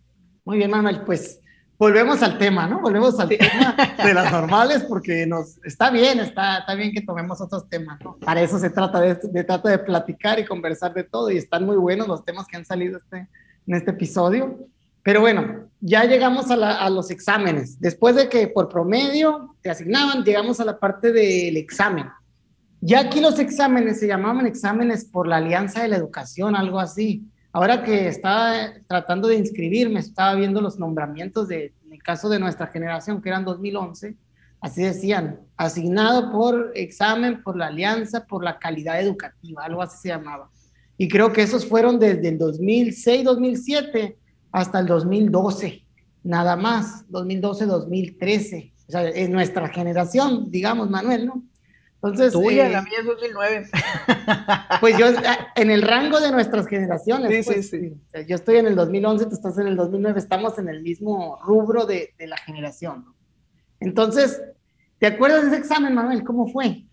Muy 0.46 0.56
bien, 0.56 0.70
Manuel, 0.70 1.02
pues 1.04 1.38
volvemos 1.76 2.22
al 2.22 2.38
tema, 2.38 2.66
¿no? 2.66 2.80
Volvemos 2.80 3.20
al 3.20 3.28
tema 3.28 3.76
de 4.02 4.14
las 4.14 4.32
normales 4.32 4.84
porque 4.84 5.26
nos 5.26 5.62
está 5.66 5.90
bien, 5.90 6.18
está, 6.18 6.60
está 6.60 6.74
bien 6.74 6.92
que 6.92 7.02
tomemos 7.02 7.42
otros 7.42 7.68
temas, 7.68 8.00
¿no? 8.02 8.16
Para 8.16 8.40
eso 8.40 8.58
se 8.58 8.70
trata 8.70 9.02
de, 9.02 9.18
de, 9.22 9.44
trata 9.44 9.68
de 9.68 9.78
platicar 9.78 10.38
y 10.38 10.46
conversar 10.46 10.94
de 10.94 11.04
todo 11.04 11.30
y 11.30 11.36
están 11.36 11.66
muy 11.66 11.76
buenos 11.76 12.08
los 12.08 12.24
temas 12.24 12.46
que 12.46 12.56
han 12.56 12.64
salido 12.64 12.96
este, 12.96 13.28
en 13.66 13.74
este 13.74 13.90
episodio. 13.90 14.66
Pero 15.02 15.20
bueno, 15.20 15.68
ya 15.80 16.04
llegamos 16.04 16.50
a, 16.50 16.88
los 16.88 17.10
exámenes. 17.10 17.80
Después 17.80 18.14
de 18.14 18.28
que 18.28 18.46
por 18.46 18.68
promedio 18.68 19.56
te 19.60 19.70
asignaban, 19.70 20.24
llegamos 20.24 20.60
a 20.60 20.64
la 20.64 20.78
parte 20.78 21.12
del 21.12 21.56
examen. 21.56 22.06
Ya 22.80 23.00
aquí 23.00 23.20
los 23.20 23.38
exámenes 23.38 23.98
se 23.98 24.06
llamaban 24.06 24.46
exámenes 24.46 25.04
por 25.04 25.26
la 25.26 25.36
Alianza 25.38 25.82
de 25.82 25.88
la 25.88 25.96
Educación, 25.96 26.54
algo 26.54 26.78
así. 26.78 27.24
Ahora 27.52 27.82
que 27.82 28.06
estaba 28.06 28.72
tratando 28.86 29.28
de 29.28 29.36
inscribirme, 29.36 30.00
estaba 30.00 30.34
viendo 30.36 30.60
los 30.60 30.78
nombramientos 30.78 31.48
de, 31.48 31.74
en 31.84 31.92
el 31.92 32.02
caso 32.02 32.28
de 32.28 32.38
nuestra 32.38 32.68
generación, 32.68 33.20
que 33.20 33.28
eran 33.28 33.44
2011, 33.44 34.16
así 34.60 34.82
decían, 34.82 35.40
asignado 35.56 36.30
por 36.32 36.72
examen, 36.74 37.42
por 37.42 37.56
la 37.56 37.66
alianza, 37.66 38.24
por 38.24 38.42
la 38.42 38.58
calidad 38.58 39.00
educativa, 39.00 39.64
algo 39.64 39.82
así 39.82 39.98
se 40.00 40.08
llamaba. 40.08 40.48
Y 40.96 41.08
creo 41.08 41.32
que 41.32 41.42
esos 41.42 41.66
fueron 41.66 41.98
desde 41.98 42.28
el 42.28 42.38
2006, 42.38 43.24
2007 43.24 44.16
hasta 44.52 44.78
el 44.78 44.86
2012, 44.86 45.84
nada 46.22 46.56
más, 46.56 47.10
2012, 47.10 47.66
2013. 47.66 48.72
O 48.86 48.92
sea, 48.92 49.08
en 49.08 49.32
nuestra 49.32 49.68
generación, 49.68 50.50
digamos, 50.50 50.90
Manuel, 50.90 51.26
¿no? 51.26 51.42
Entonces, 51.96 52.32
Tuya, 52.32 52.66
eh, 52.66 52.72
la 52.72 52.82
mía 52.82 52.98
es 53.00 53.06
2009. 53.06 53.70
Pues 54.80 54.98
yo, 54.98 55.06
ah, 55.24 55.52
en 55.54 55.70
el 55.70 55.82
rango 55.82 56.18
de 56.18 56.32
nuestras 56.32 56.66
generaciones. 56.66 57.30
Sí, 57.30 57.42
sí, 57.42 57.44
pues, 57.44 57.70
sí. 57.70 58.26
Yo 58.26 58.34
estoy 58.34 58.56
en 58.56 58.66
el 58.66 58.74
2011, 58.74 59.26
tú 59.26 59.34
estás 59.34 59.56
en 59.58 59.68
el 59.68 59.76
2009, 59.76 60.18
estamos 60.18 60.58
en 60.58 60.68
el 60.68 60.82
mismo 60.82 61.38
rubro 61.44 61.86
de, 61.86 62.14
de 62.18 62.26
la 62.26 62.36
generación. 62.38 63.14
Entonces, 63.78 64.42
¿te 64.98 65.06
acuerdas 65.06 65.42
de 65.42 65.48
ese 65.48 65.58
examen, 65.58 65.94
Manuel? 65.94 66.24
¿Cómo 66.24 66.48
fue? 66.48 66.84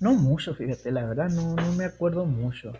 No 0.00 0.14
mucho, 0.14 0.54
fíjate, 0.54 0.90
la 0.90 1.04
verdad, 1.04 1.28
no, 1.28 1.54
no 1.54 1.72
me 1.72 1.84
acuerdo 1.84 2.24
mucho. 2.24 2.72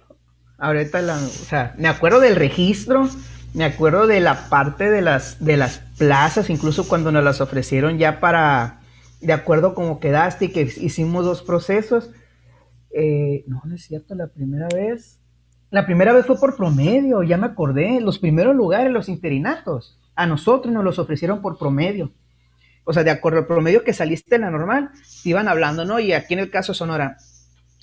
Ahorita, 0.65 1.03
la, 1.03 1.17
o 1.17 1.29
sea, 1.29 1.75
me 1.79 1.89
acuerdo 1.89 2.21
del 2.21 2.37
registro, 2.37 3.09
me 3.53 3.65
acuerdo 3.65 4.07
de 4.07 4.21
la 4.21 4.49
parte 4.49 4.91
de 4.91 5.03
las, 5.03 5.45
de 5.45 5.57
las 5.57 5.81
plazas, 5.99 6.51
incluso 6.51 6.89
cuando 6.89 7.13
nos 7.13 7.23
las 7.23 7.41
ofrecieron 7.41 7.99
ya 7.99 8.19
para 8.21 8.81
de 9.21 9.33
acuerdo 9.33 9.75
como 9.75 10.01
quedaste 10.01 10.47
y 10.47 10.49
que 10.53 10.63
hicimos 10.63 11.25
dos 11.25 11.43
procesos. 11.43 12.11
Eh, 12.91 13.45
no, 13.47 13.63
no 13.65 13.75
es 13.75 13.85
cierto, 13.85 14.15
la 14.15 14.29
primera 14.29 14.69
vez. 14.73 15.21
La 15.71 15.87
primera 15.87 16.13
vez 16.13 16.27
fue 16.27 16.39
por 16.39 16.57
promedio, 16.57 17.23
ya 17.23 17.37
me 17.37 17.47
acordé. 17.47 18.01
Los 18.01 18.19
primeros 18.19 18.55
lugares, 18.55 18.93
los 18.93 19.09
interinatos, 19.09 19.99
a 20.15 20.27
nosotros 20.27 20.73
nos 20.73 20.85
los 20.85 20.99
ofrecieron 20.99 21.43
por 21.43 21.59
promedio. 21.59 22.13
O 22.85 22.93
sea, 22.93 23.03
de 23.03 23.11
acuerdo 23.11 23.41
al 23.41 23.47
promedio 23.47 23.83
que 23.83 23.93
saliste 23.93 24.37
en 24.37 24.43
la 24.43 24.51
normal, 24.51 24.91
iban 25.25 25.49
hablando, 25.49 25.85
¿no? 25.85 25.99
Y 25.99 26.13
aquí 26.13 26.35
en 26.35 26.41
el 26.41 26.51
caso 26.51 26.75
Sonora, 26.75 27.17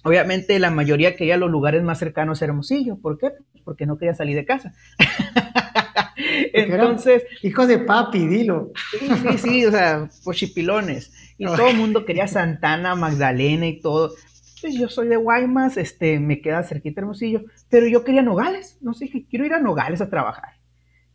obviamente 0.04 0.58
la 0.60 0.72
mayoría 0.72 1.16
quería 1.16 1.38
los 1.38 1.52
lugares 1.52 1.84
más 1.84 2.00
cercanos 2.00 2.42
a 2.42 2.46
Hermosillo. 2.46 2.98
¿Por 2.98 3.18
qué? 3.18 3.32
Pues 3.52 3.64
porque 3.64 3.86
no 3.86 3.98
quería 3.98 4.16
salir 4.16 4.36
de 4.36 4.46
casa. 4.46 4.74
Entonces. 6.54 7.24
Hijos 7.42 7.68
de 7.68 7.80
papi, 7.80 8.28
dilo. 8.28 8.72
Sí, 9.00 9.10
sí, 9.10 9.38
sí, 9.38 9.66
o 9.66 9.72
sea, 9.72 10.10
pochipilones. 10.24 11.34
Y 11.38 11.46
todo 11.46 11.70
el 11.70 11.78
mundo 11.78 12.06
quería 12.06 12.28
Santana, 12.28 12.96
Magdalena 12.96 13.68
y 13.68 13.80
todo. 13.80 14.14
Pues 14.62 14.76
yo 14.76 14.90
soy 14.90 15.08
de 15.08 15.18
Guaymas, 15.18 15.78
este, 15.78 16.20
me 16.20 16.40
queda 16.40 16.62
cerquita 16.64 17.02
Hermosillo, 17.02 17.46
pero 17.70 17.88
yo 17.88 18.04
quería 18.04 18.22
Nogales, 18.22 18.78
no 18.80 18.94
sé, 18.94 19.10
quiero 19.28 19.44
ir 19.44 19.54
a 19.54 19.60
Nogales 19.60 20.02
a 20.02 20.10
trabajar. 20.10 20.62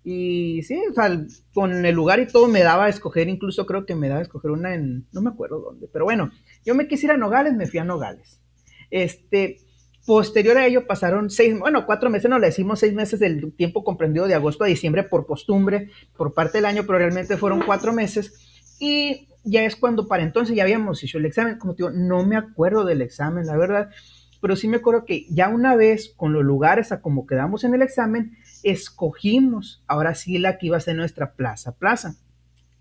Y 0.03 0.63
sí, 0.65 0.81
o 0.91 0.95
sea, 0.95 1.17
con 1.55 1.85
el 1.85 1.95
lugar 1.95 2.19
y 2.19 2.27
todo 2.27 2.49
me 2.49 2.61
daba 2.61 2.87
a 2.87 2.89
escoger, 2.89 3.29
incluso 3.29 3.65
creo 3.65 3.87
que 3.87 3.95
me 3.95 4.09
daba 4.09 4.21
a 4.21 4.25
escoger 4.25 4.51
una 4.51 4.75
en, 4.75 5.07
no 5.13 5.21
me 5.21 5.31
acuerdo 5.31 5.61
dónde, 5.61 5.89
pero 5.93 6.05
bueno, 6.05 6.33
yo 6.65 6.75
me 6.75 6.89
quisiera 6.89 7.15
a 7.15 7.19
Nogales, 7.19 7.55
me 7.55 7.67
fui 7.67 7.79
a 7.79 7.85
Nogales. 7.85 8.41
Este, 8.91 9.59
Posterior 10.07 10.57
a 10.57 10.67
ello 10.67 10.87
pasaron 10.87 11.31
seis, 11.31 11.59
bueno, 11.59 11.85
cuatro 11.85 12.11
meses, 12.11 12.31
no 12.31 12.39
le 12.39 12.47
decimos 12.47 12.79
seis 12.79 12.95
meses 12.95 13.19
del 13.19 13.53
tiempo 13.53 13.83
comprendido 13.83 14.29
de 14.29 14.35
agosto 14.35 14.63
a 14.63 14.69
diciembre 14.69 15.03
por 15.03 15.27
costumbre, 15.27 15.91
por 16.17 16.33
parte 16.33 16.59
del 16.59 16.67
año, 16.67 16.85
pero 16.87 16.99
realmente 16.99 17.37
fueron 17.37 17.61
cuatro 17.61 17.93
meses. 17.93 18.33
Y 18.79 19.27
ya 19.43 19.65
es 19.65 19.75
cuando 19.75 20.07
para 20.07 20.23
entonces 20.23 20.55
ya 20.55 20.63
habíamos 20.63 21.03
hecho 21.03 21.19
el 21.19 21.27
examen. 21.27 21.59
Como 21.59 21.75
te 21.75 21.83
digo, 21.83 21.91
no 21.91 22.25
me 22.25 22.37
acuerdo 22.37 22.85
del 22.85 23.03
examen, 23.03 23.47
la 23.47 23.57
verdad, 23.57 23.91
pero 24.41 24.55
sí 24.55 24.69
me 24.69 24.77
acuerdo 24.77 25.05
que 25.05 25.27
ya 25.29 25.49
una 25.49 25.75
vez 25.75 26.15
con 26.17 26.33
los 26.33 26.45
lugares 26.45 26.93
a 26.93 27.01
como 27.01 27.27
quedamos 27.27 27.65
en 27.65 27.75
el 27.75 27.83
examen, 27.83 28.37
escogimos 28.63 29.83
ahora 29.89 30.15
sí 30.15 30.39
la 30.39 30.57
que 30.57 30.67
iba 30.67 30.77
a 30.77 30.81
ser 30.81 30.95
nuestra 30.95 31.33
plaza, 31.33 31.73
plaza. 31.73 32.15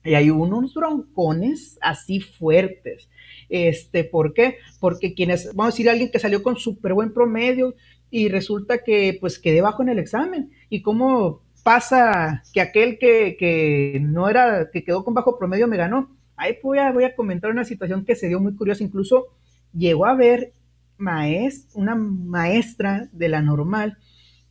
Y 0.06 0.14
hay 0.14 0.30
unos 0.30 0.74
broncones 0.74 1.78
así 1.82 2.22
fuertes. 2.22 3.10
Este, 3.50 4.04
¿Por 4.04 4.34
qué? 4.34 4.58
Porque 4.80 5.14
quienes, 5.14 5.48
vamos 5.56 5.74
a 5.74 5.76
decir, 5.76 5.90
alguien 5.90 6.12
que 6.12 6.20
salió 6.20 6.44
con 6.44 6.58
súper 6.58 6.94
buen 6.94 7.14
promedio 7.14 7.76
y 8.12 8.30
resulta 8.30 8.84
que 8.84 9.18
pues 9.20 9.40
quedé 9.40 9.62
bajo 9.62 9.82
en 9.82 9.90
el 9.90 10.00
examen. 10.00 10.52
¿Y 10.70 10.82
cómo 10.82 11.42
pasa 11.64 12.44
que 12.54 12.62
aquel 12.62 13.00
que, 13.00 13.36
que 13.38 14.00
no 14.02 14.30
era, 14.30 14.70
que 14.72 14.84
quedó 14.84 15.04
con 15.04 15.14
bajo 15.14 15.38
promedio 15.38 15.68
me 15.68 15.78
ganó? 15.78 16.16
Ahí 16.38 16.58
voy 16.62 16.78
a, 16.78 16.92
voy 16.92 17.06
a 17.06 17.16
comentar 17.16 17.50
una 17.50 17.66
situación 17.66 18.06
que 18.06 18.16
se 18.16 18.28
dio 18.28 18.40
muy 18.40 18.56
curiosa. 18.56 18.84
Incluso 18.84 19.28
llegó 19.74 20.06
a 20.06 20.16
ver 20.16 20.54
maest 20.98 21.76
una 21.76 21.96
maestra 21.96 23.10
de 23.12 23.28
la 23.28 23.42
normal 23.42 23.98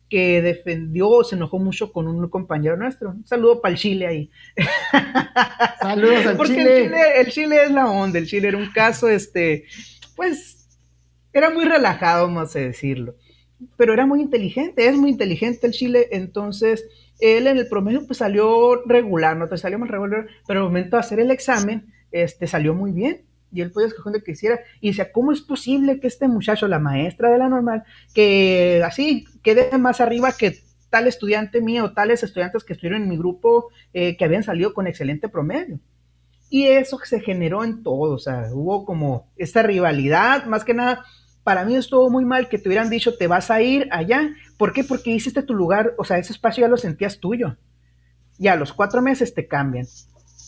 que 0.09 0.41
defendió, 0.41 1.23
se 1.23 1.35
enojó 1.35 1.59
mucho 1.59 1.91
con 1.91 2.07
un 2.07 2.29
compañero 2.29 2.77
nuestro. 2.77 3.09
Un 3.09 3.25
saludo 3.25 3.61
para 3.61 3.73
el 3.73 3.79
Chile 3.79 4.07
ahí. 4.07 4.31
Saludos 5.81 6.25
al 6.25 6.37
Porque 6.37 6.55
Chile. 6.55 6.77
El 6.77 6.83
Chile. 6.83 7.19
El 7.21 7.27
Chile 7.27 7.63
es 7.65 7.71
la 7.71 7.89
onda, 7.89 8.19
el 8.19 8.27
Chile 8.27 8.49
era 8.49 8.57
un 8.57 8.71
caso, 8.71 9.09
este, 9.09 9.65
pues, 10.15 10.67
era 11.33 11.49
muy 11.49 11.65
relajado, 11.65 12.27
vamos 12.27 12.55
a 12.55 12.59
decirlo. 12.59 13.15
Pero 13.77 13.93
era 13.93 14.05
muy 14.05 14.21
inteligente, 14.21 14.87
es 14.87 14.95
muy 14.95 15.09
inteligente 15.09 15.65
el 15.67 15.73
Chile, 15.73 16.07
entonces 16.11 16.85
él 17.19 17.47
en 17.47 17.57
el 17.57 17.67
promedio 17.67 18.05
pues 18.05 18.19
salió 18.19 18.83
regular, 18.85 19.37
no 19.37 19.47
te 19.47 19.57
salió 19.57 19.79
más 19.79 19.89
regular, 19.89 20.27
pero 20.45 20.59
al 20.59 20.65
momento 20.65 20.97
de 20.97 20.99
hacer 20.99 21.19
el 21.19 21.31
examen, 21.31 21.93
este, 22.11 22.47
salió 22.47 22.73
muy 22.73 22.91
bien 22.91 23.24
y 23.55 23.61
él 23.61 23.71
podía 23.71 23.87
escoger 23.87 24.21
que 24.21 24.33
quisiera. 24.33 24.59
Y 24.81 24.89
decía, 24.89 25.11
¿cómo 25.11 25.31
es 25.31 25.41
posible 25.41 25.99
que 25.99 26.07
este 26.07 26.27
muchacho, 26.27 26.67
la 26.67 26.79
maestra 26.79 27.29
de 27.29 27.37
la 27.37 27.49
normal, 27.49 27.83
que 28.13 28.83
así 28.85 29.25
quede 29.41 29.75
más 29.77 30.01
arriba 30.01 30.33
que 30.37 30.59
tal 30.89 31.07
estudiante 31.07 31.61
mío 31.61 31.93
tales 31.93 32.21
estudiantes 32.23 32.63
que 32.63 32.73
estuvieron 32.73 33.03
en 33.03 33.09
mi 33.09 33.17
grupo 33.17 33.69
eh, 33.93 34.17
que 34.17 34.25
habían 34.25 34.43
salido 34.43 34.73
con 34.73 34.87
excelente 34.87 35.29
promedio? 35.29 35.79
Y 36.49 36.67
eso 36.67 36.99
se 37.03 37.21
generó 37.21 37.63
en 37.63 37.81
todo, 37.81 38.13
o 38.13 38.19
sea, 38.19 38.49
hubo 38.51 38.85
como 38.85 39.31
esta 39.35 39.63
rivalidad, 39.63 40.45
más 40.45 40.63
que 40.63 40.73
nada, 40.73 41.03
para 41.45 41.63
mí 41.63 41.75
estuvo 41.75 42.09
muy 42.09 42.25
mal 42.25 42.49
que 42.49 42.57
te 42.57 42.67
hubieran 42.69 42.89
dicho, 42.89 43.17
te 43.17 43.27
vas 43.27 43.51
a 43.51 43.61
ir 43.61 43.87
allá. 43.91 44.33
¿Por 44.57 44.73
qué? 44.73 44.83
Porque 44.83 45.11
hiciste 45.11 45.43
tu 45.43 45.53
lugar, 45.53 45.93
o 45.97 46.03
sea, 46.03 46.17
ese 46.17 46.33
espacio 46.33 46.61
ya 46.61 46.67
lo 46.67 46.75
sentías 46.77 47.19
tuyo. 47.19 47.57
Y 48.39 48.47
a 48.47 48.55
los 48.55 48.73
cuatro 48.73 49.01
meses 49.01 49.33
te 49.33 49.47
cambian. 49.47 49.85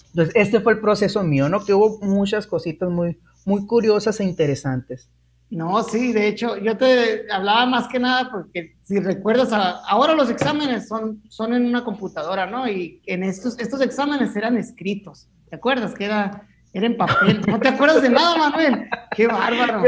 Entonces, 0.09 0.35
este 0.35 0.59
fue 0.61 0.73
el 0.73 0.79
proceso 0.79 1.23
mío, 1.23 1.49
¿no? 1.49 1.63
Que 1.63 1.73
hubo 1.73 1.99
muchas 2.01 2.47
cositas 2.47 2.89
muy, 2.89 3.19
muy 3.45 3.65
curiosas 3.65 4.19
e 4.19 4.23
interesantes. 4.23 5.09
No, 5.49 5.81
sí, 5.81 6.11
de 6.11 6.27
hecho, 6.27 6.57
yo 6.57 6.75
te 6.75 7.31
hablaba 7.31 7.65
más 7.65 7.87
que 7.87 7.99
nada 7.99 8.29
porque 8.29 8.75
si 8.83 8.99
recuerdas, 8.99 9.49
ahora 9.53 10.13
los 10.13 10.29
exámenes 10.29 10.89
son, 10.89 11.21
son 11.29 11.53
en 11.53 11.65
una 11.65 11.85
computadora, 11.85 12.47
¿no? 12.47 12.67
Y 12.67 13.01
en 13.05 13.23
estos, 13.23 13.57
estos 13.57 13.81
exámenes 13.81 14.35
eran 14.35 14.57
escritos, 14.57 15.29
¿te 15.49 15.55
acuerdas? 15.55 15.93
Que 15.93 16.05
era, 16.05 16.45
era 16.73 16.85
en 16.85 16.97
papel. 16.97 17.41
¿No 17.47 17.59
te 17.61 17.69
acuerdas 17.69 18.01
de 18.01 18.09
nada, 18.09 18.37
Manuel? 18.37 18.89
Qué 19.15 19.27
bárbaro. 19.27 19.83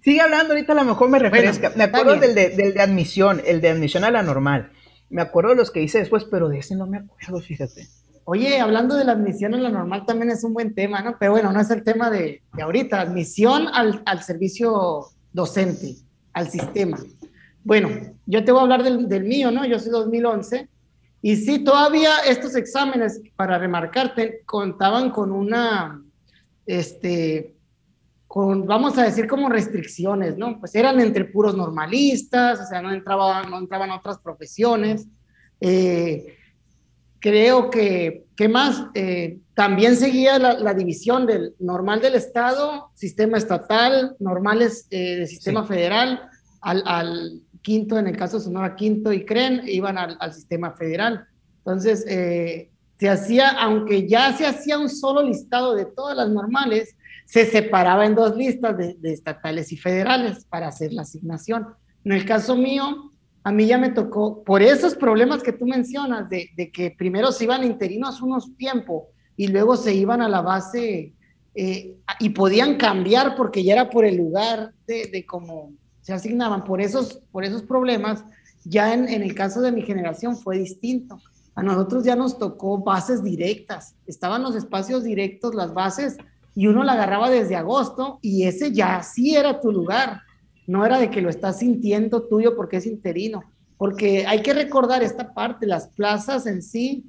Sigue 0.00 0.20
hablando, 0.20 0.52
ahorita 0.52 0.72
a 0.72 0.76
lo 0.76 0.84
mejor 0.84 1.08
me 1.08 1.18
refresca. 1.18 1.72
me 1.76 1.84
acuerdo 1.84 2.16
del 2.16 2.34
de, 2.34 2.50
del 2.50 2.74
de 2.74 2.82
admisión, 2.82 3.40
el 3.46 3.62
de 3.62 3.70
admisión 3.70 4.04
a 4.04 4.10
la 4.10 4.22
normal. 4.22 4.70
Me 5.08 5.22
acuerdo 5.22 5.50
de 5.50 5.56
los 5.56 5.70
que 5.70 5.82
hice 5.82 5.98
después, 5.98 6.24
pero 6.24 6.50
de 6.50 6.58
ese 6.58 6.76
no 6.76 6.86
me 6.86 6.98
acuerdo, 6.98 7.40
fíjate. 7.40 7.88
Oye, 8.24 8.60
hablando 8.60 8.96
de 8.96 9.04
la 9.04 9.12
admisión 9.12 9.54
en 9.54 9.62
la 9.62 9.70
normal 9.70 10.04
también 10.06 10.30
es 10.30 10.44
un 10.44 10.54
buen 10.54 10.74
tema, 10.74 11.02
¿no? 11.02 11.16
Pero 11.18 11.32
bueno, 11.32 11.52
no 11.52 11.60
es 11.60 11.70
el 11.70 11.82
tema 11.82 12.10
de, 12.10 12.42
ahorita. 12.60 13.00
Admisión 13.00 13.68
al, 13.72 14.02
al, 14.04 14.22
servicio 14.22 15.06
docente, 15.32 15.96
al 16.32 16.48
sistema. 16.48 16.98
Bueno, 17.64 17.88
yo 18.26 18.44
te 18.44 18.52
voy 18.52 18.60
a 18.60 18.62
hablar 18.62 18.82
del, 18.82 19.08
del, 19.08 19.24
mío, 19.24 19.50
¿no? 19.50 19.64
Yo 19.66 19.78
soy 19.78 19.90
2011. 19.90 20.68
Y 21.22 21.36
sí, 21.36 21.64
todavía 21.64 22.10
estos 22.26 22.54
exámenes, 22.56 23.20
para 23.36 23.58
remarcarte, 23.58 24.42
contaban 24.46 25.10
con 25.10 25.32
una, 25.32 26.02
este, 26.66 27.56
con, 28.26 28.66
vamos 28.66 28.96
a 28.96 29.02
decir, 29.02 29.26
como 29.26 29.48
restricciones, 29.48 30.38
¿no? 30.38 30.60
Pues 30.60 30.74
eran 30.74 31.00
entre 31.00 31.24
puros 31.24 31.56
normalistas, 31.56 32.60
o 32.60 32.66
sea, 32.66 32.80
no, 32.80 32.92
entraba, 32.92 33.42
no 33.42 33.58
entraban 33.58 33.90
otras 33.90 34.18
profesiones. 34.18 35.06
Eh, 35.60 36.36
creo 37.20 37.70
que, 37.70 38.24
¿qué 38.36 38.48
más? 38.48 38.86
Eh, 38.94 39.38
también 39.54 39.96
seguía 39.96 40.38
la, 40.38 40.74
división 40.74 41.26
del 41.26 41.54
normal 41.58 42.00
del 42.00 42.14
Estado, 42.14 42.90
sistema 42.94 43.38
estatal, 43.38 44.16
normales 44.18 44.86
eh, 44.90 45.16
del 45.16 45.28
sistema 45.28 45.64
federal, 45.64 46.22
al, 46.60 46.82
al, 46.86 47.40
quinto, 47.62 47.98
en 47.98 48.06
el 48.06 48.16
caso 48.16 48.38
de 48.38 48.44
Sonora 48.44 48.74
Quinto 48.74 49.12
y 49.12 49.26
CREN, 49.26 49.62
iban 49.66 49.98
al, 49.98 50.16
al, 50.18 50.32
sistema 50.32 50.72
federal. 50.72 51.26
Entonces, 51.58 52.06
eh, 52.08 52.70
se 52.98 53.08
hacía, 53.08 53.50
aunque 53.50 54.08
ya 54.08 54.32
se 54.32 54.46
hacía 54.46 54.78
un 54.78 54.88
solo 54.88 55.22
listado 55.22 55.74
de 55.74 55.86
todas 55.86 56.16
las 56.16 56.30
normales, 56.30 56.96
se 57.24 57.46
separaba 57.46 58.04
en 58.04 58.14
dos 58.14 58.36
listas 58.36 58.76
de, 58.76 58.96
estatales 59.04 59.72
y 59.72 59.76
federales 59.76 60.44
para 60.46 60.68
hacer 60.68 60.92
la 60.92 61.02
asignación. 61.02 61.68
En 62.04 62.12
el 62.12 62.24
caso 62.24 62.56
mío, 62.56 63.09
a 63.42 63.52
mí 63.52 63.66
ya 63.66 63.78
me 63.78 63.90
tocó, 63.90 64.42
por 64.44 64.62
esos 64.62 64.94
problemas 64.94 65.42
que 65.42 65.52
tú 65.52 65.66
mencionas, 65.66 66.28
de, 66.28 66.50
que 66.72 66.94
primero 66.96 67.32
se 67.32 67.44
iban 67.44 67.64
interinos 67.64 68.20
unos 68.20 68.54
tiempos 68.56 69.04
y 69.36 69.48
luego 69.48 69.76
se 69.76 69.94
iban 69.94 70.20
a 70.20 70.28
la 70.28 70.42
base 70.42 71.14
eh, 71.54 71.96
y 72.18 72.28
podían 72.30 72.76
cambiar 72.76 73.36
porque 73.36 73.64
ya 73.64 73.74
era 73.74 73.90
por 73.90 74.04
el 74.04 74.16
lugar 74.16 74.72
de, 74.86 75.06
de 75.06 75.24
cómo 75.24 75.72
se 76.02 76.12
asignaban. 76.12 76.64
Por 76.64 76.80
esos, 76.80 77.22
por 77.32 77.44
esos 77.44 77.62
problemas, 77.62 78.24
ya 78.64 78.92
en, 78.92 79.08
en 79.08 79.22
el 79.22 79.34
caso 79.34 79.60
de 79.60 79.72
mi 79.72 79.82
generación 79.82 80.36
fue 80.36 80.58
distinto. 80.58 81.18
A 81.54 81.62
nosotros 81.62 82.04
ya 82.04 82.16
nos 82.16 82.38
tocó 82.38 82.78
bases 82.78 83.24
directas. 83.24 83.94
Estaban 84.06 84.42
los 84.42 84.54
espacios 84.54 85.02
directos, 85.02 85.54
las 85.54 85.72
bases, 85.72 86.16
y 86.54 86.66
uno 86.66 86.84
la 86.84 86.92
agarraba 86.92 87.30
desde 87.30 87.56
agosto 87.56 88.18
y 88.22 88.44
ese 88.44 88.72
ya 88.72 89.02
sí 89.02 89.36
era 89.36 89.60
tu 89.60 89.72
lugar. 89.72 90.22
No 90.66 90.84
era 90.84 90.98
de 90.98 91.10
que 91.10 91.22
lo 91.22 91.30
estás 91.30 91.58
sintiendo 91.58 92.22
tuyo 92.22 92.56
porque 92.56 92.76
es 92.76 92.86
interino. 92.86 93.42
Porque 93.76 94.26
hay 94.26 94.42
que 94.42 94.52
recordar 94.52 95.02
esta 95.02 95.32
parte, 95.32 95.66
las 95.66 95.88
plazas 95.88 96.46
en 96.46 96.62
sí 96.62 97.06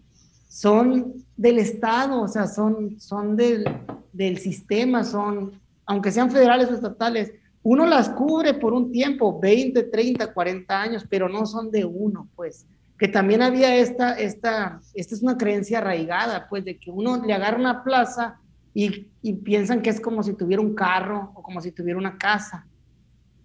son 0.47 1.13
del 1.37 1.59
Estado, 1.59 2.21
o 2.21 2.27
sea, 2.27 2.47
son, 2.47 2.99
son 2.99 3.35
del, 3.35 3.65
del 4.13 4.37
sistema, 4.37 5.03
son, 5.03 5.53
aunque 5.85 6.11
sean 6.11 6.31
federales 6.31 6.69
o 6.69 6.75
estatales, 6.75 7.31
uno 7.63 7.85
las 7.85 8.09
cubre 8.09 8.53
por 8.53 8.73
un 8.73 8.91
tiempo, 8.91 9.39
20, 9.39 9.83
30, 9.83 10.33
40 10.33 10.81
años, 10.81 11.05
pero 11.09 11.29
no 11.29 11.45
son 11.45 11.71
de 11.71 11.85
uno, 11.85 12.27
pues. 12.35 12.65
Que 12.97 13.07
también 13.07 13.41
había 13.41 13.75
esta, 13.75 14.13
esta, 14.13 14.81
esta 14.93 15.15
es 15.15 15.21
una 15.21 15.37
creencia 15.37 15.77
arraigada, 15.77 16.47
pues, 16.49 16.65
de 16.65 16.77
que 16.77 16.91
uno 16.91 17.23
le 17.25 17.33
agarra 17.33 17.57
una 17.57 17.83
plaza 17.83 18.39
y, 18.73 19.07
y 19.21 19.33
piensan 19.33 19.81
que 19.81 19.89
es 19.89 20.01
como 20.01 20.23
si 20.23 20.33
tuviera 20.33 20.61
un 20.61 20.73
carro 20.73 21.31
o 21.35 21.43
como 21.43 21.61
si 21.61 21.71
tuviera 21.71 21.99
una 21.99 22.17
casa. 22.17 22.65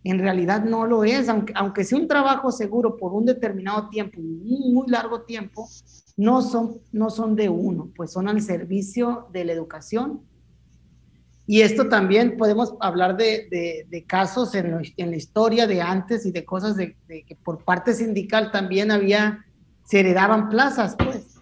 En 0.09 0.19
realidad 0.19 0.65
no 0.65 0.87
lo 0.87 1.05
es, 1.05 1.29
aunque, 1.29 1.53
aunque 1.57 1.85
sea 1.85 1.99
un 1.99 2.07
trabajo 2.07 2.53
seguro 2.53 2.97
por 2.97 3.13
un 3.13 3.25
determinado 3.25 3.89
tiempo, 3.89 4.21
un 4.21 4.73
muy 4.73 4.89
largo 4.89 5.23
tiempo, 5.23 5.69
no 6.17 6.43
son, 6.43 6.79
no 6.93 7.11
son 7.11 7.35
de 7.35 7.49
uno, 7.49 7.91
pues 7.97 8.13
son 8.13 8.29
al 8.29 8.41
servicio 8.41 9.27
de 9.33 9.45
la 9.45 9.53
educación 9.53 10.23
y 11.49 11.61
esto 11.61 11.89
también 11.89 12.37
podemos 12.37 12.75
hablar 12.81 13.17
de, 13.17 13.87
de, 13.89 14.05
casos 14.05 14.55
en, 14.57 14.83
en, 14.97 15.11
la 15.11 15.17
historia 15.17 15.69
de 15.69 15.81
antes 15.81 16.27
y 16.27 16.33
de 16.33 16.45
cosas 16.45 16.77
de, 16.77 16.97
que 17.07 17.37
por 17.37 17.65
parte 17.65 17.95
sindical 17.95 18.51
también 18.51 18.91
había, 18.91 19.45
se 19.85 20.01
heredaban 20.01 20.49
plazas, 20.49 20.97
pues. 20.97 21.35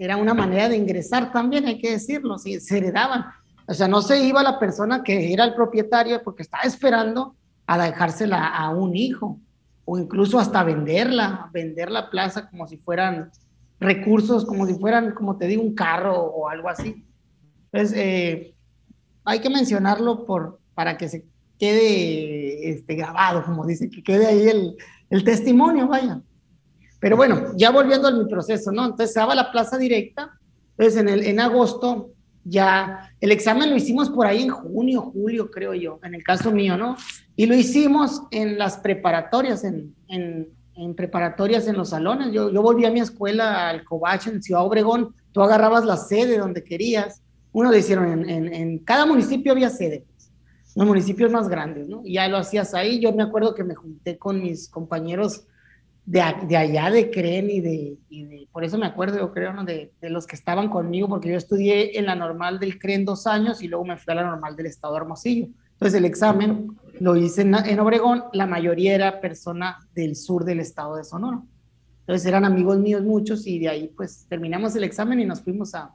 Era 0.00 0.16
una 0.16 0.32
manera 0.32 0.68
de 0.68 0.76
ingresar 0.76 1.32
también, 1.32 1.66
hay 1.66 1.80
que 1.80 1.90
decirlo, 1.90 2.38
sí, 2.38 2.60
se 2.60 2.78
heredaban. 2.78 3.24
O 3.66 3.74
sea, 3.74 3.88
no 3.88 4.00
se 4.00 4.22
iba 4.22 4.44
la 4.44 4.60
persona 4.60 5.02
que 5.02 5.32
era 5.32 5.44
el 5.44 5.54
propietario 5.54 6.22
porque 6.22 6.42
estaba 6.44 6.62
esperando 6.62 7.34
a 7.68 7.76
dejársela 7.76 8.46
a 8.46 8.70
un 8.70 8.96
hijo 8.96 9.38
o 9.84 9.98
incluso 9.98 10.38
hasta 10.38 10.64
venderla, 10.64 11.50
vender 11.52 11.90
la 11.90 12.08
plaza 12.08 12.48
como 12.48 12.66
si 12.66 12.78
fueran 12.78 13.30
recursos, 13.78 14.46
como 14.46 14.66
si 14.66 14.74
fueran, 14.74 15.12
como 15.12 15.36
te 15.36 15.46
digo, 15.46 15.62
un 15.62 15.74
carro 15.74 16.18
o 16.18 16.48
algo 16.48 16.70
así. 16.70 17.04
Entonces, 17.70 17.96
eh, 17.98 18.54
hay 19.24 19.40
que 19.40 19.50
mencionarlo 19.50 20.24
por, 20.24 20.60
para 20.74 20.96
que 20.96 21.10
se 21.10 21.26
quede 21.58 22.70
este, 22.70 22.94
grabado, 22.94 23.44
como 23.44 23.66
dice, 23.66 23.90
que 23.90 24.02
quede 24.02 24.26
ahí 24.26 24.48
el, 24.48 24.76
el 25.10 25.22
testimonio, 25.22 25.88
vaya. 25.88 26.22
Pero 27.00 27.16
bueno, 27.16 27.52
ya 27.56 27.70
volviendo 27.70 28.08
a 28.08 28.12
mi 28.12 28.24
proceso, 28.24 28.72
¿no? 28.72 28.84
Entonces 28.84 29.12
se 29.12 29.20
daba 29.20 29.34
la 29.34 29.52
plaza 29.52 29.76
directa, 29.76 30.32
entonces 30.70 31.00
en, 31.00 31.08
el, 31.10 31.26
en 31.26 31.38
agosto 31.38 32.12
ya 32.48 33.12
el 33.20 33.32
examen 33.32 33.70
lo 33.70 33.76
hicimos 33.76 34.10
por 34.10 34.26
ahí 34.26 34.42
en 34.42 34.50
junio, 34.50 35.02
julio, 35.02 35.50
creo 35.50 35.74
yo, 35.74 35.98
en 36.02 36.14
el 36.14 36.22
caso 36.22 36.50
mío, 36.50 36.76
¿no? 36.76 36.96
Y 37.36 37.46
lo 37.46 37.54
hicimos 37.54 38.22
en 38.30 38.58
las 38.58 38.78
preparatorias, 38.78 39.64
en, 39.64 39.94
en, 40.08 40.48
preparatorias 40.94 41.66
en 41.66 41.76
los 41.76 41.90
salones. 41.90 42.32
Yo, 42.32 42.52
yo 42.52 42.62
volví 42.62 42.84
a 42.84 42.90
mi 42.90 43.00
escuela 43.00 43.68
al 43.68 43.84
Covache 43.84 44.30
en 44.30 44.42
Ciudad 44.42 44.64
Obregón, 44.64 45.14
tú 45.32 45.42
agarrabas 45.42 45.84
la 45.84 45.96
sede 45.96 46.38
donde 46.38 46.64
querías 46.64 47.22
uno 47.52 47.70
lo 47.70 47.76
hicieron 47.76 48.28
en, 48.28 48.54
en, 48.54 48.78
cada 48.80 49.06
municipio 49.06 49.52
había 49.52 49.70
sede, 49.70 50.04
pues, 50.06 50.30
los 50.74 50.86
municipios 50.86 51.32
más 51.32 51.48
grandes, 51.48 51.88
¿no? 51.88 52.02
Y 52.04 52.14
ya 52.14 52.28
lo 52.28 52.36
hacías 52.36 52.74
ahí. 52.74 53.00
Yo 53.00 53.12
me 53.12 53.22
acuerdo 53.22 53.54
que 53.54 53.64
me 53.64 53.74
junté 53.74 54.18
con 54.18 54.40
mis 54.40 54.68
compañeros 54.68 55.46
de, 56.08 56.22
de 56.48 56.56
allá 56.56 56.90
de 56.90 57.10
CREN 57.10 57.50
y 57.50 57.60
de, 57.60 57.98
y 58.08 58.24
de, 58.24 58.48
por 58.50 58.64
eso 58.64 58.78
me 58.78 58.86
acuerdo, 58.86 59.18
yo 59.18 59.30
creo, 59.30 59.52
¿no? 59.52 59.64
de, 59.64 59.92
de, 60.00 60.08
los 60.08 60.26
que 60.26 60.36
estaban 60.36 60.70
conmigo, 60.70 61.06
porque 61.06 61.28
yo 61.28 61.36
estudié 61.36 61.98
en 61.98 62.06
la 62.06 62.14
normal 62.14 62.58
del 62.58 62.78
CREN 62.78 63.04
dos 63.04 63.26
años 63.26 63.62
y 63.62 63.68
luego 63.68 63.84
me 63.84 63.98
fui 63.98 64.10
a 64.12 64.14
la 64.14 64.22
normal 64.24 64.56
del 64.56 64.66
Estado 64.66 64.94
de 64.94 65.00
Hermosillo. 65.00 65.48
Entonces 65.72 65.98
el 65.98 66.06
examen 66.06 66.78
lo 66.98 67.14
hice 67.14 67.42
en, 67.42 67.54
en 67.54 67.78
Obregón, 67.78 68.24
la 68.32 68.46
mayoría 68.46 68.94
era 68.94 69.20
persona 69.20 69.76
del 69.94 70.16
sur 70.16 70.46
del 70.46 70.60
estado 70.60 70.96
de 70.96 71.04
Sonora. 71.04 71.42
Entonces 72.00 72.26
eran 72.26 72.46
amigos 72.46 72.78
míos 72.78 73.02
muchos 73.02 73.46
y 73.46 73.58
de 73.58 73.68
ahí 73.68 73.92
pues 73.94 74.24
terminamos 74.30 74.74
el 74.76 74.84
examen 74.84 75.20
y 75.20 75.26
nos 75.26 75.42
fuimos 75.42 75.74
a, 75.74 75.94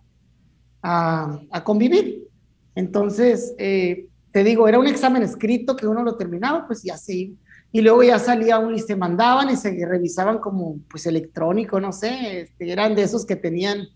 a, 0.84 1.64
convivir. 1.64 2.28
Entonces, 2.76 3.56
eh, 3.58 4.06
te 4.32 4.44
digo, 4.44 4.68
era 4.68 4.78
un 4.78 4.86
examen 4.86 5.24
escrito 5.24 5.76
que 5.76 5.88
uno 5.88 6.04
lo 6.04 6.18
terminaba, 6.18 6.68
pues 6.68 6.84
ya 6.84 6.98
sí. 6.98 7.36
Y 7.76 7.82
luego 7.82 8.04
ya 8.04 8.20
salía 8.20 8.60
un 8.60 8.76
y 8.76 8.80
se 8.80 8.96
mandaban 8.96 9.50
y 9.50 9.58
se 9.58 9.76
revisaban 9.84 10.38
como, 10.38 10.78
pues 10.92 11.08
electrónico, 11.08 11.82
no 11.82 11.92
sé, 11.92 12.42
este, 12.42 12.72
eran 12.72 12.94
de 12.94 13.02
esos 13.02 13.26
que 13.26 13.36
tenían 13.36 13.88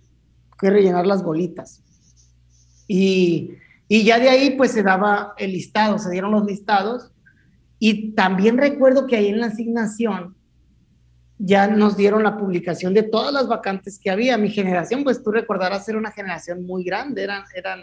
que 0.59 0.71
rellenar 0.71 1.05
las 1.05 1.23
bolitas. 1.23 1.83
Y, 2.87 3.51
y 3.87 4.03
ya 4.03 4.17
de 4.17 4.29
ahí, 4.29 4.57
pues 4.57 4.71
se 4.71 4.81
daba 4.81 5.35
el 5.37 5.51
listado, 5.51 5.99
se 5.99 6.09
dieron 6.09 6.31
los 6.31 6.43
listados. 6.43 7.11
Y 7.77 8.13
también 8.13 8.57
recuerdo 8.57 9.05
que 9.05 9.15
ahí 9.15 9.27
en 9.27 9.41
la 9.41 9.45
asignación 9.45 10.35
ya 11.37 11.67
nos 11.67 11.95
dieron 11.95 12.23
la 12.23 12.35
publicación 12.35 12.95
de 12.95 13.03
todas 13.03 13.31
las 13.31 13.47
vacantes 13.47 13.99
que 13.99 14.09
había. 14.09 14.39
Mi 14.39 14.49
generación, 14.49 15.03
pues 15.03 15.21
tú 15.21 15.31
recordarás, 15.31 15.87
era 15.87 15.99
una 15.99 16.11
generación 16.11 16.65
muy 16.65 16.83
grande, 16.83 17.21
eran, 17.21 17.43
eran 17.53 17.81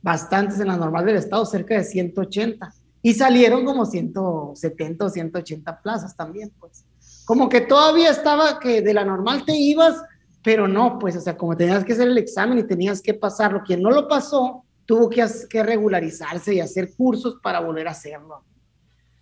bastantes 0.00 0.60
en 0.60 0.68
la 0.68 0.76
normal 0.76 1.04
del 1.04 1.16
estado, 1.16 1.44
cerca 1.44 1.74
de 1.74 1.82
180. 1.82 2.72
Y 3.04 3.12
salieron 3.12 3.66
como 3.66 3.84
170 3.84 5.04
o 5.04 5.10
180 5.10 5.82
plazas 5.82 6.16
también, 6.16 6.50
pues. 6.58 6.86
Como 7.26 7.50
que 7.50 7.60
todavía 7.60 8.08
estaba 8.08 8.58
que 8.58 8.80
de 8.80 8.94
la 8.94 9.04
normal 9.04 9.44
te 9.44 9.54
ibas, 9.54 10.02
pero 10.42 10.66
no, 10.66 10.98
pues, 10.98 11.14
o 11.14 11.20
sea, 11.20 11.36
como 11.36 11.54
tenías 11.54 11.84
que 11.84 11.92
hacer 11.92 12.08
el 12.08 12.16
examen 12.16 12.60
y 12.60 12.62
tenías 12.62 13.02
que 13.02 13.12
pasarlo, 13.12 13.62
quien 13.62 13.82
no 13.82 13.90
lo 13.90 14.08
pasó, 14.08 14.64
tuvo 14.86 15.10
que, 15.10 15.22
que 15.50 15.62
regularizarse 15.62 16.54
y 16.54 16.60
hacer 16.60 16.94
cursos 16.96 17.36
para 17.42 17.60
volver 17.60 17.88
a 17.88 17.90
hacerlo. 17.90 18.42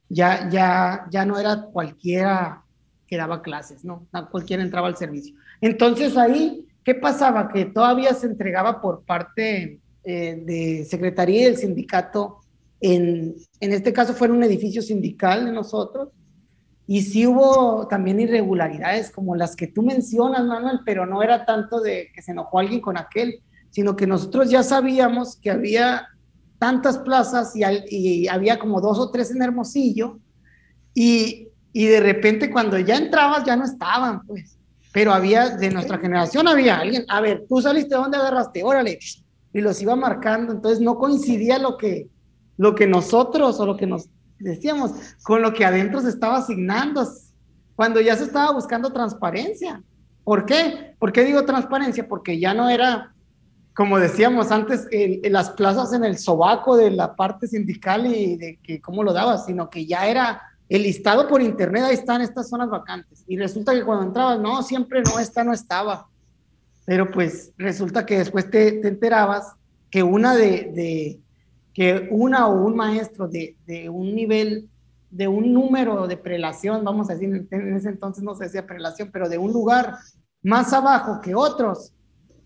Ya, 0.08 0.48
ya, 0.48 1.08
ya 1.10 1.26
no 1.26 1.36
era 1.36 1.62
cualquiera 1.62 2.62
que 3.08 3.16
daba 3.16 3.42
clases, 3.42 3.84
¿no? 3.84 4.06
Cualquiera 4.30 4.62
entraba 4.62 4.86
al 4.86 4.96
servicio. 4.96 5.34
Entonces 5.60 6.16
ahí, 6.16 6.68
¿qué 6.84 6.94
pasaba? 6.94 7.48
Que 7.48 7.64
todavía 7.64 8.14
se 8.14 8.26
entregaba 8.26 8.80
por 8.80 9.02
parte 9.02 9.80
eh, 10.04 10.40
de 10.46 10.84
Secretaría 10.88 11.40
y 11.40 11.44
del 11.46 11.56
sindicato, 11.56 12.41
en, 12.82 13.34
en 13.60 13.72
este 13.72 13.92
caso 13.92 14.12
fue 14.12 14.26
en 14.26 14.34
un 14.34 14.42
edificio 14.42 14.82
sindical 14.82 15.46
de 15.46 15.52
nosotros, 15.52 16.10
y 16.86 17.02
sí 17.02 17.26
hubo 17.26 17.86
también 17.88 18.20
irregularidades 18.20 19.10
como 19.10 19.34
las 19.36 19.56
que 19.56 19.68
tú 19.68 19.82
mencionas, 19.82 20.44
Manuel, 20.44 20.80
pero 20.84 21.06
no 21.06 21.22
era 21.22 21.46
tanto 21.46 21.80
de 21.80 22.08
que 22.14 22.20
se 22.20 22.32
enojó 22.32 22.58
alguien 22.58 22.80
con 22.80 22.98
aquel, 22.98 23.40
sino 23.70 23.96
que 23.96 24.06
nosotros 24.06 24.50
ya 24.50 24.62
sabíamos 24.62 25.36
que 25.36 25.50
había 25.50 26.08
tantas 26.58 26.98
plazas 26.98 27.54
y, 27.56 27.62
y 27.88 28.28
había 28.28 28.58
como 28.58 28.80
dos 28.80 28.98
o 28.98 29.10
tres 29.10 29.30
en 29.30 29.42
Hermosillo, 29.42 30.18
y 30.92 31.48
y 31.72 31.86
de 31.86 32.00
repente 32.00 32.50
cuando 32.50 32.78
ya 32.78 32.96
entrabas 32.96 33.44
ya 33.44 33.56
no 33.56 33.64
estaban, 33.64 34.26
pues. 34.26 34.58
Pero 34.92 35.12
había, 35.14 35.56
de 35.56 35.70
nuestra 35.70 35.98
generación 35.98 36.46
había 36.46 36.78
alguien, 36.78 37.06
a 37.08 37.22
ver, 37.22 37.46
tú 37.48 37.62
saliste, 37.62 37.94
¿dónde 37.94 38.18
agarraste? 38.18 38.62
Órale, 38.62 38.98
y 39.54 39.60
los 39.60 39.80
iba 39.80 39.96
marcando, 39.96 40.52
entonces 40.52 40.80
no 40.80 40.98
coincidía 40.98 41.58
lo 41.58 41.78
que, 41.78 42.08
lo 42.56 42.74
que 42.74 42.86
nosotros 42.86 43.58
o 43.60 43.66
lo 43.66 43.76
que 43.76 43.86
nos 43.86 44.08
decíamos 44.38 44.92
con 45.22 45.42
lo 45.42 45.52
que 45.52 45.64
adentro 45.64 46.00
se 46.00 46.08
estaba 46.08 46.38
asignando, 46.38 47.06
cuando 47.76 48.00
ya 48.00 48.16
se 48.16 48.24
estaba 48.24 48.52
buscando 48.52 48.92
transparencia. 48.92 49.82
¿Por 50.24 50.46
qué? 50.46 50.94
¿Por 50.98 51.12
qué 51.12 51.24
digo 51.24 51.44
transparencia? 51.44 52.06
Porque 52.06 52.38
ya 52.38 52.54
no 52.54 52.68
era, 52.68 53.12
como 53.74 53.98
decíamos 53.98 54.50
antes, 54.50 54.86
las 55.24 55.50
plazas 55.50 55.92
en 55.92 56.04
el 56.04 56.18
sobaco 56.18 56.76
de 56.76 56.90
la 56.90 57.16
parte 57.16 57.46
sindical 57.46 58.06
y 58.06 58.36
de 58.36 58.58
que 58.62 58.80
cómo 58.80 59.02
lo 59.02 59.12
dabas, 59.12 59.46
sino 59.46 59.68
que 59.68 59.86
ya 59.86 60.06
era 60.06 60.42
el 60.68 60.84
listado 60.84 61.28
por 61.28 61.42
internet, 61.42 61.82
ahí 61.84 61.94
están 61.94 62.22
estas 62.22 62.48
zonas 62.48 62.70
vacantes. 62.70 63.24
Y 63.26 63.36
resulta 63.36 63.72
que 63.74 63.84
cuando 63.84 64.06
entrabas, 64.06 64.40
no, 64.40 64.62
siempre 64.62 65.02
no, 65.02 65.18
esta 65.18 65.44
no 65.44 65.52
estaba. 65.52 66.08
Pero 66.84 67.10
pues 67.10 67.52
resulta 67.58 68.06
que 68.06 68.18
después 68.18 68.50
te, 68.50 68.72
te 68.72 68.88
enterabas 68.88 69.52
que 69.90 70.02
una 70.02 70.34
de, 70.34 70.72
de, 70.74 71.20
que 71.74 72.08
una 72.10 72.48
o 72.48 72.66
un 72.66 72.76
maestro 72.76 73.28
de, 73.28 73.56
de, 73.66 73.88
un 73.88 74.14
nivel, 74.14 74.68
de 75.10 75.28
un 75.28 75.52
número 75.52 76.06
de 76.06 76.16
prelación, 76.16 76.84
vamos 76.84 77.08
a 77.08 77.14
decir, 77.14 77.46
en 77.50 77.76
ese 77.76 77.88
entonces 77.88 78.22
no 78.22 78.34
se 78.34 78.44
decía 78.44 78.66
prelación, 78.66 79.10
pero 79.12 79.28
de 79.28 79.38
un 79.38 79.52
lugar 79.52 79.96
más 80.42 80.72
abajo 80.72 81.20
que 81.20 81.34
otros, 81.34 81.92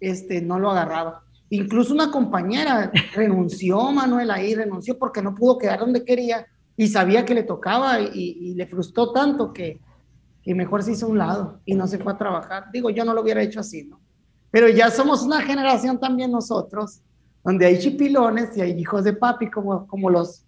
este, 0.01 0.41
no 0.41 0.59
lo 0.59 0.71
agarraba. 0.71 1.23
Incluso 1.49 1.95
una 1.95 2.11
compañera 2.11 2.91
renunció, 3.15 3.91
Manuel, 3.93 4.31
ahí 4.31 4.55
renunció 4.55 4.99
porque 4.99 5.23
no 5.23 5.35
pudo 5.35 5.59
quedar 5.59 5.81
donde 5.81 6.05
quería 6.05 6.47
y 6.77 6.89
sabía 6.89 7.25
que 7.25 7.35
le 7.35 7.43
tocaba 7.43 8.01
y, 8.01 8.55
le 8.55 8.67
frustró 8.67 9.13
tanto 9.13 9.53
que, 9.53 9.81
que, 10.43 10.55
mejor 10.55 10.83
se 10.83 10.93
hizo 10.93 11.07
a 11.07 11.09
un 11.09 11.19
lado 11.19 11.61
y 11.65 11.75
no 11.75 11.87
se 11.87 11.99
fue 11.99 12.13
a 12.13 12.19
trabajar. 12.19 12.71
Digo, 12.73 12.91
yo 12.91 13.05
no 13.05 13.15
lo 13.15 13.23
hubiera 13.23 13.43
hecho 13.43 13.61
así, 13.61 13.85
¿no? 13.85 14.01
Pero 14.51 14.69
ya 14.69 14.91
somos 14.91 15.23
una 15.23 15.41
generación 15.43 15.99
también 15.99 16.31
nosotros, 16.31 17.01
donde 17.47 17.65
hay 17.65 17.79
chipilones 17.79 18.57
y 18.57 18.61
hay 18.61 18.73
hijos 18.73 19.05
de 19.05 19.13
papi, 19.13 19.49
como, 19.51 19.87
como 19.87 20.11
los, 20.11 20.45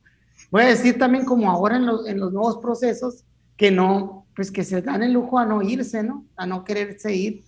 voy 0.51 0.63
a 0.63 0.67
decir 0.67 0.99
también 0.99 1.25
como 1.25 1.49
ahora 1.49 1.77
en 1.77 1.87
los, 1.87 2.09
en 2.09 2.19
los 2.19 2.33
nuevos 2.33 2.59
procesos, 2.59 3.25
que 3.57 3.71
no, 3.71 4.27
pues 4.35 4.51
que 4.51 4.65
se 4.65 4.83
dan 4.83 5.05
el 5.05 5.13
lujo 5.13 5.39
a 5.39 5.47
no 5.47 5.63
irse, 5.63 6.03
¿no? 6.03 6.27
A 6.37 6.45
no 6.45 6.65
quererse 6.65 7.15
ir. 7.15 7.45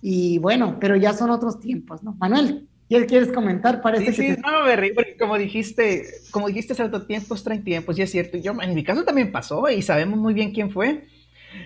Y 0.00 0.38
bueno, 0.38 0.78
pero 0.80 0.96
ya 0.96 1.12
son 1.12 1.28
otros 1.28 1.60
tiempos, 1.60 2.02
¿no? 2.02 2.14
Manuel, 2.14 2.66
¿qué 2.88 3.04
quieres 3.04 3.30
comentar? 3.30 3.82
Parece 3.82 4.14
sí, 4.14 4.34
sí, 4.34 4.40
no, 4.42 4.64
Berry, 4.64 4.94
porque 4.94 5.18
como 5.18 5.36
dijiste, 5.36 6.06
como 6.30 6.48
dijiste, 6.48 6.74
cierto 6.74 7.04
tiempos 7.06 7.44
traen 7.44 7.62
tiempos, 7.62 7.98
y 7.98 8.02
es 8.02 8.10
cierto. 8.10 8.38
Yo, 8.38 8.54
en 8.58 8.74
mi 8.74 8.84
caso 8.84 9.04
también 9.04 9.32
pasó, 9.32 9.68
y 9.68 9.82
sabemos 9.82 10.18
muy 10.18 10.32
bien 10.32 10.52
quién 10.52 10.70
fue. 10.70 11.04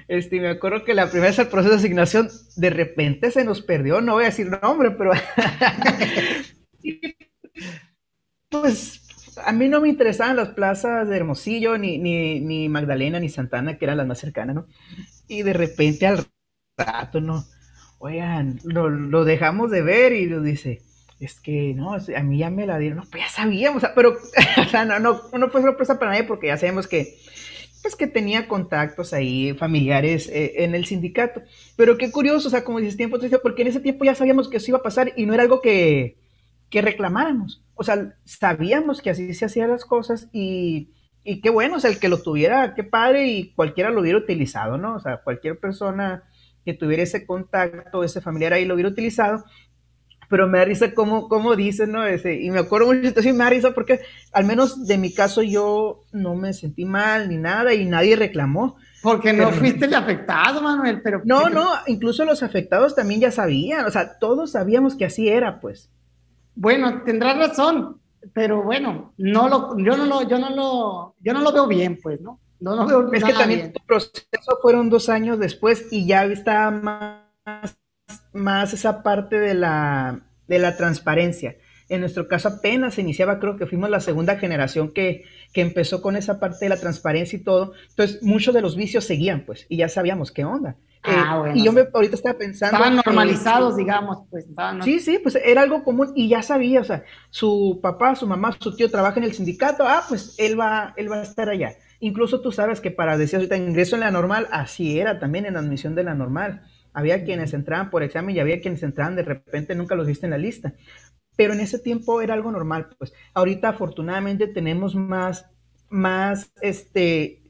Este, 0.08 0.40
me 0.40 0.48
acuerdo 0.48 0.84
que 0.84 0.94
la 0.94 1.06
primera 1.06 1.28
vez 1.30 1.38
el 1.38 1.46
proceso 1.46 1.70
de 1.70 1.78
asignación, 1.78 2.28
de 2.56 2.70
repente 2.70 3.30
se 3.30 3.44
nos 3.44 3.62
perdió, 3.62 4.00
no 4.00 4.14
voy 4.14 4.24
a 4.24 4.26
decir 4.26 4.50
nombre, 4.60 4.90
pero 4.90 5.12
pues 8.48 9.00
a 9.44 9.52
mí 9.52 9.68
no 9.68 9.80
me 9.80 9.88
interesaban 9.88 10.36
las 10.36 10.50
plazas 10.50 11.08
de 11.08 11.16
Hermosillo, 11.16 11.78
ni, 11.78 11.98
ni, 11.98 12.40
ni, 12.40 12.68
Magdalena, 12.68 13.20
ni 13.20 13.28
Santana, 13.28 13.78
que 13.78 13.84
eran 13.84 13.98
las 13.98 14.06
más 14.06 14.18
cercanas, 14.18 14.54
¿no? 14.56 14.66
Y 15.28 15.42
de 15.42 15.52
repente 15.52 16.06
al 16.06 16.26
rato, 16.76 17.20
¿no? 17.20 17.44
Oigan, 17.98 18.58
lo, 18.64 19.24
dejamos 19.24 19.70
de 19.70 19.82
ver 19.82 20.12
y 20.12 20.26
lo 20.26 20.40
dice, 20.40 20.82
es 21.20 21.40
que, 21.40 21.74
no, 21.74 21.94
a 21.94 22.22
mí 22.22 22.38
ya 22.38 22.50
me 22.50 22.66
la 22.66 22.78
dieron, 22.78 22.98
no, 22.98 23.04
pues 23.10 23.24
ya 23.24 23.28
sabíamos, 23.28 23.82
pero, 23.94 24.16
o 24.74 24.84
no, 24.84 24.98
no, 24.98 25.20
no 25.38 25.50
fue 25.50 25.62
sorpresa 25.62 25.98
para 25.98 26.12
nadie 26.12 26.24
porque 26.24 26.48
ya 26.48 26.56
sabemos 26.56 26.86
que, 26.86 27.18
pues 27.82 27.96
que 27.96 28.06
tenía 28.06 28.48
contactos 28.48 29.12
ahí 29.12 29.54
familiares 29.54 30.28
eh, 30.28 30.64
en 30.64 30.74
el 30.74 30.86
sindicato. 30.86 31.42
Pero 31.76 31.96
qué 31.96 32.10
curioso, 32.10 32.48
o 32.48 32.50
sea, 32.50 32.64
como 32.64 32.78
dices, 32.78 32.96
tiempo 32.96 33.18
porque 33.42 33.62
en 33.62 33.68
ese 33.68 33.80
tiempo 33.80 34.04
ya 34.04 34.14
sabíamos 34.14 34.48
que 34.48 34.58
eso 34.58 34.70
iba 34.70 34.78
a 34.78 34.82
pasar 34.82 35.12
y 35.16 35.26
no 35.26 35.34
era 35.34 35.42
algo 35.42 35.60
que, 35.60 36.18
que 36.70 36.82
reclamáramos. 36.82 37.62
O 37.74 37.84
sea, 37.84 38.14
sabíamos 38.24 39.02
que 39.02 39.10
así 39.10 39.34
se 39.34 39.44
hacían 39.44 39.70
las 39.70 39.84
cosas 39.84 40.28
y, 40.32 40.90
y 41.24 41.40
qué 41.40 41.50
bueno, 41.50 41.76
o 41.76 41.80
sea, 41.80 41.90
el 41.90 41.98
que 41.98 42.08
lo 42.08 42.22
tuviera, 42.22 42.74
qué 42.74 42.84
padre 42.84 43.26
y 43.26 43.52
cualquiera 43.52 43.90
lo 43.90 44.00
hubiera 44.00 44.18
utilizado, 44.18 44.78
¿no? 44.78 44.94
O 44.94 45.00
sea, 45.00 45.20
cualquier 45.22 45.58
persona 45.58 46.24
que 46.64 46.74
tuviera 46.74 47.02
ese 47.02 47.26
contacto, 47.26 48.04
ese 48.04 48.20
familiar 48.20 48.52
ahí 48.52 48.64
lo 48.64 48.74
hubiera 48.74 48.90
utilizado. 48.90 49.44
Pero 50.28 50.46
me 50.46 50.58
da 50.58 50.64
risa 50.64 50.94
como, 50.94 51.28
como 51.28 51.56
dicen, 51.56 51.90
¿no? 51.90 52.06
Ese, 52.06 52.40
y 52.40 52.52
me 52.52 52.60
acuerdo 52.60 52.86
mucho 52.86 53.08
situación, 53.08 53.36
me 53.36 53.42
da 53.42 53.50
risa 53.50 53.72
porque 53.72 54.00
al 54.32 54.44
menos 54.44 54.86
de 54.86 54.96
mi 54.96 55.12
caso 55.12 55.42
yo 55.42 56.04
no 56.12 56.36
me 56.36 56.52
sentí 56.52 56.84
mal 56.84 57.28
ni 57.28 57.36
nada 57.36 57.74
y 57.74 57.84
nadie 57.84 58.14
reclamó. 58.14 58.76
Porque 59.02 59.32
no 59.32 59.50
fuiste 59.50 59.86
el 59.86 59.94
afectado, 59.94 60.62
Manuel, 60.62 61.00
pero... 61.02 61.22
No, 61.24 61.48
no, 61.48 61.70
incluso 61.88 62.24
los 62.24 62.44
afectados 62.44 62.94
también 62.94 63.20
ya 63.20 63.32
sabían, 63.32 63.86
o 63.86 63.90
sea, 63.90 64.18
todos 64.18 64.52
sabíamos 64.52 64.94
que 64.94 65.06
así 65.06 65.28
era, 65.28 65.58
pues. 65.58 65.90
Bueno, 66.54 67.02
tendrás 67.04 67.38
razón, 67.38 68.00
pero 68.32 68.62
bueno, 68.62 69.12
no 69.16 69.48
lo, 69.48 69.78
yo 69.78 69.96
no 69.96 70.06
lo, 70.06 70.22
yo 70.28 70.38
no 70.38 70.50
lo, 70.50 71.14
yo 71.20 71.32
no 71.32 71.40
lo 71.40 71.52
veo 71.52 71.66
bien, 71.66 71.98
pues, 72.02 72.20
¿no? 72.20 72.38
No, 72.60 72.76
no 72.76 72.86
veo 72.86 73.12
es 73.12 73.24
que 73.24 73.32
también 73.32 73.72
tu 73.72 73.84
proceso 73.86 74.58
fueron 74.60 74.90
dos 74.90 75.08
años 75.08 75.38
después 75.38 75.86
y 75.90 76.06
ya 76.06 76.24
está 76.24 76.70
más, 76.70 77.78
más 78.32 78.72
esa 78.74 79.02
parte 79.02 79.40
de 79.40 79.54
la, 79.54 80.20
de 80.46 80.58
la 80.58 80.76
transparencia. 80.76 81.56
En 81.90 82.00
nuestro 82.00 82.26
caso 82.28 82.48
apenas 82.48 82.94
se 82.94 83.02
iniciaba, 83.02 83.38
creo 83.38 83.56
que 83.56 83.66
fuimos 83.66 83.90
la 83.90 84.00
segunda 84.00 84.36
generación 84.36 84.92
que, 84.92 85.24
que 85.52 85.60
empezó 85.60 86.00
con 86.00 86.16
esa 86.16 86.40
parte 86.40 86.64
de 86.64 86.68
la 86.70 86.76
transparencia 86.78 87.36
y 87.36 87.42
todo. 87.42 87.72
Entonces, 87.90 88.22
muchos 88.22 88.54
de 88.54 88.62
los 88.62 88.76
vicios 88.76 89.04
seguían, 89.04 89.44
pues, 89.44 89.66
y 89.68 89.76
ya 89.76 89.88
sabíamos 89.88 90.30
qué 90.30 90.44
onda. 90.44 90.76
Ah, 91.02 91.44
eh, 91.48 91.52
y 91.54 91.64
yo 91.64 91.72
me, 91.72 91.88
ahorita 91.92 92.14
estaba 92.14 92.38
pensando. 92.38 92.76
Estaban 92.76 92.96
normalizados, 93.04 93.76
digamos, 93.76 94.18
pues. 94.30 94.46
Sí, 94.84 95.00
sí, 95.00 95.18
pues 95.22 95.36
era 95.36 95.62
algo 95.62 95.82
común 95.82 96.12
y 96.14 96.28
ya 96.28 96.42
sabía, 96.42 96.80
o 96.80 96.84
sea, 96.84 97.04
su 97.30 97.80
papá, 97.82 98.14
su 98.14 98.26
mamá, 98.26 98.56
su 98.60 98.76
tío 98.76 98.90
trabaja 98.90 99.18
en 99.18 99.24
el 99.24 99.32
sindicato, 99.32 99.84
ah, 99.86 100.04
pues 100.08 100.34
él 100.38 100.58
va, 100.60 100.92
él 100.96 101.10
va 101.10 101.16
a 101.16 101.22
estar 101.22 101.48
allá. 101.48 101.72
Incluso 102.00 102.40
tú 102.40 102.52
sabes 102.52 102.80
que 102.80 102.90
para 102.90 103.16
decir 103.16 103.36
ahorita 103.36 103.56
ingreso 103.56 103.96
en 103.96 104.00
la 104.00 104.10
normal, 104.10 104.48
así 104.52 104.98
era 104.98 105.18
también 105.18 105.46
en 105.46 105.56
admisión 105.56 105.94
de 105.94 106.04
la 106.04 106.14
normal. 106.14 106.62
Había 106.92 107.24
quienes 107.24 107.54
entraban 107.54 107.88
por 107.88 108.02
examen 108.02 108.34
y 108.34 108.40
había 108.40 108.60
quienes 108.60 108.82
entraban 108.82 109.16
de 109.16 109.22
repente, 109.22 109.74
nunca 109.74 109.94
los 109.94 110.06
viste 110.06 110.26
en 110.26 110.30
la 110.30 110.38
lista. 110.38 110.74
Pero 111.36 111.52
en 111.52 111.60
ese 111.60 111.78
tiempo 111.78 112.20
era 112.20 112.34
algo 112.34 112.50
normal, 112.50 112.88
pues. 112.98 113.12
Ahorita 113.34 113.70
afortunadamente 113.70 114.46
tenemos 114.46 114.94
más, 114.94 115.46
más, 115.88 116.52
este, 116.60 117.42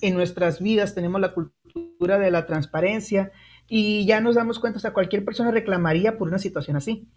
en 0.00 0.14
nuestras 0.14 0.60
vidas 0.60 0.94
tenemos 0.94 1.20
la 1.20 1.32
cultura 1.32 2.18
de 2.18 2.30
la 2.30 2.46
transparencia 2.46 3.32
y 3.66 4.04
ya 4.06 4.20
nos 4.20 4.34
damos 4.34 4.58
cuenta, 4.58 4.78
o 4.78 4.80
sea, 4.80 4.92
cualquier 4.92 5.24
persona 5.24 5.50
reclamaría 5.50 6.18
por 6.18 6.28
una 6.28 6.38
situación 6.38 6.76
así. 6.76 7.08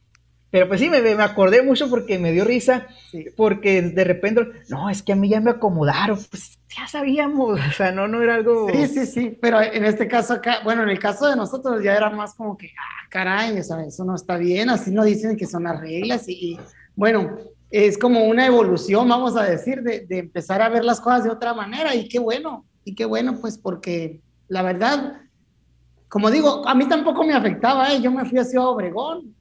Pero 0.50 0.68
pues 0.68 0.80
sí, 0.80 0.90
me, 0.90 1.02
me 1.02 1.24
acordé 1.24 1.62
mucho 1.62 1.90
porque 1.90 2.20
me 2.20 2.32
dio 2.32 2.46
risa, 2.46 2.88
porque 3.36 3.82
de 3.82 4.04
repente, 4.04 4.48
no, 4.70 4.90
es 4.90 5.04
que 5.04 5.12
a 5.14 5.16
mí 5.16 5.28
ya 5.28 5.42
me 5.42 5.52
acomodaron, 5.52 6.18
pues 6.30 6.58
ya 6.76 6.88
sabíamos, 6.88 7.60
o 7.60 7.72
sea, 7.72 7.92
no, 7.92 8.08
no 8.08 8.22
era 8.22 8.36
algo... 8.36 8.70
Sí, 8.72 8.88
sí, 8.88 9.06
sí, 9.06 9.38
pero 9.42 9.62
en 9.62 9.84
este 9.84 10.08
caso 10.08 10.34
acá, 10.34 10.60
bueno, 10.64 10.84
en 10.84 10.90
el 10.90 11.00
caso 11.00 11.28
de 11.28 11.36
nosotros 11.36 11.84
ya 11.84 11.96
era 11.96 12.10
más 12.10 12.34
como 12.34 12.58
que, 12.58 12.68
ah, 12.68 13.08
caray, 13.10 13.60
o 13.60 13.64
sea, 13.64 13.84
eso 13.84 14.06
no 14.06 14.16
está 14.16 14.38
bien, 14.38 14.70
así 14.70 14.92
no 14.92 15.04
dicen 15.04 15.36
que 15.36 15.46
son 15.46 15.64
las 15.64 15.82
reglas 15.82 16.30
y, 16.30 16.54
y 16.54 16.60
bueno, 16.96 17.38
es 17.70 17.98
como 17.98 18.24
una 18.24 18.46
evolución, 18.46 19.10
vamos 19.10 19.36
a 19.36 19.44
decir, 19.44 19.82
de, 19.82 20.06
de 20.08 20.20
empezar 20.20 20.62
a 20.62 20.70
ver 20.70 20.86
las 20.86 21.02
cosas 21.02 21.26
de 21.26 21.30
otra 21.30 21.54
manera 21.54 21.94
y 21.94 22.08
qué 22.08 22.20
bueno, 22.20 22.66
y 22.86 22.96
qué 22.96 23.04
bueno, 23.06 23.38
pues 23.42 23.58
porque 23.58 24.22
la 24.48 24.62
verdad, 24.62 25.22
como 26.08 26.32
digo, 26.32 26.68
a 26.68 26.74
mí 26.74 26.88
tampoco 26.88 27.24
me 27.26 27.34
afectaba, 27.34 27.92
¿eh? 27.94 28.02
yo 28.02 28.12
me 28.12 28.26
fui 28.26 28.40
hacia 28.40 28.62
Obregón, 28.62 29.26
mm, 29.26 29.37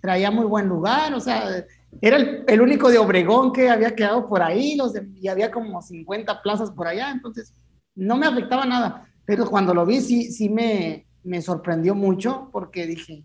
traía 0.00 0.30
muy 0.30 0.44
buen 0.44 0.66
lugar, 0.68 1.14
o 1.14 1.20
sea, 1.20 1.64
era 2.00 2.16
el, 2.16 2.60
único 2.60 2.90
de 2.90 2.98
Obregón 2.98 3.52
que 3.52 3.70
había 3.70 3.94
quedado 3.94 4.28
por 4.28 4.42
ahí, 4.42 4.76
y 5.14 5.28
había 5.28 5.50
como 5.50 5.80
50 5.80 6.42
plazas 6.42 6.70
por 6.70 6.86
allá, 6.86 7.10
entonces 7.10 7.54
no 7.94 8.16
me 8.16 8.26
afectaba 8.26 8.66
nada, 8.66 9.08
pero 9.24 9.46
cuando 9.46 9.72
lo 9.72 9.86
vi 9.86 10.00
sí, 10.00 10.32
sí 10.32 10.48
me, 10.48 11.06
me 11.22 11.42
sorprendió 11.42 11.94
mucho 11.94 12.48
porque 12.52 12.86
dije, 12.86 13.24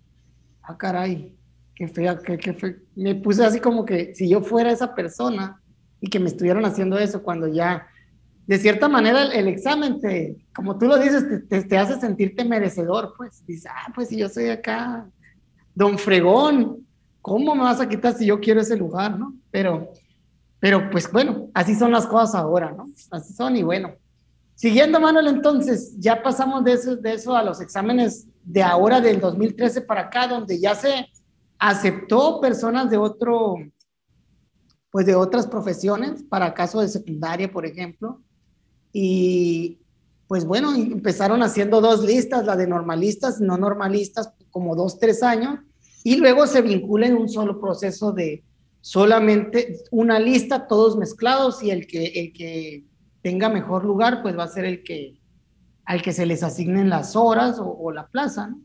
ah, 0.63 0.78
caray, 0.78 1.36
qué 1.76 1.88
fea, 1.88 2.17
qué, 2.19 2.38
qué 2.38 2.53
fea. 2.53 2.76
Me 2.95 3.15
puse 3.15 3.45
así 3.45 3.59
como 3.59 3.86
que 3.86 4.13
si 4.15 4.30
yo 4.30 4.41
fuera 4.41 4.72
esa 4.72 4.95
persona 4.95 5.61
y 5.99 6.09
que 6.09 6.19
me 6.19 6.28
estuvieran 6.28 6.65
haciendo 6.65 6.97
eso 6.97 7.22
cuando 7.22 7.47
ya 7.47 7.88
de 8.47 8.57
cierta 8.57 8.89
manera 8.89 9.24
el, 9.34 9.47
examen 9.47 9.99
te, 9.99 10.45
como 10.53 10.78
tú 10.78 10.88
lo 10.88 10.97
dices, 10.97 11.24
te, 11.47 11.63
te, 11.63 11.78
hace 11.78 11.99
sentirte 11.99 12.43
merecedor, 12.43 13.13
pues. 13.15 13.45
Dices, 13.45 13.72
ah, 13.74 13.91
pues 13.93 14.09
si 14.09 14.17
yo 14.17 14.28
soy 14.28 14.49
acá, 14.49 15.09
don 15.74 15.97
Fregón, 15.97 16.86
¿cómo 17.22 17.55
me 17.55 17.63
vas 17.63 17.80
a 17.80 17.88
quitar 17.88 18.15
si 18.15 18.26
yo 18.26 18.39
quiero 18.39 18.61
ese 18.61 18.78
lugar, 18.78 19.17
no? 19.17 19.34
Pero, 19.51 19.91
pero 20.59 20.89
pues 20.89 21.11
bueno, 21.11 21.49
así 21.53 21.76
son 21.76 21.91
las 21.91 22.07
cosas 22.07 22.36
ahora, 22.36 22.72
¿no? 22.72 22.88
Así 23.11 23.34
son 23.34 23.55
y 23.55 23.63
bueno. 23.63 23.93
Siguiendo, 24.55 24.99
Manuel, 24.99 25.28
entonces, 25.28 25.95
ya 25.97 26.22
pasamos 26.22 26.63
de 26.63 26.74
eso, 26.74 26.95
de 26.95 27.13
eso 27.13 27.36
a 27.36 27.43
los 27.43 27.61
exámenes 27.61 28.28
de 28.43 28.61
ahora, 28.61 29.01
del 29.01 29.19
2013 29.19 29.82
para 29.82 30.01
acá, 30.01 30.28
donde 30.28 30.59
ya 30.59 30.76
se 30.76 31.07
aceptó 31.57 32.39
personas 32.39 32.89
de 32.91 32.97
otro, 32.97 33.55
pues 34.91 35.05
de 35.05 35.15
otras 35.15 35.47
profesiones, 35.47 36.22
para 36.24 36.53
caso 36.53 36.82
de 36.82 36.89
secundaria, 36.89 37.51
por 37.51 37.65
ejemplo, 37.65 38.22
y 38.93 39.80
pues 40.28 40.45
bueno, 40.45 40.74
empezaron 40.76 41.43
haciendo 41.43 41.82
dos 41.82 42.05
listas, 42.05 42.45
la 42.45 42.55
de 42.55 42.67
normalistas, 42.67 43.41
no 43.41 43.57
normalistas, 43.57 44.32
como 44.52 44.76
dos, 44.76 44.99
tres 44.99 45.24
años, 45.24 45.60
y 46.04 46.18
luego 46.18 46.47
se 46.47 46.62
vincula 46.62 47.08
en 47.08 47.16
un 47.16 47.30
solo 47.30 47.60
proceso 47.60 48.12
de 48.12 48.43
solamente 48.82 49.78
una 49.91 50.20
lista, 50.20 50.68
todos 50.68 50.97
mezclados, 50.97 51.64
y 51.64 51.72
el 51.72 51.88
que, 51.88 52.06
el 52.06 52.34
que 52.34 52.86
tenga 53.22 53.49
mejor 53.49 53.86
lugar, 53.86 54.22
pues 54.22 54.38
va 54.38 54.43
a 54.43 54.47
ser 54.47 54.66
el 54.66 54.84
que 54.84 55.20
al 55.86 56.02
que 56.02 56.14
se 56.14 56.26
les 56.26 56.43
asignen 56.43 56.89
las 56.89 57.16
horas 57.16 57.58
o, 57.60 57.91
la 57.91 58.08
plaza, 58.08 58.47
¿no? 58.47 58.62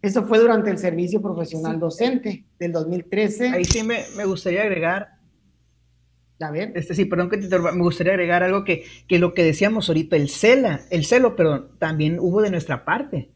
Eso 0.00 0.24
fue 0.24 0.38
durante 0.38 0.70
el 0.70 0.78
servicio 0.78 1.22
profesional 1.22 1.78
docente 1.78 2.44
del 2.58 2.72
2013. 2.72 3.50
Ahí 3.50 3.64
sí 3.64 3.82
me, 3.84 4.04
me 4.16 4.24
gustaría 4.24 4.62
agregar 4.62 5.22
a 6.42 6.50
ver. 6.50 6.72
Este, 6.74 6.94
sí, 6.94 7.04
perdón 7.04 7.30
que 7.30 7.38
te 7.38 7.58
me 7.58 7.82
gustaría 7.82 8.12
agregar 8.12 8.42
algo 8.42 8.64
que, 8.64 8.84
que 9.08 9.18
lo 9.18 9.34
que 9.34 9.44
decíamos 9.44 9.88
ahorita, 9.88 10.16
el 10.16 10.28
cela, 10.28 10.80
el 10.90 11.04
celo, 11.04 11.36
pero 11.36 11.64
también 11.78 12.18
hubo 12.20 12.42
de 12.42 12.50
nuestra 12.50 12.84
parte. 12.84 13.30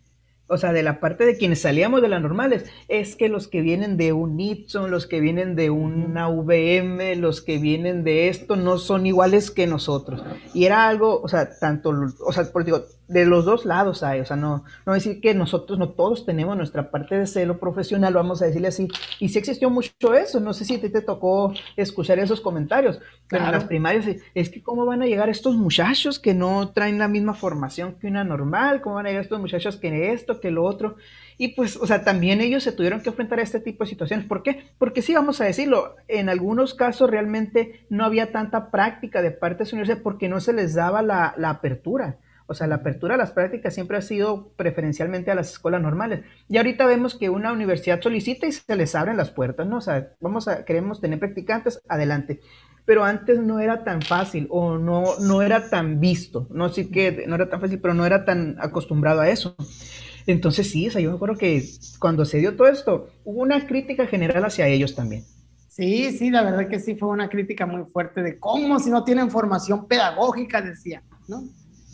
O 0.48 0.58
sea, 0.58 0.72
de 0.72 0.82
la 0.82 1.00
parte 1.00 1.24
de 1.24 1.36
quienes 1.36 1.62
salíamos 1.62 2.02
de 2.02 2.08
las 2.08 2.22
normales, 2.22 2.64
es 2.88 3.16
que 3.16 3.28
los 3.28 3.48
que 3.48 3.60
vienen 3.60 3.96
de 3.96 4.12
un 4.12 4.36
Nixon, 4.36 4.90
los 4.90 5.06
que 5.06 5.20
vienen 5.20 5.56
de 5.56 5.70
una 5.70 6.28
VM, 6.28 7.16
los 7.16 7.40
que 7.40 7.58
vienen 7.58 8.04
de 8.04 8.28
esto, 8.28 8.54
no 8.54 8.78
son 8.78 9.06
iguales 9.06 9.50
que 9.50 9.66
nosotros. 9.66 10.22
Y 10.54 10.64
era 10.64 10.88
algo, 10.88 11.20
o 11.20 11.28
sea, 11.28 11.58
tanto, 11.58 11.92
o 12.24 12.32
sea, 12.32 12.44
por 12.52 12.64
digo, 12.64 12.84
de 13.08 13.24
los 13.24 13.44
dos 13.44 13.64
lados 13.64 14.02
hay, 14.02 14.20
o 14.20 14.24
sea, 14.24 14.36
no, 14.36 14.64
no 14.84 14.94
decir 14.94 15.20
que 15.20 15.34
nosotros 15.34 15.78
no 15.78 15.90
todos 15.90 16.26
tenemos 16.26 16.56
nuestra 16.56 16.90
parte 16.90 17.16
de 17.16 17.26
celo 17.26 17.58
profesional, 17.58 18.14
vamos 18.14 18.42
a 18.42 18.46
decirle 18.46 18.68
así, 18.68 18.88
y 19.20 19.28
sí 19.28 19.38
existió 19.38 19.70
mucho 19.70 20.14
eso, 20.14 20.40
no 20.40 20.52
sé 20.52 20.64
si 20.64 20.78
te, 20.78 20.90
te 20.90 21.00
tocó 21.00 21.52
escuchar 21.76 22.18
esos 22.18 22.40
comentarios, 22.40 23.00
pero 23.28 23.44
en 23.44 23.52
las 23.52 23.64
primarias 23.64 24.06
es 24.34 24.50
que 24.50 24.62
cómo 24.62 24.86
van 24.86 25.02
a 25.02 25.06
llegar 25.06 25.28
estos 25.28 25.56
muchachos 25.56 26.18
que 26.18 26.34
no 26.34 26.70
traen 26.70 26.98
la 26.98 27.08
misma 27.08 27.34
formación 27.34 27.94
que 27.94 28.06
una 28.06 28.24
normal, 28.24 28.80
cómo 28.80 28.96
van 28.96 29.06
a 29.06 29.08
llegar 29.10 29.24
estos 29.24 29.40
muchachos 29.40 29.76
que 29.76 30.12
esto, 30.12 30.40
que 30.40 30.50
lo 30.50 30.64
otro, 30.64 30.96
y 31.38 31.48
pues, 31.48 31.76
o 31.76 31.86
sea, 31.86 32.02
también 32.02 32.40
ellos 32.40 32.62
se 32.62 32.72
tuvieron 32.72 33.02
que 33.02 33.10
enfrentar 33.10 33.38
a 33.38 33.42
este 33.42 33.60
tipo 33.60 33.84
de 33.84 33.90
situaciones, 33.90 34.26
¿por 34.26 34.42
qué? 34.42 34.70
Porque 34.78 35.02
sí, 35.02 35.14
vamos 35.14 35.40
a 35.40 35.44
decirlo, 35.44 35.96
en 36.08 36.28
algunos 36.28 36.74
casos 36.74 37.10
realmente 37.10 37.86
no 37.90 38.04
había 38.04 38.32
tanta 38.32 38.70
práctica 38.70 39.22
de 39.22 39.30
parte 39.30 39.64
de 39.64 39.66
su 39.66 39.76
universidad 39.76 40.02
porque 40.02 40.28
no 40.28 40.40
se 40.40 40.52
les 40.52 40.74
daba 40.74 41.02
la, 41.02 41.34
la 41.36 41.50
apertura. 41.50 42.18
O 42.46 42.54
sea, 42.54 42.66
la 42.66 42.76
apertura 42.76 43.14
a 43.14 43.18
las 43.18 43.32
prácticas 43.32 43.74
siempre 43.74 43.96
ha 43.96 44.02
sido 44.02 44.52
preferencialmente 44.56 45.30
a 45.30 45.34
las 45.34 45.50
escuelas 45.50 45.82
normales. 45.82 46.24
Y 46.48 46.56
ahorita 46.56 46.86
vemos 46.86 47.16
que 47.16 47.28
una 47.28 47.52
universidad 47.52 48.00
solicita 48.00 48.46
y 48.46 48.52
se 48.52 48.76
les 48.76 48.94
abren 48.94 49.16
las 49.16 49.30
puertas, 49.30 49.66
¿no? 49.66 49.78
O 49.78 49.80
sea, 49.80 50.12
vamos 50.20 50.48
a, 50.48 50.64
queremos 50.64 51.00
tener 51.00 51.18
practicantes, 51.18 51.80
adelante. 51.88 52.40
Pero 52.84 53.04
antes 53.04 53.40
no 53.40 53.58
era 53.58 53.82
tan 53.82 54.00
fácil 54.00 54.46
o 54.48 54.78
no, 54.78 55.18
no 55.20 55.42
era 55.42 55.68
tan 55.68 55.98
visto. 55.98 56.46
No 56.50 56.68
sé 56.68 56.88
que 56.88 57.24
no 57.26 57.34
era 57.34 57.50
tan 57.50 57.60
fácil, 57.60 57.80
pero 57.80 57.94
no 57.94 58.06
era 58.06 58.24
tan 58.24 58.56
acostumbrado 58.60 59.20
a 59.20 59.28
eso. 59.28 59.56
Entonces 60.26 60.70
sí, 60.70 60.88
o 60.88 60.90
sea, 60.90 61.00
yo 61.00 61.10
me 61.10 61.16
acuerdo 61.16 61.36
que 61.36 61.64
cuando 61.98 62.24
se 62.24 62.38
dio 62.38 62.56
todo 62.56 62.68
esto, 62.68 63.08
hubo 63.24 63.42
una 63.42 63.66
crítica 63.66 64.06
general 64.06 64.44
hacia 64.44 64.66
ellos 64.68 64.94
también. 64.94 65.24
Sí, 65.68 66.16
sí, 66.16 66.30
la 66.30 66.42
verdad 66.42 66.68
que 66.68 66.80
sí 66.80 66.94
fue 66.94 67.10
una 67.10 67.28
crítica 67.28 67.66
muy 67.66 67.84
fuerte 67.84 68.22
de 68.22 68.38
cómo 68.38 68.78
si 68.78 68.88
no 68.88 69.04
tienen 69.04 69.30
formación 69.30 69.86
pedagógica, 69.86 70.62
decía, 70.62 71.02
¿no? 71.28 71.44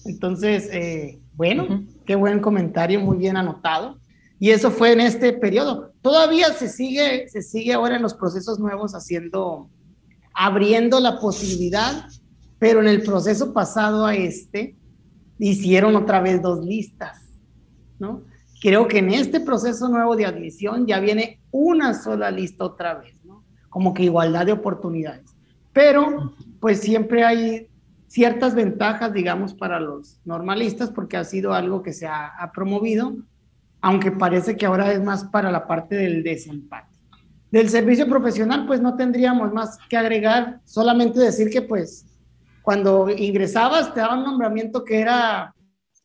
Entonces, 0.05 0.69
eh, 0.73 1.21
bueno, 1.35 1.85
qué 2.05 2.15
buen 2.15 2.41
comentario, 2.41 3.01
muy 3.01 3.17
bien 3.17 3.37
anotado. 3.37 3.99
Y 4.39 4.51
eso 4.51 4.71
fue 4.71 4.93
en 4.93 5.01
este 5.01 5.33
periodo. 5.33 5.93
Todavía 6.03 6.53
se 6.53 6.69
sigue, 6.69 7.29
se 7.29 7.43
sigue 7.43 7.73
ahora 7.73 7.97
en 7.97 8.03
los 8.03 8.15
procesos 8.15 8.59
nuevos 8.59 8.93
haciendo, 8.95 9.71
abriendo 10.35 10.99
la 10.99 11.21
posibilidad, 11.21 12.07
pero 12.59 12.81
en 12.81 12.89
el 12.89 13.03
proceso 13.03 13.53
pasado 13.53 14.05
a 14.05 14.17
este, 14.17 14.77
hicieron 15.39 15.95
otra 15.97 16.21
vez 16.21 16.43
dos 16.43 16.65
listas, 16.65 17.21
¿no? 17.99 18.23
Creo 18.61 18.87
que 18.87 18.99
en 18.99 19.11
este 19.13 19.41
proceso 19.41 19.89
nuevo 19.89 20.15
de 20.17 20.27
admisión 20.27 20.87
ya 20.87 21.01
viene 21.01 21.41
una 21.51 21.95
sola 21.95 22.31
lista 22.31 22.65
otra 22.65 22.95
vez, 22.95 23.15
¿no? 23.25 23.45
Como 23.69 23.95
que 23.95 24.05
igualdad 24.05 24.47
de 24.47 24.53
oportunidades. 24.53 25.35
Pero, 25.73 26.35
pues 26.61 26.81
siempre 26.81 27.25
hay 27.25 27.69
ciertas 28.13 28.55
ventajas, 28.55 29.15
digamos, 29.15 29.55
para 29.55 29.81
los 29.81 30.21
normalistas, 30.27 30.91
porque 30.91 31.17
ha 31.17 31.25
sido 31.25 31.55
algo 31.55 31.83
que 31.83 31.95
se 31.95 32.07
ha, 32.07 32.51
promovido, 32.55 33.17
aunque 33.81 34.13
parece 34.13 34.55
que 34.55 34.67
ahora 34.67 34.93
es 34.93 35.03
más 35.03 35.25
para 35.25 35.51
la 35.51 35.67
parte 35.67 35.95
del 35.95 36.23
desempate. 36.23 36.93
Del 37.51 37.71
servicio 37.71 38.07
profesional, 38.07 38.67
pues 38.67 38.83
no 38.83 38.97
tendríamos 38.97 39.51
más 39.55 39.79
que 39.89 39.97
agregar, 39.97 40.61
solamente 40.65 41.21
decir 41.21 41.49
que 41.49 41.63
pues 41.63 42.05
cuando 42.61 43.09
ingresabas 43.09 43.95
te 43.95 44.01
daban 44.01 44.19
un 44.19 44.27
nombramiento 44.27 44.85
que 44.85 45.01
era 45.01 45.55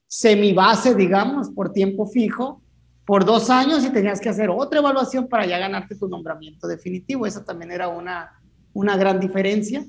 semibase, 0.07 0.95
digamos, 0.95 1.49
por 1.49 1.73
tiempo 1.73 2.07
fijo, 2.07 2.61
por 3.05 3.25
dos 3.25 3.49
años 3.49 3.83
y 3.83 3.89
tenías 3.89 4.21
que 4.21 4.29
hacer 4.29 4.49
otra 4.49 4.79
evaluación 4.79 5.27
para 5.27 5.45
ya 5.45 5.59
ganarte 5.59 5.95
tu 5.95 6.07
nombramiento 6.07 6.67
definitivo. 6.67 7.25
Esa 7.25 7.43
también 7.43 7.71
era 7.71 7.89
una, 7.89 8.31
una 8.73 8.95
gran 8.95 9.19
diferencia. 9.19 9.83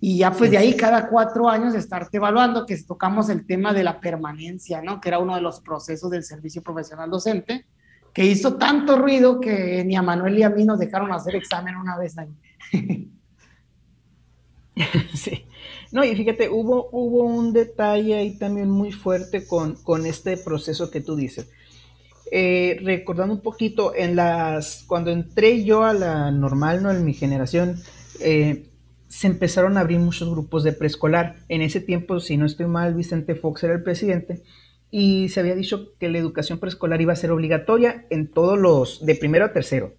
Y 0.00 0.18
ya 0.18 0.32
pues 0.32 0.50
de 0.50 0.56
ahí 0.56 0.76
cada 0.76 1.08
cuatro 1.08 1.48
años 1.48 1.74
estarte 1.74 2.16
evaluando, 2.16 2.64
que 2.64 2.76
tocamos 2.82 3.28
el 3.28 3.46
tema 3.46 3.74
de 3.74 3.84
la 3.84 4.00
permanencia, 4.00 4.80
¿no? 4.80 5.00
Que 5.00 5.10
era 5.10 5.18
uno 5.18 5.34
de 5.34 5.42
los 5.42 5.60
procesos 5.60 6.10
del 6.10 6.24
servicio 6.24 6.62
profesional 6.62 7.10
docente, 7.10 7.66
que 8.14 8.24
hizo 8.24 8.56
tanto 8.56 8.96
ruido 8.96 9.40
que 9.40 9.84
ni 9.84 9.96
a 9.96 10.02
Manuel 10.02 10.34
ni 10.34 10.42
a 10.42 10.50
mí 10.50 10.64
nos 10.64 10.78
dejaron 10.78 11.12
hacer 11.12 11.36
examen 11.36 11.76
una 11.76 11.98
vez 11.98 12.16
ahí. 12.18 12.34
sí. 15.14 15.44
No, 15.92 16.04
y 16.04 16.16
fíjate, 16.16 16.48
hubo, 16.48 16.88
hubo 16.92 17.24
un 17.24 17.52
detalle 17.52 18.14
ahí 18.14 18.38
también 18.38 18.70
muy 18.70 18.92
fuerte 18.92 19.46
con, 19.46 19.74
con 19.74 20.06
este 20.06 20.36
proceso 20.36 20.90
que 20.90 21.00
tú 21.00 21.16
dices. 21.16 21.48
Eh, 22.32 22.78
recordando 22.84 23.34
un 23.34 23.40
poquito, 23.40 23.92
en 23.94 24.14
las, 24.14 24.84
cuando 24.86 25.10
entré 25.10 25.64
yo 25.64 25.82
a 25.82 25.92
la 25.92 26.30
normal, 26.30 26.82
¿no? 26.82 26.90
En 26.90 27.04
mi 27.04 27.12
generación, 27.12 27.82
eh, 28.20 28.69
se 29.20 29.26
empezaron 29.26 29.76
a 29.76 29.80
abrir 29.80 29.98
muchos 29.98 30.30
grupos 30.30 30.64
de 30.64 30.72
preescolar. 30.72 31.34
En 31.50 31.60
ese 31.60 31.82
tiempo, 31.82 32.20
si 32.20 32.38
no 32.38 32.46
estoy 32.46 32.64
mal, 32.64 32.94
Vicente 32.94 33.34
Fox 33.34 33.62
era 33.62 33.74
el 33.74 33.82
presidente 33.82 34.42
y 34.90 35.28
se 35.28 35.40
había 35.40 35.54
dicho 35.54 35.92
que 35.98 36.08
la 36.08 36.16
educación 36.16 36.58
preescolar 36.58 37.02
iba 37.02 37.12
a 37.12 37.16
ser 37.16 37.30
obligatoria 37.30 38.06
en 38.08 38.28
todos 38.28 38.58
los 38.58 39.04
de 39.04 39.14
primero 39.14 39.44
a 39.44 39.52
tercero. 39.52 39.92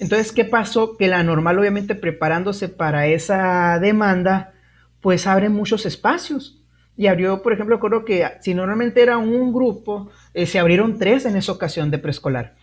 Entonces, 0.00 0.32
¿qué 0.32 0.44
pasó? 0.44 0.96
Que 0.96 1.06
la 1.06 1.22
normal, 1.22 1.60
obviamente, 1.60 1.94
preparándose 1.94 2.68
para 2.68 3.06
esa 3.06 3.78
demanda, 3.78 4.52
pues 5.00 5.28
abre 5.28 5.48
muchos 5.48 5.86
espacios. 5.86 6.60
Y 6.96 7.06
abrió, 7.06 7.40
por 7.40 7.52
ejemplo, 7.52 7.76
recuerdo 7.76 8.04
que 8.04 8.26
si 8.40 8.52
normalmente 8.52 9.00
era 9.00 9.18
un 9.18 9.52
grupo, 9.52 10.10
eh, 10.34 10.46
se 10.46 10.58
abrieron 10.58 10.98
tres 10.98 11.24
en 11.24 11.36
esa 11.36 11.52
ocasión 11.52 11.92
de 11.92 11.98
preescolar. 11.98 12.56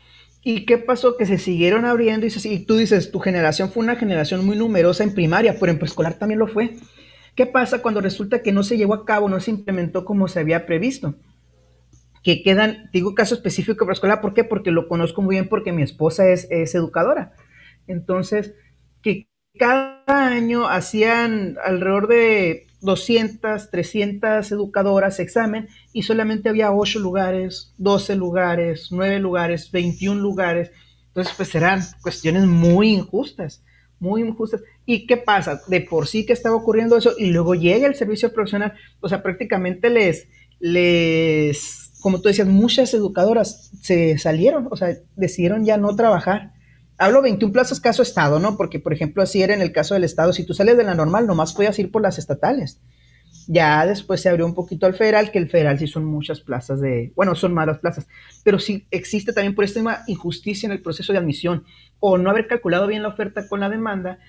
¿Y 0.48 0.66
qué 0.68 0.78
pasó? 0.78 1.18
Que 1.18 1.26
se 1.26 1.39
siguieron 1.39 1.86
abriendo 1.86 2.28
y, 2.28 2.32
y 2.43 2.60
tú 2.60 2.78
dices, 2.78 3.12
tu 3.12 3.20
generación 3.20 3.72
fue 3.72 3.84
una 3.84 3.96
generación 3.96 4.46
muy 4.46 4.56
numerosa 4.56 5.04
en 5.04 5.16
primaria, 5.16 5.58
pero 5.60 5.72
en 5.72 5.80
preescolar 5.80 6.20
también 6.20 6.38
lo 6.39 6.46
fue. 6.46 6.76
¿Qué 7.36 7.48
pasa 7.48 7.82
cuando 7.82 8.00
resulta 8.00 8.43
que 8.43 8.52
no 8.52 8.62
se 8.62 8.78
llevó 8.78 8.93
a 8.93 9.06
cabo, 9.06 9.28
no 9.28 9.39
se 9.39 9.50
implementó 9.50 10.06
como 10.06 10.28
se 10.28 10.39
había 10.39 10.68
previsto? 10.68 11.16
Que 12.24 12.43
quedan, 12.43 12.91
digo 12.93 13.16
caso 13.16 13.34
específico 13.34 13.86
preescolar, 13.86 14.22
¿por 14.22 14.36
qué? 14.36 14.43
Porque 14.43 14.70
lo 14.70 14.88
conozco 14.88 15.24
muy 15.24 15.34
bien 15.34 15.50
porque 15.50 15.72
mi 15.72 15.82
esposa 15.82 16.30
es, 16.30 16.48
es 16.52 16.76
educadora. 16.76 17.34
Entonces, 17.88 18.54
que 19.02 19.28
cada 19.58 20.04
año 20.08 20.68
hacían 20.68 21.58
alrededor 21.64 22.08
de 22.08 22.68
200, 22.86 23.70
300 23.70 24.52
educadoras 24.52 25.20
examen 25.20 25.68
y 25.92 26.04
solamente 26.04 26.50
había 26.50 26.72
8 26.72 27.00
lugares, 27.00 27.74
12 27.78 28.16
lugares, 28.16 28.88
9 28.92 29.20
lugares, 29.20 29.72
21 29.72 30.22
lugares. 30.22 30.72
Entonces, 31.08 31.34
pues 31.36 31.54
eran 31.56 31.82
cuestiones 32.02 32.46
muy 32.46 32.94
injustas, 32.94 33.64
muy 34.00 34.22
injustas. 34.22 34.62
¿Y 34.86 35.06
qué 35.08 35.18
pasa? 35.18 35.62
De 35.68 35.82
por 35.82 36.08
sí 36.08 36.26
que 36.26 36.34
estaba 36.34 36.56
ocurriendo 36.56 36.98
eso 36.98 37.12
y 37.18 37.28
luego 37.28 37.56
llega 37.56 37.88
el 37.88 37.96
servicio 37.96 38.32
profesional, 38.32 38.74
o 39.02 39.10
sea, 39.10 39.22
prácticamente 39.22 39.90
les, 39.90 40.28
les, 40.60 41.92
como 42.02 42.22
tú 42.22 42.30
decías, 42.30 42.48
muchas 42.48 42.94
educadoras 42.94 43.72
se 43.82 44.18
salieron, 44.18 44.68
o 44.72 44.76
sea, 44.76 44.96
decidieron 45.16 45.66
ya 45.66 45.78
no 45.78 45.96
trabajar 45.96 46.55
hablo 46.98 47.22
21 47.22 47.52
plazas 47.54 47.80
caso 47.80 48.02
estado, 48.02 48.39
¿no? 48.39 48.58
Porque, 48.58 48.80
por 48.80 48.93
ejemplo, 48.93 49.22
así 49.24 49.41
era 49.41 49.54
en 49.54 49.62
el 49.62 49.72
caso 49.72 49.93
del 49.93 50.04
estado, 50.04 50.34
si 50.34 50.46
tú 50.46 50.54
sales 50.54 50.78
de 50.78 50.84
la 50.84 50.96
normal, 50.96 51.28
nomás 51.28 51.54
podías 51.54 51.78
ir 51.80 51.91
por 51.91 52.02
las 52.02 52.18
estatales. 52.18 52.80
Ya 53.48 53.86
después 53.86 54.22
se 54.22 54.30
abrió 54.30 54.46
un 54.46 54.56
poquito 54.56 54.86
al 54.86 54.96
federal, 54.96 55.32
que 55.32 55.38
el 55.38 55.50
federal 55.50 55.78
sí 55.78 55.88
son 55.88 56.06
muchas 56.06 56.41
plazas 56.41 56.82
de, 56.82 57.12
bueno, 57.16 57.36
son 57.36 57.54
malas 57.54 57.80
plazas, 57.80 58.08
pero 58.43 58.58
sí 58.58 58.88
existe 58.89 59.34
también 59.34 59.54
por 59.54 59.66
esta 59.66 60.04
injusticia 60.08 60.66
en 60.66 60.74
el 60.74 60.82
proceso 60.82 61.14
de 61.14 61.20
admisión 61.20 61.64
o 62.00 62.18
no 62.18 62.30
haber 62.30 62.48
calculado 62.48 62.88
bien 62.88 63.04
la 63.04 63.10
oferta 63.10 63.48
con 63.48 63.60
la 63.60 63.70
demanda, 63.70 64.20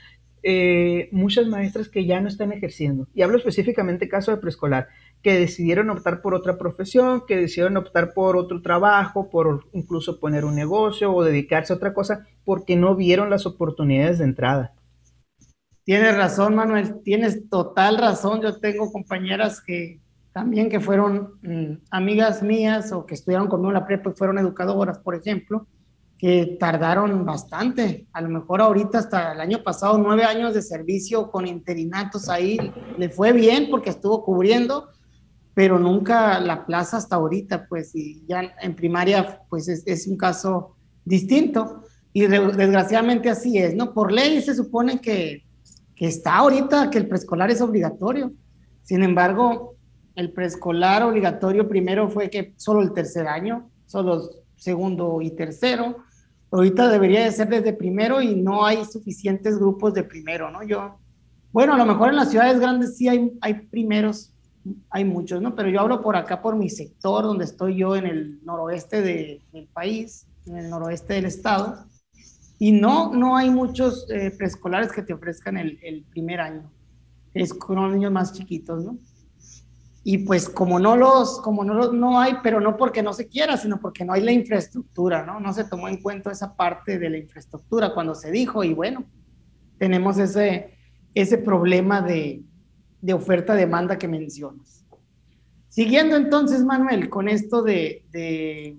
eh, 0.43 1.09
muchas 1.13 1.47
maestras 1.47 1.89
que 1.89 2.05
ya 2.05 2.21
no 2.21 2.29
están 2.29 2.53
ejerciendo. 2.53 3.09
Y 3.15 3.23
hablo 3.23 3.39
específicamente 3.39 4.09
caso 4.09 4.31
de 4.33 4.37
preescolar, 4.37 4.89
que 5.23 5.39
decidieron 5.39 5.91
optar 5.91 6.23
por 6.23 6.35
otra 6.35 6.57
profesión, 6.57 7.25
que 7.27 7.37
decidieron 7.37 7.77
optar 7.77 8.15
por 8.15 8.37
otro 8.37 8.63
trabajo, 8.63 9.29
por 9.31 9.65
incluso 9.73 10.21
poner 10.21 10.45
un 10.45 10.55
negocio 10.55 11.13
o 11.13 11.25
dedicarse 11.25 11.73
a 11.73 11.77
otra 11.77 11.93
cosa, 11.93 12.27
porque 12.45 12.77
no 12.77 12.95
vieron 12.95 13.31
las 13.31 13.47
oportunidades 13.47 14.19
de 14.19 14.25
entrada. 14.25 14.75
Tienes 15.85 16.17
razón, 16.17 16.55
Manuel, 16.55 17.01
tienes 17.03 17.49
total 17.49 17.99
razón. 17.99 18.41
Yo 18.43 18.59
tengo 18.59 18.91
compañeras 18.91 19.61
que 19.61 20.01
también 20.33 20.69
que 20.69 20.81
fueron 20.81 21.39
mm, 21.43 21.85
amigas 21.91 22.43
mías 22.43 22.93
o 22.93 23.07
que 23.07 23.15
estudiaron 23.15 23.49
conmigo 23.49 23.71
en 23.71 23.75
la 23.75 23.87
prepa 23.87 24.11
y 24.11 24.15
fueron 24.15 24.39
educadoras, 24.39 24.99
por 24.99 25.15
ejemplo, 25.15 25.67
que 26.19 26.57
tardaron 26.59 27.25
bastante. 27.25 28.07
A 28.13 28.21
lo 28.21 28.29
mejor 28.29 28.61
ahorita 28.61 28.99
hasta 28.99 29.33
el 29.33 29.41
año 29.41 29.63
pasado, 29.63 29.97
nueve 29.97 30.25
años 30.25 30.55
de 30.55 30.63
servicio 30.63 31.31
con 31.31 31.47
interinatos 31.47 32.29
ahí, 32.29 32.59
le 32.99 33.09
fue 33.09 33.33
bien 33.33 33.69
porque 33.71 33.91
estuvo 33.91 34.25
cubriendo, 34.25 34.89
pero 35.57 35.79
nunca 35.79 36.39
la 36.39 36.67
plaza 36.67 36.99
hasta 36.99 37.17
ahorita, 37.17 37.67
pues, 37.67 37.95
y 37.95 38.23
ya 38.29 38.55
en 38.61 38.77
primaria, 38.77 39.41
pues 39.49 39.69
es, 39.69 40.07
un 40.07 40.19
caso 40.19 40.77
distinto. 41.03 41.83
Y 42.13 42.27
desgraciadamente 42.27 43.31
así 43.31 43.57
es, 43.57 43.75
¿no? 43.75 43.95
Por 43.95 44.13
ley 44.13 44.43
se 44.43 44.55
supone 44.55 45.01
que, 45.01 45.47
que 45.95 46.09
está 46.09 46.37
ahorita 46.37 46.91
que 46.91 46.99
el 46.99 47.09
preescolar 47.09 47.51
es 47.51 47.63
obligatorio. 47.63 48.33
Sin 48.83 49.03
embargo, 49.03 49.77
el 50.15 50.31
preescolar 50.31 51.05
obligatorio 51.05 51.67
primero 51.67 52.11
fue 52.11 52.29
que 52.29 52.53
solo 52.59 52.83
el 52.83 52.93
tercer 52.93 53.27
año, 53.27 53.71
solo 53.87 54.29
segundo 54.57 55.23
y 55.23 55.31
tercero. 55.31 55.97
Ahorita 56.51 56.91
debería 56.91 57.25
de 57.25 57.33
ser 57.33 57.49
desde 57.49 57.73
primero 57.73 58.21
y 58.21 58.35
no 58.35 58.67
hay 58.67 58.85
suficientes 58.85 59.59
grupos 59.59 59.95
de 59.95 60.05
primero, 60.05 60.51
¿no? 60.51 60.63
Yo, 60.63 60.99
bueno, 61.51 61.73
a 61.73 61.79
lo 61.79 61.87
mejor 61.87 62.11
en 62.11 62.17
las 62.17 62.29
ciudades 62.29 62.61
grandes 62.61 62.99
sí 62.99 63.09
hay, 63.09 63.33
hay 63.41 63.55
primeros, 63.55 64.35
hay 64.91 65.05
muchos, 65.05 65.41
¿no? 65.41 65.55
Pero 65.55 65.69
yo 65.69 65.81
hablo 65.81 66.03
por 66.03 66.17
acá, 66.17 66.43
por 66.43 66.57
mi 66.57 66.71
sector, 66.71 67.25
donde 67.25 67.45
estoy 67.45 67.77
yo 67.77 67.97
en 67.97 68.07
el 68.07 68.45
noroeste 68.45 69.03
de, 69.03 69.43
del 69.53 69.67
país, 69.69 70.27
en 70.47 70.57
el 70.57 70.71
noroeste 70.71 71.15
del 71.15 71.27
estado, 71.27 71.87
y 72.59 72.73
no, 72.73 73.13
no 73.13 73.37
hay 73.37 73.51
muchos 73.51 74.07
eh, 74.11 74.31
preescolares 74.31 74.93
que 74.93 75.03
te 75.03 75.13
ofrezcan 75.13 75.57
el, 75.57 75.79
el, 75.83 76.05
primer 76.05 76.41
año, 76.41 76.71
es 77.35 77.53
con 77.53 77.77
los 77.77 77.93
niños 77.93 78.13
más 78.13 78.33
chiquitos, 78.33 78.85
¿no? 78.85 78.99
Y 80.03 80.19
pues 80.19 80.49
como 80.49 80.79
no 80.79 80.97
los, 80.97 81.41
como 81.41 81.65
no 81.65 81.75
los, 81.75 81.93
no 81.93 82.21
hay, 82.21 82.37
pero 82.43 82.61
no 82.61 82.77
porque 82.77 83.03
no 83.03 83.13
se 83.13 83.27
quiera, 83.27 83.57
sino 83.57 83.81
porque 83.81 84.05
no 84.05 84.13
hay 84.13 84.23
la 84.23 84.33
infraestructura, 84.33 85.27
¿no? 85.27 85.41
No 85.41 85.53
se 85.53 85.65
tomó 85.65 85.89
en 85.89 86.01
cuenta 86.01 86.31
esa 86.31 86.55
parte 86.55 86.99
de 86.99 87.11
la 87.11 87.19
infraestructura 87.19 87.93
cuando 87.93 88.15
se 88.15 88.31
dijo, 88.31 88.63
y 88.63 88.73
bueno, 88.73 89.05
tenemos 89.79 90.17
ese, 90.19 90.77
ese 91.13 91.39
problema 91.39 92.01
de, 92.01 92.46
de 93.07 93.15
oferta-demanda 93.15 93.99
que 93.99 94.09
mencionas. 94.09 94.85
Siguiendo 95.69 96.17
entonces, 96.17 96.65
Manuel, 96.65 97.09
con 97.09 97.29
esto 97.29 97.63
de, 97.63 98.05
de, 98.11 98.77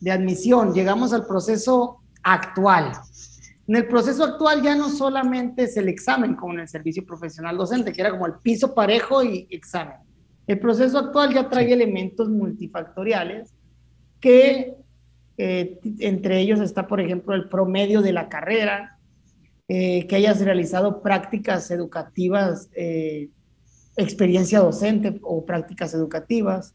de, 0.00 0.10
admisión, 0.12 0.72
llegamos 0.74 1.12
al 1.12 1.26
proceso 1.26 1.98
actual. 2.22 2.92
En 3.66 3.74
el 3.74 3.88
proceso 3.88 4.22
actual 4.22 4.62
ya 4.62 4.76
no 4.76 4.90
solamente 4.90 5.64
es 5.64 5.76
el 5.76 5.88
examen 5.88 6.36
como 6.36 6.52
en 6.52 6.60
el 6.60 6.68
servicio 6.68 7.04
profesional 7.04 7.56
docente, 7.56 7.92
que 7.92 8.00
era 8.00 8.12
como 8.12 8.26
el 8.26 8.34
piso 8.34 8.74
parejo 8.74 9.24
y 9.24 9.48
examen. 9.50 9.96
El 10.46 10.60
proceso 10.60 10.96
actual 10.96 11.34
ya 11.34 11.48
trae 11.48 11.72
elementos 11.72 12.28
multifactoriales 12.28 13.52
que 14.20 14.76
eh, 15.36 15.80
entre 15.98 16.38
ellos 16.38 16.60
está, 16.60 16.86
por 16.86 17.00
ejemplo, 17.00 17.34
el 17.34 17.48
promedio 17.48 18.02
de 18.02 18.12
la 18.12 18.28
carrera, 18.28 18.98
eh, 19.66 20.06
que 20.06 20.16
hayas 20.16 20.40
realizado 20.40 21.02
prácticas 21.02 21.70
educativas 21.72 22.70
eh, 22.74 23.30
experiencia 23.98 24.60
docente 24.60 25.18
o 25.22 25.44
prácticas 25.44 25.92
educativas. 25.92 26.74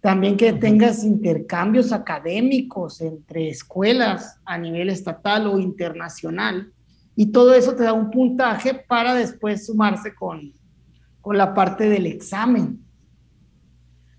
También 0.00 0.36
que 0.36 0.54
tengas 0.54 1.04
intercambios 1.04 1.92
académicos 1.92 3.02
entre 3.02 3.50
escuelas 3.50 4.40
a 4.46 4.56
nivel 4.56 4.88
estatal 4.88 5.46
o 5.46 5.58
internacional. 5.58 6.72
Y 7.16 7.26
todo 7.26 7.54
eso 7.54 7.74
te 7.74 7.84
da 7.84 7.92
un 7.92 8.10
puntaje 8.10 8.72
para 8.72 9.14
después 9.14 9.66
sumarse 9.66 10.14
con, 10.14 10.54
con 11.20 11.36
la 11.36 11.52
parte 11.52 11.90
del 11.90 12.06
examen. 12.06 12.80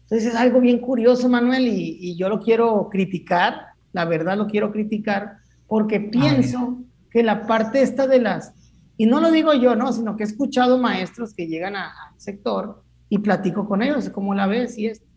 Entonces 0.04 0.34
es 0.34 0.36
algo 0.36 0.60
bien 0.60 0.80
curioso, 0.80 1.30
Manuel, 1.30 1.68
y, 1.68 1.98
y 2.00 2.16
yo 2.18 2.30
lo 2.30 2.40
quiero 2.40 2.90
criticar, 2.92 3.68
la 3.94 4.06
verdad 4.06 4.38
lo 4.38 4.46
quiero 4.46 4.72
criticar, 4.72 5.38
porque 5.68 6.02
pienso 6.02 6.84
que 7.10 7.24
la 7.24 7.48
parte 7.48 7.82
esta 7.82 8.08
de 8.08 8.20
las 8.20 8.54
y 9.02 9.08
no 9.08 9.20
lo 9.20 9.32
digo 9.32 9.52
yo, 9.56 9.76
no, 9.76 9.92
sino 9.92 10.16
que 10.16 10.22
he 10.22 10.28
escuchado 10.28 10.78
maestros 10.78 11.34
que 11.34 11.48
llegan 11.48 11.76
al 11.76 11.90
sector 12.18 12.84
y 13.10 13.18
platico 13.18 13.68
con 13.68 13.82
ellos, 13.82 14.12
cómo 14.12 14.36
la 14.36 14.46
ves 14.46 14.78
y 14.78 14.86
esto. 14.86 15.08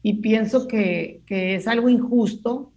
Y 0.00 0.22
pienso 0.22 0.66
que, 0.66 1.20
que 1.26 1.54
es 1.54 1.68
algo 1.68 1.90
injusto 1.90 2.72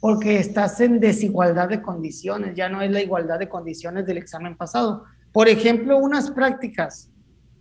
porque 0.00 0.38
estás 0.38 0.80
en 0.80 0.98
desigualdad 0.98 1.68
de 1.68 1.82
condiciones, 1.82 2.56
ya 2.56 2.70
no 2.70 2.80
es 2.80 2.90
la 2.90 3.02
igualdad 3.02 3.38
de 3.38 3.50
condiciones 3.50 4.06
del 4.06 4.16
examen 4.16 4.56
pasado. 4.56 5.04
Por 5.30 5.46
ejemplo, 5.46 5.98
unas 5.98 6.30
prácticas, 6.30 7.10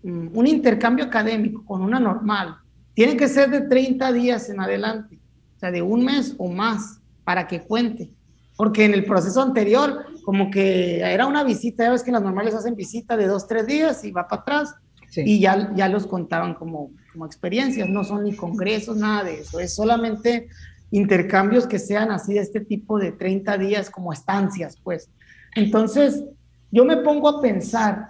mm, 0.04 0.38
un 0.38 0.48
intercambio 0.48 1.04
académico 1.04 1.66
con 1.66 1.82
una 1.82 2.00
normal, 2.00 2.60
tiene 2.94 3.18
que 3.18 3.28
ser 3.28 3.50
de 3.50 3.60
30 3.60 4.14
días 4.14 4.50
en 4.50 4.62
adelante, 4.62 5.20
o 5.58 5.60
sea, 5.60 5.70
de 5.70 5.82
un 5.82 6.06
mes 6.06 6.34
o 6.38 6.48
más, 6.48 7.02
para 7.26 7.46
que 7.46 7.60
cuente. 7.60 8.15
Porque 8.58 8.86
en 8.86 8.94
el 8.94 9.06
proceso 9.06 9.42
anterior, 9.42 10.06
como 10.24 10.50
que 10.50 11.00
era 11.00 11.28
una 11.28 11.44
visita, 11.44 11.84
ya 11.84 11.92
ves 11.92 12.04
que 12.04 12.12
las 12.12 12.22
normales 12.22 12.56
hacen 12.56 12.76
visita 12.76 13.18
de 13.18 13.28
dos, 13.28 13.48
tres 13.48 13.68
días 13.68 14.04
y 14.04 14.12
va 14.12 14.28
para 14.28 14.42
atrás, 14.42 14.76
y 15.18 15.40
ya, 15.40 15.74
ya 15.76 15.88
los 15.88 16.08
contaban 16.08 16.56
como, 16.56 16.92
como 17.12 17.26
experiencias, 17.26 17.88
no 17.88 18.04
son 18.04 18.24
ni 18.24 18.36
congresos, 18.36 18.98
nada 18.98 19.24
de 19.24 19.42
eso, 19.42 19.60
es 19.60 19.74
solamente 19.74 20.50
intercambios 20.92 21.68
que 21.68 21.80
sean 21.80 22.12
así 22.12 22.34
de 22.34 22.42
este 22.42 22.60
tipo 22.60 23.00
de 23.00 23.12
30 23.12 23.58
días 23.58 23.90
como 23.90 24.14
estancias, 24.14 24.78
pues. 24.84 25.10
Entonces, 25.56 26.24
yo 26.72 26.86
me 26.86 26.98
pongo 26.98 27.30
a 27.30 27.42
pensar, 27.42 28.10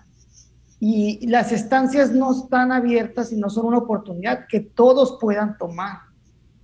y 0.79 1.25
las 1.27 1.51
estancias 1.51 2.11
no 2.11 2.31
están 2.31 2.71
abiertas 2.71 3.31
y 3.31 3.37
no 3.37 3.49
son 3.49 3.67
una 3.67 3.77
oportunidad 3.77 4.45
que 4.47 4.59
todos 4.59 5.17
puedan 5.19 5.57
tomar, 5.57 5.99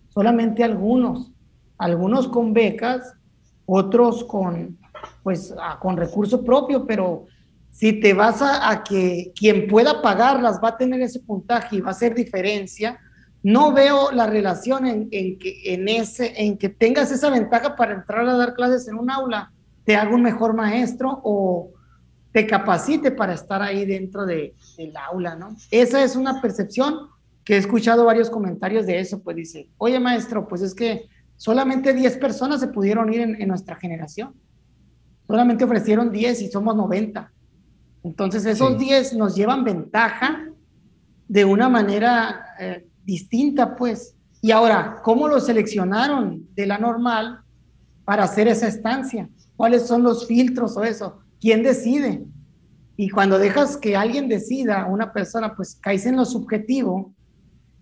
solamente 0.09 0.63
algunos, 0.63 1.31
algunos 1.77 2.27
con 2.27 2.53
becas 2.53 3.13
otros 3.65 4.23
con, 4.23 4.77
pues, 5.23 5.53
con 5.79 5.97
recurso 5.97 6.43
propio, 6.43 6.85
pero 6.85 7.25
si 7.71 7.93
te 7.93 8.13
vas 8.13 8.41
a, 8.41 8.83
que 8.83 9.31
quien 9.35 9.67
pueda 9.67 10.01
pagarlas 10.01 10.59
va 10.63 10.69
a 10.69 10.77
tener 10.77 11.01
ese 11.01 11.19
puntaje 11.19 11.77
y 11.77 11.81
va 11.81 11.89
a 11.89 11.91
hacer 11.91 12.13
diferencia, 12.13 12.99
no 13.43 13.73
veo 13.73 14.11
la 14.11 14.27
relación 14.27 14.85
en, 14.85 15.09
que, 15.09 15.73
en, 15.73 15.87
ese, 15.87 16.33
en 16.43 16.57
que 16.57 16.69
tengas 16.69 17.11
esa 17.11 17.29
ventaja 17.29 17.75
para 17.75 17.93
entrar 17.93 18.27
a 18.27 18.37
dar 18.37 18.53
clases 18.53 18.87
en 18.87 18.97
un 18.97 19.09
aula, 19.09 19.51
te 19.83 19.95
haga 19.95 20.13
un 20.13 20.21
mejor 20.21 20.53
maestro 20.53 21.21
o 21.23 21.71
te 22.31 22.45
capacite 22.45 23.11
para 23.11 23.33
estar 23.33 23.61
ahí 23.61 23.85
dentro 23.85 24.25
de, 24.25 24.53
del 24.77 24.95
aula, 24.95 25.35
¿no? 25.35 25.55
Esa 25.71 26.03
es 26.03 26.15
una 26.15 26.39
percepción 26.41 27.09
que 27.43 27.55
he 27.55 27.57
escuchado 27.57 28.05
varios 28.05 28.29
comentarios 28.29 28.85
de 28.85 28.99
eso, 28.99 29.21
pues 29.23 29.35
dice, 29.35 29.69
oye 29.77 29.99
maestro, 29.99 30.47
pues 30.47 30.61
es 30.61 30.75
que 30.75 31.09
solamente 31.41 31.91
10 31.91 32.17
personas 32.17 32.59
se 32.59 32.67
pudieron 32.67 33.11
ir 33.11 33.21
en, 33.21 33.47
nuestra 33.47 33.75
generación. 33.75 34.35
Solamente 35.25 35.63
ofrecieron 35.63 36.11
10 36.11 36.39
y 36.43 36.51
somos 36.51 36.75
90. 36.75 37.33
Entonces 38.03 38.45
esos 38.45 38.77
10 38.77 39.15
nos 39.15 39.35
llevan 39.35 39.63
ventaja 39.63 40.45
de 41.27 41.43
una 41.43 41.67
manera 41.67 42.45
eh, 42.59 42.87
distinta, 43.03 43.75
pues. 43.75 44.15
Y 44.39 44.51
ahora, 44.51 45.01
¿cómo 45.03 45.27
lo 45.27 45.39
seleccionaron 45.39 46.47
de 46.53 46.67
la 46.67 46.77
normal 46.77 47.39
para 48.05 48.25
hacer 48.25 48.47
esa 48.47 48.67
estancia? 48.67 49.27
¿Cuáles 49.55 49.87
son 49.87 50.03
los 50.03 50.27
filtros 50.27 50.77
o 50.77 50.83
eso? 50.83 51.21
¿Quién 51.39 51.63
decide? 51.63 52.23
Y 52.97 53.09
cuando 53.09 53.39
dejas 53.39 53.77
que 53.77 53.95
alguien 53.95 54.29
decida, 54.29 54.85
una 54.85 55.11
persona, 55.11 55.55
pues 55.55 55.73
caes 55.81 56.05
en 56.05 56.17
lo 56.17 56.25
subjetivo 56.25 57.15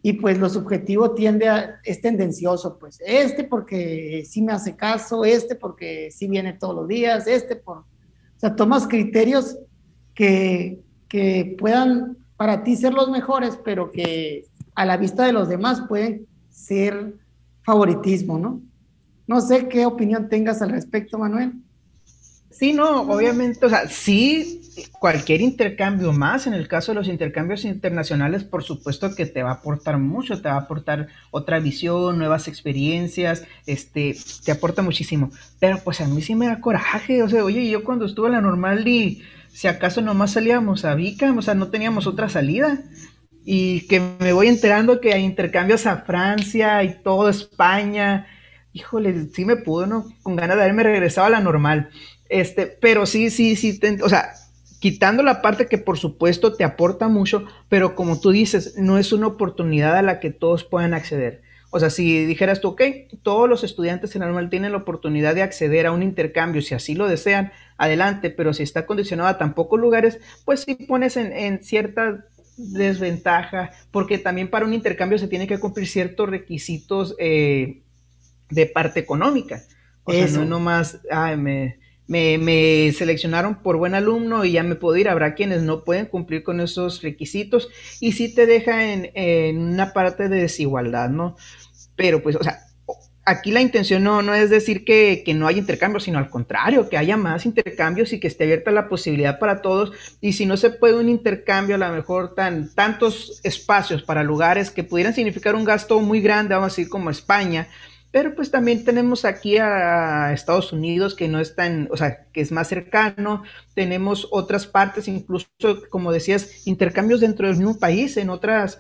y 0.10 0.14
pues 0.14 0.40
lo 0.40 0.50
subjetivo 0.50 1.12
tiende 1.12 1.48
a, 1.48 1.80
es 1.84 2.02
tendencioso, 2.02 2.80
pues 2.80 3.00
este 3.06 3.44
porque 3.44 4.24
sí 4.28 4.42
me 4.42 4.54
hace 4.54 4.76
caso, 4.76 5.24
este 5.24 5.54
porque 5.54 6.10
sí 6.10 6.28
viene 6.28 6.54
todos 6.54 6.76
los 6.76 6.88
días, 6.88 7.28
este 7.28 7.56
por, 7.56 7.78
o 7.78 7.86
sea, 8.38 8.56
tomas 8.56 8.88
criterios 8.88 9.60
que, 10.16 10.82
que 11.08 11.56
puedan 11.60 12.18
para 12.38 12.64
ti 12.64 12.76
ser 12.76 12.94
los 12.94 13.12
mejores, 13.12 13.60
pero 13.64 13.92
que 13.92 14.46
a 14.74 14.84
la 14.84 14.98
vista 14.98 15.26
de 15.26 15.34
los 15.34 15.48
demás 15.48 15.84
pueden 15.88 16.26
ser 16.50 17.14
favoritismo, 17.62 18.40
¿no? 18.40 18.62
No 19.28 19.42
sé 19.42 19.68
qué 19.68 19.86
opinión 19.86 20.28
tengas 20.28 20.64
al 20.64 20.72
respecto, 20.72 21.20
Manuel. 21.20 21.54
Sí, 22.60 22.74
no, 22.74 23.04
obviamente, 23.04 23.66
o 23.66 23.70
sea, 23.70 23.88
sí, 23.88 24.60
cualquier 25.00 25.40
intercambio 25.40 26.12
más, 26.12 26.46
en 26.46 26.54
el 26.54 26.68
caso 26.68 26.92
de 26.92 26.98
los 26.98 27.08
intercambios 27.08 27.64
internacionales, 27.64 28.44
por 28.44 28.64
supuesto 28.64 29.16
que 29.16 29.26
te 29.26 29.44
va 29.44 29.52
a 29.52 29.54
aportar 29.54 29.98
mucho, 29.98 30.42
te 30.42 30.50
va 30.50 30.56
a 30.56 30.60
aportar 30.60 31.08
otra 31.32 31.60
visión, 31.60 32.18
nuevas 32.18 32.50
experiencias, 32.50 33.46
este, 33.66 34.14
te 34.44 34.52
aporta 34.52 34.82
muchísimo. 34.82 35.32
Pero 35.62 35.78
pues 35.86 36.02
a 36.02 36.08
mí 36.10 36.22
sí 36.22 36.36
me 36.36 36.48
da 36.48 36.60
coraje, 36.60 37.24
o 37.24 37.30
sea, 37.30 37.46
oye, 37.46 37.70
yo 37.70 37.86
cuando 37.86 38.06
estuve 38.06 38.28
en 38.28 38.34
la 38.34 38.42
normal 38.42 38.86
y 38.86 39.24
si 39.54 39.70
acaso 39.70 40.02
nomás 40.02 40.32
salíamos 40.32 40.84
a 40.84 40.96
Vica, 40.96 41.32
o 41.32 41.42
sea, 41.42 41.56
no 41.56 41.70
teníamos 41.70 42.08
otra 42.08 42.28
salida. 42.28 42.82
Y 43.46 43.88
que 43.88 44.02
me 44.20 44.34
voy 44.34 44.50
enterando 44.50 45.00
que 45.00 45.14
hay 45.14 45.24
intercambios 45.24 45.86
a 45.86 46.00
Francia 46.00 46.84
y 46.84 47.02
todo 47.04 47.30
España. 47.30 48.28
Híjole, 48.74 49.30
sí 49.34 49.46
me 49.46 49.56
pudo, 49.56 49.88
¿no? 49.88 50.06
Con 50.24 50.36
ganas 50.36 50.58
de 50.58 50.64
haberme 50.64 50.84
regresado 50.84 51.28
a 51.28 51.30
la 51.30 51.40
normal. 51.40 51.90
Este, 52.30 52.68
pero 52.68 53.08
sí, 53.08 53.32
sí, 53.32 53.56
sí, 53.56 53.80
o 54.02 54.08
sea, 54.10 54.34
quitando 54.80 55.24
la 55.24 55.42
parte 55.42 55.68
que 55.68 55.78
por 55.78 55.98
supuesto 55.98 56.54
te 56.54 56.64
aporta 56.64 57.08
mucho, 57.08 57.46
pero 57.68 57.96
como 57.96 58.20
tú 58.20 58.32
dices, 58.32 58.76
no 58.78 58.98
es 58.98 59.12
una 59.12 59.28
oportunidad 59.28 59.98
a 59.98 60.02
la 60.02 60.20
que 60.20 60.30
todos 60.30 60.64
puedan 60.64 60.94
acceder. 60.94 61.42
O 61.72 61.80
sea, 61.80 61.92
si 61.92 62.26
dijeras 62.26 62.62
tú, 62.62 62.70
ok, 62.70 62.82
todos 63.22 63.48
los 63.48 63.64
estudiantes 63.64 64.16
en 64.16 64.22
normal 64.22 64.50
tienen 64.50 64.72
la 64.72 64.80
oportunidad 64.80 65.36
de 65.36 65.44
acceder 65.44 65.86
a 65.86 65.92
un 65.92 66.02
intercambio, 66.02 66.62
si 66.62 66.74
así 66.74 66.96
lo 66.96 67.08
desean, 67.08 67.52
adelante, 67.78 68.32
pero 68.32 68.54
si 68.54 68.64
está 68.64 68.86
condicionado 68.88 69.30
a 69.30 69.38
tan 69.38 69.54
pocos 69.54 69.80
lugares, 69.80 70.20
pues 70.46 70.62
sí 70.62 70.74
pones 70.76 71.16
en, 71.16 71.64
cierta 71.64 72.26
desventaja, 72.58 73.72
porque 73.92 74.18
también 74.18 74.50
para 74.50 74.66
un 74.66 74.74
intercambio 74.74 75.20
se 75.20 75.28
tiene 75.28 75.48
que 75.48 75.60
cumplir 75.60 75.88
ciertos 75.88 76.28
requisitos 76.28 77.16
eh, 77.20 77.82
de 78.50 78.66
parte 78.66 79.00
económica. 79.00 79.62
O 80.06 80.12
sea, 80.12 80.28
no 80.28 80.46
nomás, 80.46 81.00
ay, 81.12 81.38
me, 81.38 81.79
me, 82.10 82.92
seleccionaron 82.92 83.62
por 83.62 83.78
buen 83.78 83.94
alumno 83.94 84.44
y 84.44 84.54
ya 84.54 84.64
me 84.64 84.76
puedo 84.76 84.98
ir. 84.98 85.08
Habrá 85.08 85.36
quienes 85.36 85.62
no 85.62 85.84
pueden 85.84 86.08
cumplir 86.08 86.44
con 86.44 86.60
esos 86.60 87.04
requisitos 87.04 87.70
y 88.00 88.14
sí 88.14 88.34
te 88.34 88.48
deja 88.48 88.92
en, 88.92 89.58
una 89.60 89.94
parte 89.94 90.28
de 90.28 90.42
desigualdad, 90.42 91.10
¿no? 91.10 91.36
Pero 91.96 92.24
pues, 92.24 92.36
o 92.36 92.44
sea, 92.44 92.62
aquí 93.26 93.52
la 93.52 93.62
intención 93.62 94.04
no, 94.04 94.24
no 94.24 94.34
es 94.34 94.50
decir 94.50 94.84
que, 94.84 95.24
no 95.36 95.46
hay 95.46 95.60
intercambios, 95.60 96.06
sino 96.06 96.18
al 96.18 96.32
contrario, 96.32 96.90
que 96.90 96.98
haya 96.98 97.16
más 97.16 97.46
intercambios 97.46 98.12
y 98.12 98.20
que 98.20 98.28
esté 98.28 98.46
abierta 98.46 98.72
la 98.72 98.90
posibilidad 98.90 99.38
para 99.38 99.62
todos. 99.62 99.92
Y 100.20 100.34
si 100.34 100.48
no 100.48 100.58
se 100.58 100.72
puede 100.72 100.96
un 100.96 101.10
intercambio, 101.10 101.76
a 101.76 101.80
lo 101.80 101.92
mejor 101.92 102.34
tan, 102.34 102.74
tantos 102.74 103.40
espacios 103.44 104.02
para 104.02 104.24
lugares 104.24 104.72
que 104.72 104.84
pudieran 104.84 105.14
significar 105.14 105.54
un 105.54 105.64
gasto 105.64 106.00
muy 106.00 106.22
grande, 106.22 106.56
vamos 106.56 106.74
a 106.74 106.76
decir 106.76 106.90
como 106.90 107.12
España, 107.12 107.68
pero 108.12 108.34
pues 108.36 108.50
también 108.50 108.84
tenemos 108.84 109.24
aquí 109.24 109.58
a 109.58 110.34
Estados 110.34 110.74
Unidos 110.74 111.14
que 111.14 111.28
no 111.28 111.40
es 111.40 111.56
tan, 111.56 111.88
o 111.92 111.98
sea, 111.98 112.26
que 112.34 112.42
es 112.42 112.52
más 112.52 112.68
cercano. 112.68 113.44
Tenemos 113.76 114.28
otras 114.32 114.66
partes, 114.66 115.08
incluso, 115.08 115.48
como 115.90 116.12
decías, 116.12 116.66
intercambios 116.66 117.20
dentro 117.20 117.48
del 117.48 117.58
mismo 117.58 117.78
país, 117.78 118.18
en 118.18 118.32
otras, 118.32 118.80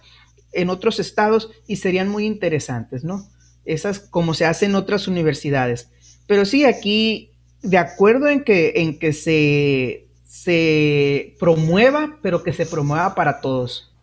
en 0.51 0.69
otros 0.71 0.99
estados, 0.99 1.51
y 1.67 1.75
serían 1.75 2.09
muy 2.09 2.25
interesantes, 2.25 3.03
¿no? 3.03 3.27
Esas 3.65 3.99
como 3.99 4.34
se 4.34 4.45
hace 4.45 4.65
en 4.65 4.73
otras 4.73 5.07
universidades. 5.07 5.91
Pero 6.25 6.43
sí, 6.45 6.65
aquí, 6.65 7.32
de 7.61 7.77
acuerdo 7.77 8.30
en 8.30 8.43
que, 8.43 8.73
en 8.77 8.97
que 8.97 9.13
se, 9.13 10.07
se 10.25 11.36
promueva, 11.39 12.17
pero 12.23 12.41
que 12.41 12.53
se 12.53 12.65
promueva 12.65 13.13
para 13.13 13.41
todos. 13.41 13.93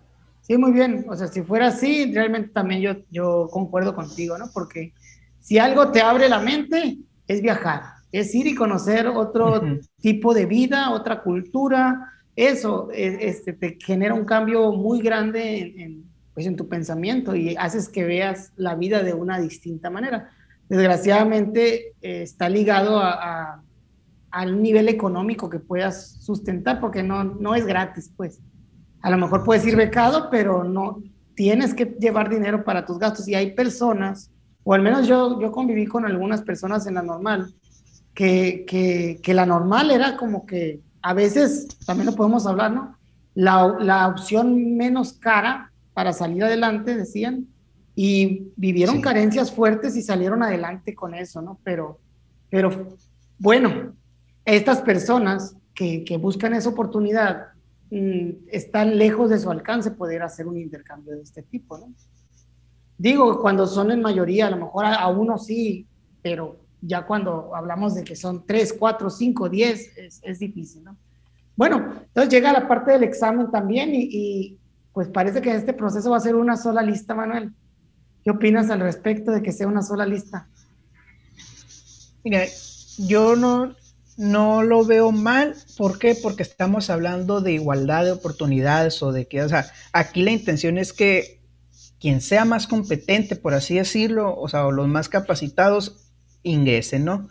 Sí, 0.43 0.57
muy 0.57 0.71
bien. 0.71 1.05
O 1.09 1.17
sea, 1.17 1.27
si 1.27 1.43
fuera 1.43 1.67
así, 1.69 2.13
realmente 2.15 2.51
también 2.51 2.81
yo, 2.81 2.93
yo 3.11 3.49
concuerdo 3.51 3.97
contigo, 3.97 4.39
¿no? 4.39 4.53
Porque 4.55 4.93
si 5.47 5.59
algo 5.61 5.93
te 5.93 6.01
abre 6.01 6.29
la 6.29 6.41
mente, 6.41 6.99
es 7.29 7.41
viajar, 7.41 7.83
es 8.11 8.35
ir 8.35 8.49
y 8.49 8.57
conocer 8.57 9.07
otro 9.07 9.63
tipo 10.01 10.35
de 10.35 10.45
vida, 10.45 10.91
otra 10.91 11.23
cultura. 11.23 12.11
Eso 12.35 12.89
e, 12.93 13.29
este, 13.29 13.53
te 13.53 13.79
genera 13.81 14.15
un 14.15 14.25
cambio 14.25 14.73
muy 14.73 15.01
grande 15.01 15.73
en, 15.77 16.05
pues, 16.35 16.47
en 16.47 16.57
tu 16.57 16.69
pensamiento 16.69 17.37
y 17.37 17.55
haces 17.55 17.89
que 17.89 18.03
veas 18.03 18.53
la 18.57 18.75
vida 18.75 19.05
de 19.05 19.15
una 19.15 19.39
distinta 19.39 19.89
manera. 19.89 20.31
Desgraciadamente 20.69 21.95
eh, 22.03 22.23
está 22.23 22.49
ligado 22.49 22.99
a, 22.99 23.63
al 24.33 24.61
nivel 24.61 24.89
económico 24.89 25.49
que 25.49 25.61
puedas 25.61 26.25
sustentar, 26.25 26.81
porque 26.81 27.05
no, 27.05 27.23
no 27.23 27.55
es 27.55 27.65
gratis, 27.65 28.11
pues. 28.17 28.41
A 29.01 29.11
lo 29.11 29.17
mejor 29.17 29.45
puedes 29.45 29.65
ir 29.65 29.77
becado, 29.77 30.29
pero 30.29 30.65
no 30.65 31.05
tienes 31.37 31.73
que 31.73 31.85
llevar 31.85 32.29
dinero 32.29 32.65
para 32.65 32.85
tus 32.85 32.99
gastos. 32.99 33.29
Y 33.29 33.37
hay 33.37 33.55
personas 33.55 34.33
o 34.69 34.75
al 34.75 34.83
menos 34.83 35.07
yo, 35.07 35.41
yo 35.41 35.53
conviví 35.53 35.87
con 35.87 36.05
algunas 36.05 36.43
personas 36.43 36.89
en 36.89 36.95
la 36.95 37.03
normal, 37.03 37.55
que, 38.15 38.65
que, 38.67 39.21
que 39.23 39.33
la 39.33 39.47
normal 39.47 39.93
era 39.93 40.17
como 40.17 40.45
que 40.45 40.81
a 41.03 41.15
veces, 41.15 41.69
también 41.87 42.07
lo 42.07 42.17
podemos 42.17 42.49
hablar, 42.49 42.73
¿no? 42.73 42.99
La, 43.35 43.77
la 43.79 44.09
opción 44.09 44.77
menos 44.77 45.13
cara 45.13 45.71
para 45.95 46.13
salir 46.13 46.43
adelante, 46.43 46.97
decían, 46.97 47.47
y 47.95 48.49
vivieron 48.57 49.01
carencias 49.01 49.53
fuertes 49.53 49.97
y 49.97 50.03
salieron 50.03 50.43
adelante 50.43 50.97
con 50.97 51.15
eso, 51.15 51.41
¿no? 51.41 51.61
Pero, 51.63 52.01
pero 52.51 52.99
bueno, 53.39 53.93
estas 54.45 54.81
personas 54.81 55.55
que, 55.77 56.03
que 56.03 56.17
buscan 56.17 56.55
esa 56.55 56.71
oportunidad 56.71 57.51
mm, 57.93 58.31
están 58.49 58.99
lejos 58.99 59.31
de 59.31 59.39
su 59.39 59.49
alcance 59.49 59.93
poder 59.93 60.25
hacer 60.25 60.49
un 60.49 60.59
intercambio 60.59 61.15
de 61.15 61.23
este 61.23 61.43
tipo, 61.43 61.79
¿no? 61.79 61.93
Digo, 62.99 63.41
cuando 63.41 63.67
son 63.67 63.91
en 63.91 64.01
mayoría, 64.01 64.47
a 64.47 64.51
lo 64.51 64.57
mejor 64.57 64.87
a, 64.87 65.07
uno 65.09 65.37
sí, 65.39 65.87
pero 66.23 66.57
ya 66.81 67.05
cuando 67.07 67.55
hablamos 67.55 67.95
de 67.95 68.05
que 68.05 68.17
son 68.17 68.47
tres, 68.47 68.73
cuatro, 68.73 69.11
cinco, 69.11 69.49
diez, 69.49 69.91
es, 70.23 70.39
difícil, 70.39 70.85
¿no? 70.85 70.97
Bueno, 71.57 71.93
entonces 72.07 72.31
llega 72.31 72.53
la 72.53 72.69
parte 72.69 72.93
del 72.93 73.03
examen 73.03 73.51
también 73.51 73.91
y, 73.93 74.59
pues 74.93 75.09
parece 75.09 75.43
que 75.43 75.55
este 75.55 75.75
proceso 75.75 76.11
va 76.11 76.17
a 76.17 76.21
ser 76.21 76.37
una 76.37 76.57
sola 76.57 76.83
lista, 76.83 77.15
Manuel. 77.15 77.53
¿Qué 78.25 78.31
opinas 78.31 78.71
al 78.71 78.81
respecto 78.81 79.31
de 79.31 79.43
que 79.43 79.53
sea 79.53 79.67
una 79.67 79.83
sola 79.83 80.07
lista? 80.07 80.49
Mira, 82.25 82.45
yo 82.99 83.37
no, 83.37 83.75
no 84.17 84.63
lo 84.63 84.85
veo 84.85 85.13
mal. 85.13 85.55
¿Por 85.77 85.99
qué? 85.99 86.17
Porque 86.21 86.43
estamos 86.43 86.89
hablando 86.89 87.41
de 87.41 87.53
igualdad 87.53 88.05
de 88.05 88.13
oportunidades 88.13 89.03
o 89.03 89.13
de 89.13 89.29
que, 89.29 89.43
o 89.43 89.49
sea, 89.49 89.67
aquí 89.93 90.23
la 90.23 90.31
intención 90.31 90.79
es 90.79 90.93
que 90.93 91.36
quien 92.01 92.21
sea 92.21 92.45
más 92.45 92.67
competente, 92.67 93.37
por 93.37 93.55
así 93.55 93.77
decirlo, 93.77 94.37
o 94.37 94.49
sea, 94.49 94.65
los 94.71 94.89
más 94.89 95.09
capacitados, 95.09 96.13
ingresen, 96.43 97.05
¿no? 97.05 97.29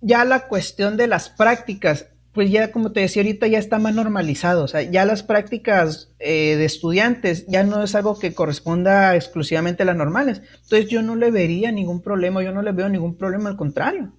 Ya 0.00 0.24
la 0.24 0.46
cuestión 0.48 0.96
de 0.96 1.08
las 1.08 1.28
prácticas, 1.28 2.06
pues 2.32 2.50
ya 2.50 2.70
como 2.70 2.92
te 2.92 3.00
decía 3.00 3.22
ahorita, 3.22 3.46
ya 3.48 3.58
está 3.58 3.78
más 3.78 3.94
normalizado, 3.94 4.64
o 4.64 4.68
sea, 4.68 4.82
ya 4.82 5.04
las 5.04 5.22
prácticas 5.22 6.12
eh, 6.20 6.54
de 6.56 6.64
estudiantes 6.64 7.46
ya 7.48 7.64
no 7.64 7.82
es 7.82 7.94
algo 7.94 8.18
que 8.18 8.32
corresponda 8.32 9.16
exclusivamente 9.16 9.82
a 9.82 9.86
las 9.86 9.96
normales. 9.96 10.42
Entonces 10.62 10.88
yo 10.88 11.02
no 11.02 11.16
le 11.16 11.30
vería 11.30 11.72
ningún 11.72 12.00
problema, 12.00 12.42
yo 12.42 12.52
no 12.52 12.62
le 12.62 12.72
veo 12.72 12.88
ningún 12.88 13.16
problema, 13.16 13.50
al 13.50 13.56
contrario. 13.56 14.12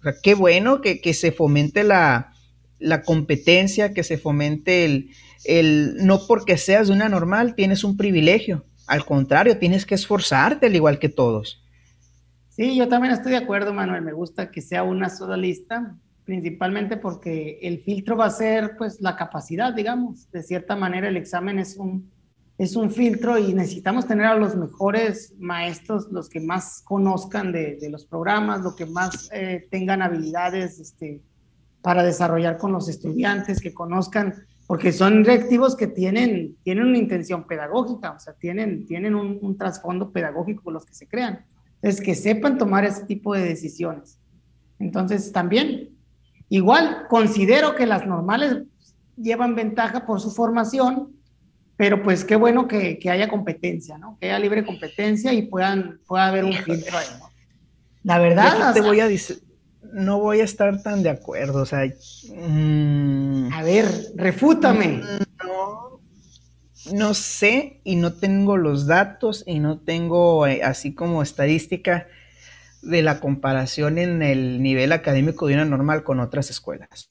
O 0.00 0.02
sea, 0.02 0.14
qué 0.20 0.34
bueno 0.34 0.80
que, 0.80 1.00
que 1.00 1.14
se 1.14 1.30
fomente 1.30 1.84
la, 1.84 2.32
la 2.80 3.02
competencia, 3.02 3.94
que 3.94 4.02
se 4.02 4.18
fomente 4.18 4.84
el, 4.84 5.10
el 5.44 5.96
no 6.04 6.26
porque 6.26 6.56
seas 6.56 6.88
de 6.88 6.94
una 6.94 7.08
normal 7.08 7.54
tienes 7.54 7.84
un 7.84 7.96
privilegio. 7.96 8.64
Al 8.86 9.04
contrario, 9.04 9.58
tienes 9.58 9.86
que 9.86 9.94
esforzarte 9.94 10.66
al 10.66 10.74
igual 10.74 10.98
que 10.98 11.08
todos. 11.08 11.62
Sí, 12.50 12.76
yo 12.76 12.88
también 12.88 13.14
estoy 13.14 13.32
de 13.32 13.38
acuerdo, 13.38 13.72
Manuel. 13.72 14.02
Me 14.02 14.12
gusta 14.12 14.50
que 14.50 14.60
sea 14.60 14.82
una 14.82 15.08
sola 15.08 15.36
lista, 15.36 15.96
principalmente 16.24 16.96
porque 16.96 17.58
el 17.62 17.80
filtro 17.80 18.16
va 18.16 18.26
a 18.26 18.30
ser 18.30 18.76
pues 18.76 19.00
la 19.00 19.16
capacidad, 19.16 19.72
digamos. 19.72 20.30
De 20.30 20.42
cierta 20.42 20.76
manera 20.76 21.08
el 21.08 21.16
examen 21.16 21.58
es 21.58 21.76
un, 21.76 22.10
es 22.58 22.76
un 22.76 22.90
filtro 22.90 23.38
y 23.38 23.54
necesitamos 23.54 24.06
tener 24.06 24.26
a 24.26 24.36
los 24.36 24.54
mejores 24.54 25.34
maestros, 25.38 26.08
los 26.10 26.28
que 26.28 26.40
más 26.40 26.82
conozcan 26.84 27.52
de, 27.52 27.78
los 27.90 28.04
programas, 28.04 28.60
los 28.60 28.76
que 28.76 28.86
más 28.86 29.30
eh, 29.32 29.66
tengan 29.70 30.02
habilidades 30.02 30.78
este, 30.78 31.22
para 31.80 32.02
desarrollar 32.02 32.58
con 32.58 32.72
los 32.72 32.88
estudiantes, 32.88 33.60
que 33.60 33.72
conozcan 33.72 34.44
porque 34.72 34.90
son 34.90 35.22
reactivos 35.22 35.76
que 35.76 35.86
tienen, 35.86 36.56
tienen 36.62 36.86
una 36.86 36.96
intención 36.96 37.46
pedagógica, 37.46 38.12
o 38.12 38.18
sea, 38.18 38.32
tienen, 38.32 38.86
tienen 38.86 39.14
un, 39.14 39.58
trasfondo 39.58 40.12
pedagógico 40.12 40.62
con 40.62 40.72
los 40.72 40.86
que 40.86 40.94
se 40.94 41.06
crean. 41.06 41.44
Es 41.82 42.00
que 42.00 42.14
sepan 42.14 42.56
tomar 42.56 42.86
ese 42.86 43.04
tipo 43.04 43.34
de 43.34 43.44
decisiones. 43.44 44.18
Entonces, 44.78 45.30
también, 45.30 45.90
igual, 46.48 47.06
considero 47.10 47.74
que 47.74 47.84
las 47.84 48.06
normales 48.06 48.62
llevan 49.14 49.54
ventaja 49.54 50.06
por 50.06 50.22
su 50.22 50.30
formación, 50.30 51.16
pero 51.76 52.02
pues 52.02 52.24
qué 52.24 52.36
bueno 52.36 52.66
que, 52.66 52.98
que 52.98 53.10
haya 53.10 53.28
competencia, 53.28 53.98
¿no? 53.98 54.16
Que 54.18 54.28
haya 54.28 54.38
libre 54.38 54.64
competencia 54.64 55.34
y 55.34 55.42
puedan, 55.42 56.00
pueda 56.06 56.28
haber 56.28 56.46
un 56.46 56.54
filtro 56.54 56.96
ahí, 56.96 57.08
¿no? 57.18 57.26
La 58.04 58.18
verdad. 58.18 58.72
te 58.72 58.80
voy 58.80 59.00
a 59.00 59.06
decir 59.06 59.42
no 59.92 60.18
voy 60.18 60.40
a 60.40 60.44
estar 60.44 60.82
tan 60.82 61.02
de 61.02 61.10
acuerdo. 61.10 61.62
O 61.62 61.66
sea, 61.66 61.84
mm, 62.34 63.52
a 63.52 63.62
ver, 63.62 63.86
refútame. 64.16 65.02
No, 65.44 66.00
no 66.92 67.14
sé 67.14 67.80
y 67.84 67.96
no 67.96 68.14
tengo 68.14 68.56
los 68.56 68.86
datos 68.86 69.44
y 69.46 69.60
no 69.60 69.80
tengo 69.80 70.46
eh, 70.46 70.62
así 70.62 70.94
como 70.94 71.22
estadística 71.22 72.08
de 72.80 73.02
la 73.02 73.20
comparación 73.20 73.98
en 73.98 74.22
el 74.22 74.62
nivel 74.62 74.92
académico 74.92 75.46
de 75.46 75.54
una 75.54 75.64
normal 75.64 76.02
con 76.02 76.18
otras 76.20 76.50
escuelas. 76.50 77.10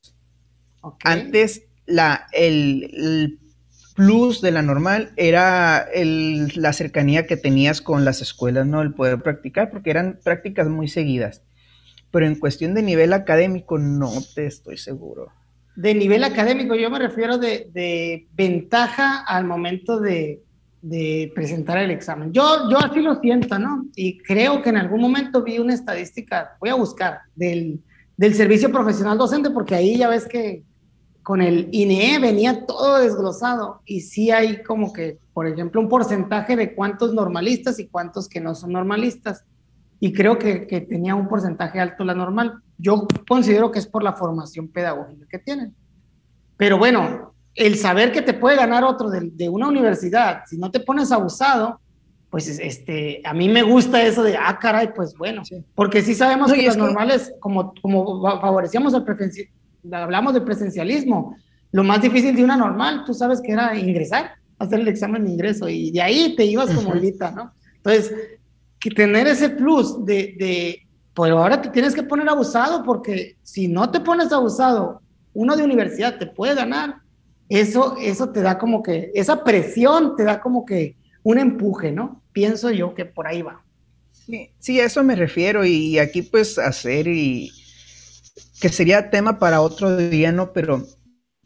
Antes, 1.03 1.63
la, 1.85 2.27
el, 2.33 3.39
plus 3.95 4.41
de 4.41 4.51
la 4.51 4.63
normal 4.63 5.13
era 5.15 5.87
la 5.93 6.73
cercanía 6.73 7.27
que 7.27 7.37
tenías 7.37 7.81
con 7.81 8.03
las 8.03 8.21
escuelas, 8.21 8.65
¿no? 8.65 8.81
El 8.81 8.93
poder 8.93 9.21
practicar, 9.21 9.69
porque 9.69 9.91
eran 9.91 10.19
prácticas 10.23 10.67
muy 10.67 10.87
seguidas 10.87 11.43
pero 12.11 12.25
en 12.25 12.35
cuestión 12.35 12.73
de 12.73 12.83
nivel 12.83 13.13
académico 13.13 13.77
no 13.77 14.11
te 14.35 14.45
estoy 14.45 14.77
seguro. 14.77 15.29
De 15.75 15.95
nivel 15.95 16.23
académico, 16.23 16.75
yo 16.75 16.89
me 16.89 16.99
refiero 16.99 17.37
de, 17.37 18.27
ventaja 18.33 19.23
al 19.25 19.45
momento 19.45 19.99
de, 19.99 20.41
presentar 21.33 21.77
el 21.77 21.91
examen. 21.91 22.33
Yo, 22.33 22.69
yo 22.69 22.77
así 22.79 22.99
lo 22.99 23.19
siento, 23.21 23.57
¿no? 23.57 23.85
Y 23.95 24.17
creo 24.19 24.61
que 24.61 24.69
en 24.69 24.77
algún 24.77 24.99
momento 24.99 25.43
vi 25.43 25.59
una 25.59 25.73
estadística, 25.73 26.57
voy 26.59 26.69
a 26.69 26.75
buscar, 26.75 27.19
del, 27.35 27.79
del 28.17 28.35
servicio 28.35 28.71
profesional 28.71 29.17
docente, 29.17 29.49
porque 29.51 29.75
ahí 29.75 29.97
ya 29.97 30.09
ves 30.09 30.25
que 30.25 30.63
con 31.23 31.41
el 31.41 31.69
INE 31.71 32.19
venía 32.19 32.65
todo 32.65 32.97
desglosado 32.97 33.81
y 33.85 34.01
sí 34.01 34.31
hay 34.31 34.63
como 34.63 34.91
que, 34.91 35.19
por 35.33 35.47
ejemplo, 35.47 35.79
un 35.79 35.87
porcentaje 35.87 36.55
de 36.55 36.73
cuántos 36.73 37.13
normalistas 37.13 37.79
y 37.79 37.87
cuántos 37.87 38.27
que 38.27 38.41
no 38.41 38.55
son 38.55 38.71
normalistas 38.73 39.45
y 40.03 40.11
creo 40.11 40.37
que, 40.37 40.65
que, 40.65 40.81
tenía 40.81 41.13
un 41.13 41.27
porcentaje 41.27 41.79
alto 41.79 42.03
la 42.03 42.15
normal. 42.15 42.55
Yo 42.77 43.07
considero 43.27 43.71
que 43.71 43.77
es 43.77 43.85
por 43.85 44.03
la 44.03 44.13
formación 44.13 44.67
pedagógica 44.67 45.27
que 45.29 45.37
tienen. 45.37 45.75
Pero 46.57 46.79
bueno, 46.79 47.35
el 47.53 47.77
saber 47.77 48.11
que 48.11 48.23
te 48.23 48.33
puede 48.33 48.55
ganar 48.55 48.83
otro 48.83 49.11
de, 49.11 49.29
de 49.31 49.47
una 49.47 49.67
universidad, 49.67 50.41
si 50.47 50.57
no 50.57 50.71
te 50.71 50.79
pones 50.79 51.11
abusado, 51.11 51.79
pues 52.31 52.47
este, 52.47 53.21
a 53.25 53.33
mí 53.33 53.47
me 53.47 53.61
gusta 53.61 54.01
eso 54.01 54.23
de, 54.23 54.37
ah, 54.37 54.57
caray, 54.59 54.91
pues 54.95 55.13
bueno, 55.15 55.43
porque 55.75 56.01
sí 56.01 56.15
sabemos 56.15 56.51
que 56.51 56.65
las 56.65 56.77
normales, 56.77 57.31
como, 57.39 57.73
como 57.81 58.21
favorecíamos 58.39 58.93
el 58.95 59.03
presencialismo, 59.03 59.53
hablamos 59.91 60.33
de 60.33 60.41
presencialismo, 60.41 61.35
lo 61.73 61.83
más 61.83 62.01
difícil 62.01 62.35
de 62.35 62.43
una 62.43 62.55
normal, 62.55 63.03
tú 63.05 63.13
sabes 63.13 63.39
que 63.39 63.51
era 63.51 63.77
ingresar, 63.77 64.31
hacer 64.57 64.79
el 64.79 64.87
examen 64.87 65.25
de 65.25 65.31
ingreso 65.31 65.67
y 65.67 65.91
de 65.91 66.01
ahí 66.01 66.35
te 66.35 66.45
ibas 66.45 66.73
como 66.73 66.91
ahorita, 66.91 67.31
¿no? 67.31 67.51
Entonces, 67.75 68.13
que 68.81 68.89
tener 68.89 69.27
ese 69.27 69.49
plus 69.49 70.03
de, 70.05 70.35
de, 70.37 70.87
pues 71.13 71.31
ahora 71.31 71.61
te 71.61 71.69
tienes 71.69 71.93
que 71.93 72.03
poner 72.03 72.27
abusado, 72.27 72.83
porque 72.83 73.37
si 73.43 73.67
no 73.67 73.91
te 73.91 73.99
pones 73.99 74.33
abusado, 74.33 75.01
uno 75.33 75.55
de 75.55 75.63
universidad 75.63 76.17
te 76.17 76.25
puede 76.25 76.55
ganar, 76.55 76.95
eso, 77.47 77.95
eso 78.01 78.29
te 78.29 78.41
da 78.41 78.57
como 78.57 78.81
que, 78.81 79.11
esa 79.13 79.43
presión 79.43 80.15
te 80.15 80.23
da 80.23 80.41
como 80.41 80.65
que 80.65 80.97
un 81.23 81.37
empuje, 81.37 81.91
¿no? 81.91 82.23
Pienso 82.33 82.71
yo 82.71 82.95
que 82.95 83.05
por 83.05 83.27
ahí 83.27 83.41
va. 83.41 83.63
Sí, 84.11 84.49
sí, 84.59 84.79
a 84.79 84.85
eso 84.85 85.03
me 85.03 85.15
refiero 85.15 85.63
y 85.63 85.99
aquí 85.99 86.21
pues 86.23 86.57
hacer 86.57 87.07
y 87.07 87.51
que 88.59 88.69
sería 88.69 89.09
tema 89.09 89.37
para 89.37 89.61
otro 89.61 89.95
día, 89.97 90.31
¿no? 90.31 90.53
Pero, 90.53 90.85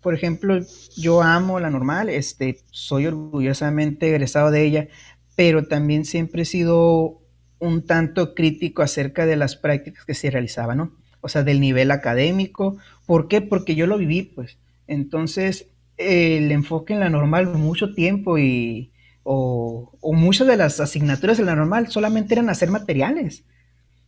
por 0.02 0.14
ejemplo, 0.14 0.60
yo 0.96 1.22
amo 1.22 1.60
la 1.60 1.70
normal, 1.70 2.10
este, 2.10 2.60
soy 2.72 3.08
orgullosamente 3.08 4.10
egresado 4.10 4.52
de 4.52 4.64
ella, 4.64 4.88
pero 5.36 5.68
también 5.68 6.06
siempre 6.06 6.44
he 6.44 6.46
sido 6.46 7.25
un 7.60 7.86
tanto 7.86 8.36
crítico 8.36 8.82
acerca 8.82 9.26
de 9.26 9.36
las 9.36 9.56
prácticas 9.56 10.06
que 10.06 10.14
se 10.14 10.32
realizaban, 10.32 10.78
¿no? 10.78 10.92
O 11.22 11.30
sea, 11.30 11.44
del 11.44 11.60
nivel 11.60 11.92
académico. 11.92 12.78
¿Por 13.06 13.28
qué? 13.28 13.42
Porque 13.42 13.76
yo 13.76 13.88
lo 13.88 13.98
viví, 13.98 14.24
pues. 14.24 14.58
Entonces, 14.88 15.68
el 15.98 16.52
enfoque 16.52 16.94
en 16.94 17.00
la 17.00 17.10
normal 17.10 17.48
mucho 17.48 17.94
tiempo 17.94 18.38
y, 18.38 18.92
o, 19.24 19.92
muchas 20.14 20.48
de 20.48 20.56
las 20.56 20.80
asignaturas 20.80 21.38
de 21.38 21.46
la 21.46 21.56
normal 21.56 21.90
solamente 21.90 22.36
eran 22.36 22.50
hacer 22.50 22.70
materiales. 22.70 23.44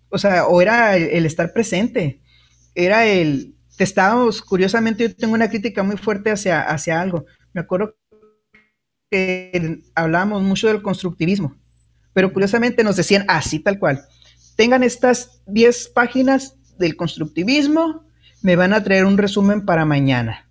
O 0.09 0.17
sea, 0.17 0.45
o 0.47 0.61
era 0.61 0.95
el, 0.95 1.25
estar 1.25 1.53
presente. 1.53 2.21
Era 2.75 3.07
el, 3.07 3.55
curiosamente 4.47 5.09
yo 5.09 5.15
tengo 5.15 5.33
una 5.33 5.49
crítica 5.49 5.83
muy 5.83 5.97
fuerte 5.97 6.31
hacia, 6.31 6.61
hacia 6.61 7.01
algo. 7.01 7.25
Me 7.53 7.61
acuerdo 7.61 7.95
que 9.09 9.81
hablábamos 9.95 10.43
mucho 10.43 10.67
del 10.67 10.81
constructivismo, 10.81 11.55
pero 12.17 12.33
curiosamente 12.33 12.83
nos 12.83 12.95
decían 12.95 13.25
así 13.27 13.59
tal 13.59 13.77
cual. 13.77 14.07
Tengan 14.55 14.81
estas 14.81 15.43
10 15.45 15.89
páginas 15.89 16.55
del 16.79 16.95
constructivismo, 16.95 18.07
me 18.41 18.55
van 18.55 18.73
a 18.73 18.83
traer 18.83 19.05
un 19.05 19.19
resumen 19.19 19.65
para 19.65 19.85
mañana 19.85 20.47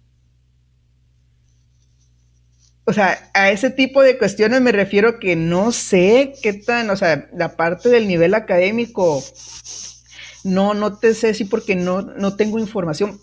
o 2.88 2.92
sea, 2.92 3.30
a 3.34 3.50
ese 3.50 3.70
tipo 3.70 4.00
de 4.00 4.16
cuestiones 4.16 4.60
me 4.60 4.70
refiero 4.70 5.18
que 5.18 5.34
no 5.34 5.72
sé 5.72 6.34
qué 6.40 6.52
tan, 6.52 6.88
o 6.90 6.96
sea, 6.96 7.28
la 7.34 7.56
parte 7.56 7.88
del 7.88 8.06
nivel 8.06 8.32
académico, 8.32 9.24
no, 10.44 10.72
no 10.72 10.96
te 10.96 11.12
sé 11.14 11.34
si 11.34 11.46
porque 11.46 11.74
no, 11.74 12.02
no 12.02 12.36
tengo 12.36 12.60
información, 12.60 13.18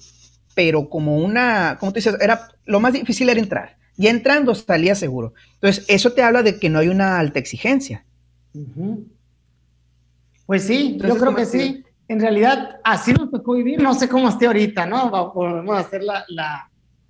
pero 0.53 0.89
como 0.89 1.17
una, 1.17 1.77
como 1.79 1.93
tú 1.93 1.95
dices, 1.95 2.17
era, 2.19 2.49
lo 2.65 2.81
más 2.81 2.91
difícil 2.91 3.29
era 3.29 3.39
entrar. 3.39 3.77
Y 3.95 4.07
entrando 4.07 4.53
salía 4.53 4.95
seguro. 4.95 5.33
Entonces, 5.53 5.85
eso 5.87 6.11
te 6.11 6.23
habla 6.23 6.43
de 6.43 6.59
que 6.59 6.69
no 6.69 6.79
hay 6.79 6.89
una 6.89 7.19
alta 7.19 7.39
exigencia. 7.39 8.05
Pues 10.45 10.63
sí, 10.63 10.97
yo 11.03 11.17
creo 11.17 11.35
que 11.35 11.45
sí. 11.45 11.83
En 12.07 12.19
realidad, 12.19 12.79
así 12.83 13.13
nos 13.13 13.31
tocó 13.31 13.53
vivir. 13.53 13.81
No 13.81 13.93
sé 13.93 14.09
cómo 14.09 14.29
esté 14.29 14.47
ahorita, 14.47 14.85
¿no? 14.85 15.09
Vamos 15.09 15.75
a 15.75 15.79
hacer 15.79 16.03
la, 16.03 16.23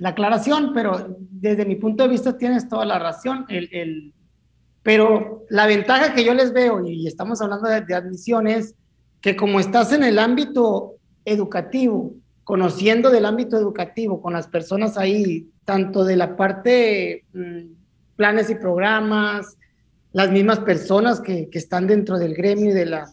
la 0.04 0.10
aclaración, 0.10 0.72
pero 0.74 1.16
desde 1.18 1.66
mi 1.66 1.76
punto 1.76 2.04
de 2.04 2.10
vista 2.10 2.38
tienes 2.38 2.68
toda 2.68 2.86
la 2.86 3.00
razón. 3.00 3.46
El, 3.48 4.14
pero 4.82 5.46
la 5.50 5.66
ventaja 5.66 6.14
que 6.14 6.26
yo 6.26 6.34
les 6.34 6.52
veo, 6.52 6.86
y 6.86 7.08
estamos 7.08 7.42
hablando 7.42 7.70
de, 7.70 7.82
de 7.82 7.96
admisión, 7.96 8.48
es 8.48 8.76
que 9.22 9.36
como 9.36 9.62
estás 9.62 9.94
en 9.94 10.04
el 10.04 10.20
ámbito 10.20 10.96
educativo, 11.24 12.16
conociendo 12.44 13.10
del 13.10 13.26
ámbito 13.26 13.58
educativo, 13.58 14.22
con 14.22 14.34
las 14.34 14.48
personas 14.48 14.98
ahí, 14.98 15.50
tanto 15.64 16.04
de 16.04 16.18
la 16.18 16.36
parte 16.36 17.24
mm, 17.34 17.62
planes 18.18 18.50
y 18.50 18.56
programas, 18.56 19.58
las 20.14 20.32
mismas 20.32 20.60
personas 20.60 21.20
que, 21.20 21.50
que, 21.50 21.58
están 21.58 21.88
dentro 21.88 22.18
del 22.18 22.34
gremio 22.34 22.72
y 22.72 22.74
de 22.74 22.86
la... 22.86 23.12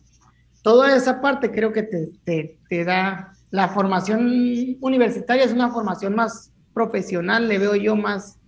Toda 0.63 0.95
esa 0.95 1.21
parte 1.21 1.51
creo 1.51 1.73
que 1.73 1.83
te, 1.83 2.11
te, 2.25 2.59
te 2.69 2.85
da... 2.85 3.33
La 3.51 3.69
formación 3.69 4.77
universitaria 4.81 5.45
es 5.45 5.53
una 5.53 5.71
formación 5.71 6.15
más, 6.15 6.53
profesional 6.73 7.49
le 7.49 7.59
veo 7.59 7.75
yo 7.75 7.97
más, 7.97 8.39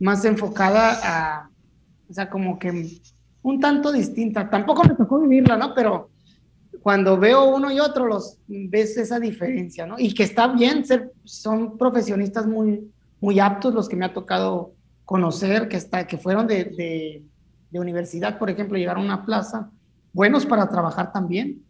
más 0.00 0.24
enfocada 0.24 0.98
a, 1.02 1.50
o 2.08 2.12
sea, 2.12 2.30
como 2.30 2.58
que 2.58 3.00
un 3.42 3.60
tanto 3.60 3.92
distinta. 3.92 4.48
Tampoco 4.50 4.84
me 4.84 4.94
tocó 4.94 5.20
vivirla, 5.20 5.56
¿no? 5.56 5.74
Pero 5.74 6.10
cuando 6.80 7.18
veo 7.18 7.44
uno 7.44 7.70
y 7.70 7.80
otro, 7.80 8.06
los 8.06 8.38
ves 8.46 8.96
esa 8.96 9.18
diferencia, 9.18 9.86
¿no? 9.86 9.96
Y 9.98 10.14
que 10.14 10.22
está 10.22 10.48
bien 10.48 10.84
ser, 10.84 11.12
son 11.24 11.76
profesionistas 11.78 12.46
muy, 12.46 12.90
muy 13.20 13.40
aptos 13.40 13.74
los 13.74 13.88
que 13.88 13.96
me 13.96 14.04
ha 14.04 14.12
tocado 14.12 14.72
conocer, 15.04 15.68
que, 15.68 15.76
está, 15.76 16.06
que 16.06 16.18
fueron 16.18 16.46
de, 16.46 16.64
de, 16.64 17.22
de 17.76 17.82
universidad, 17.82 18.38
por 18.38 18.50
ejemplo, 18.50 18.78
llegaron 18.78 19.04
a 19.04 19.14
una 19.14 19.24
plaza, 19.24 19.70
buenos 20.12 20.46
para 20.46 20.68
trabajar 20.68 21.12
también, 21.12 21.62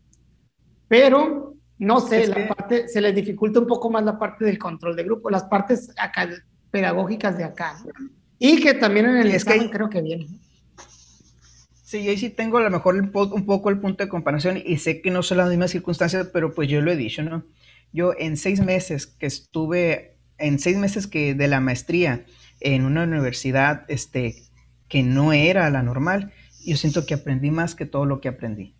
pero 0.88 1.54
no 1.78 2.00
sé, 2.00 2.26
la 2.26 2.48
parte, 2.48 2.88
se 2.88 3.00
les 3.00 3.14
dificulta 3.14 3.60
un 3.60 3.66
poco 3.66 3.90
más 3.90 4.04
la 4.04 4.18
parte 4.18 4.44
del 4.44 4.58
control 4.58 4.96
de 4.96 5.04
grupo, 5.04 5.30
las 5.30 5.44
partes 5.44 5.90
acá, 5.98 6.28
pedagógicas 6.70 7.36
de 7.36 7.44
acá. 7.44 7.76
Y 8.38 8.60
que 8.60 8.74
también 8.74 9.06
en 9.06 9.16
el 9.16 9.30
examen 9.30 9.68
creo 9.68 9.88
que 9.90 10.00
viene. 10.00 10.26
Sí, 11.82 12.02
yo 12.02 12.10
ahí 12.10 12.18
sí 12.18 12.30
tengo 12.30 12.58
a 12.58 12.62
lo 12.62 12.70
mejor 12.70 12.96
un 12.96 13.10
poco 13.46 13.70
el 13.70 13.78
punto 13.78 14.02
de 14.02 14.08
comparación 14.08 14.60
y 14.64 14.78
sé 14.78 15.00
que 15.00 15.10
no 15.10 15.22
son 15.22 15.38
las 15.38 15.48
mismas 15.48 15.70
circunstancias, 15.70 16.28
pero 16.32 16.52
pues 16.52 16.68
yo 16.68 16.80
lo 16.80 16.90
he 16.90 16.96
dicho, 16.96 17.22
¿no? 17.22 17.44
Yo 17.92 18.12
en 18.18 18.36
seis 18.36 18.60
meses 18.60 19.06
que 19.06 19.26
estuve, 19.26 20.18
en 20.38 20.58
seis 20.58 20.76
meses 20.76 21.06
que 21.06 21.34
de 21.34 21.48
la 21.48 21.60
maestría 21.60 22.24
en 22.60 22.84
una 22.84 23.04
universidad 23.04 23.84
este, 23.88 24.34
que 24.88 25.02
no 25.02 25.32
era 25.32 25.68
la 25.70 25.82
normal, 25.82 26.32
yo 26.64 26.76
siento 26.76 27.06
que 27.06 27.14
aprendí 27.14 27.50
más 27.50 27.74
que 27.74 27.86
todo 27.86 28.06
lo 28.06 28.20
que 28.20 28.28
aprendí. 28.28 28.74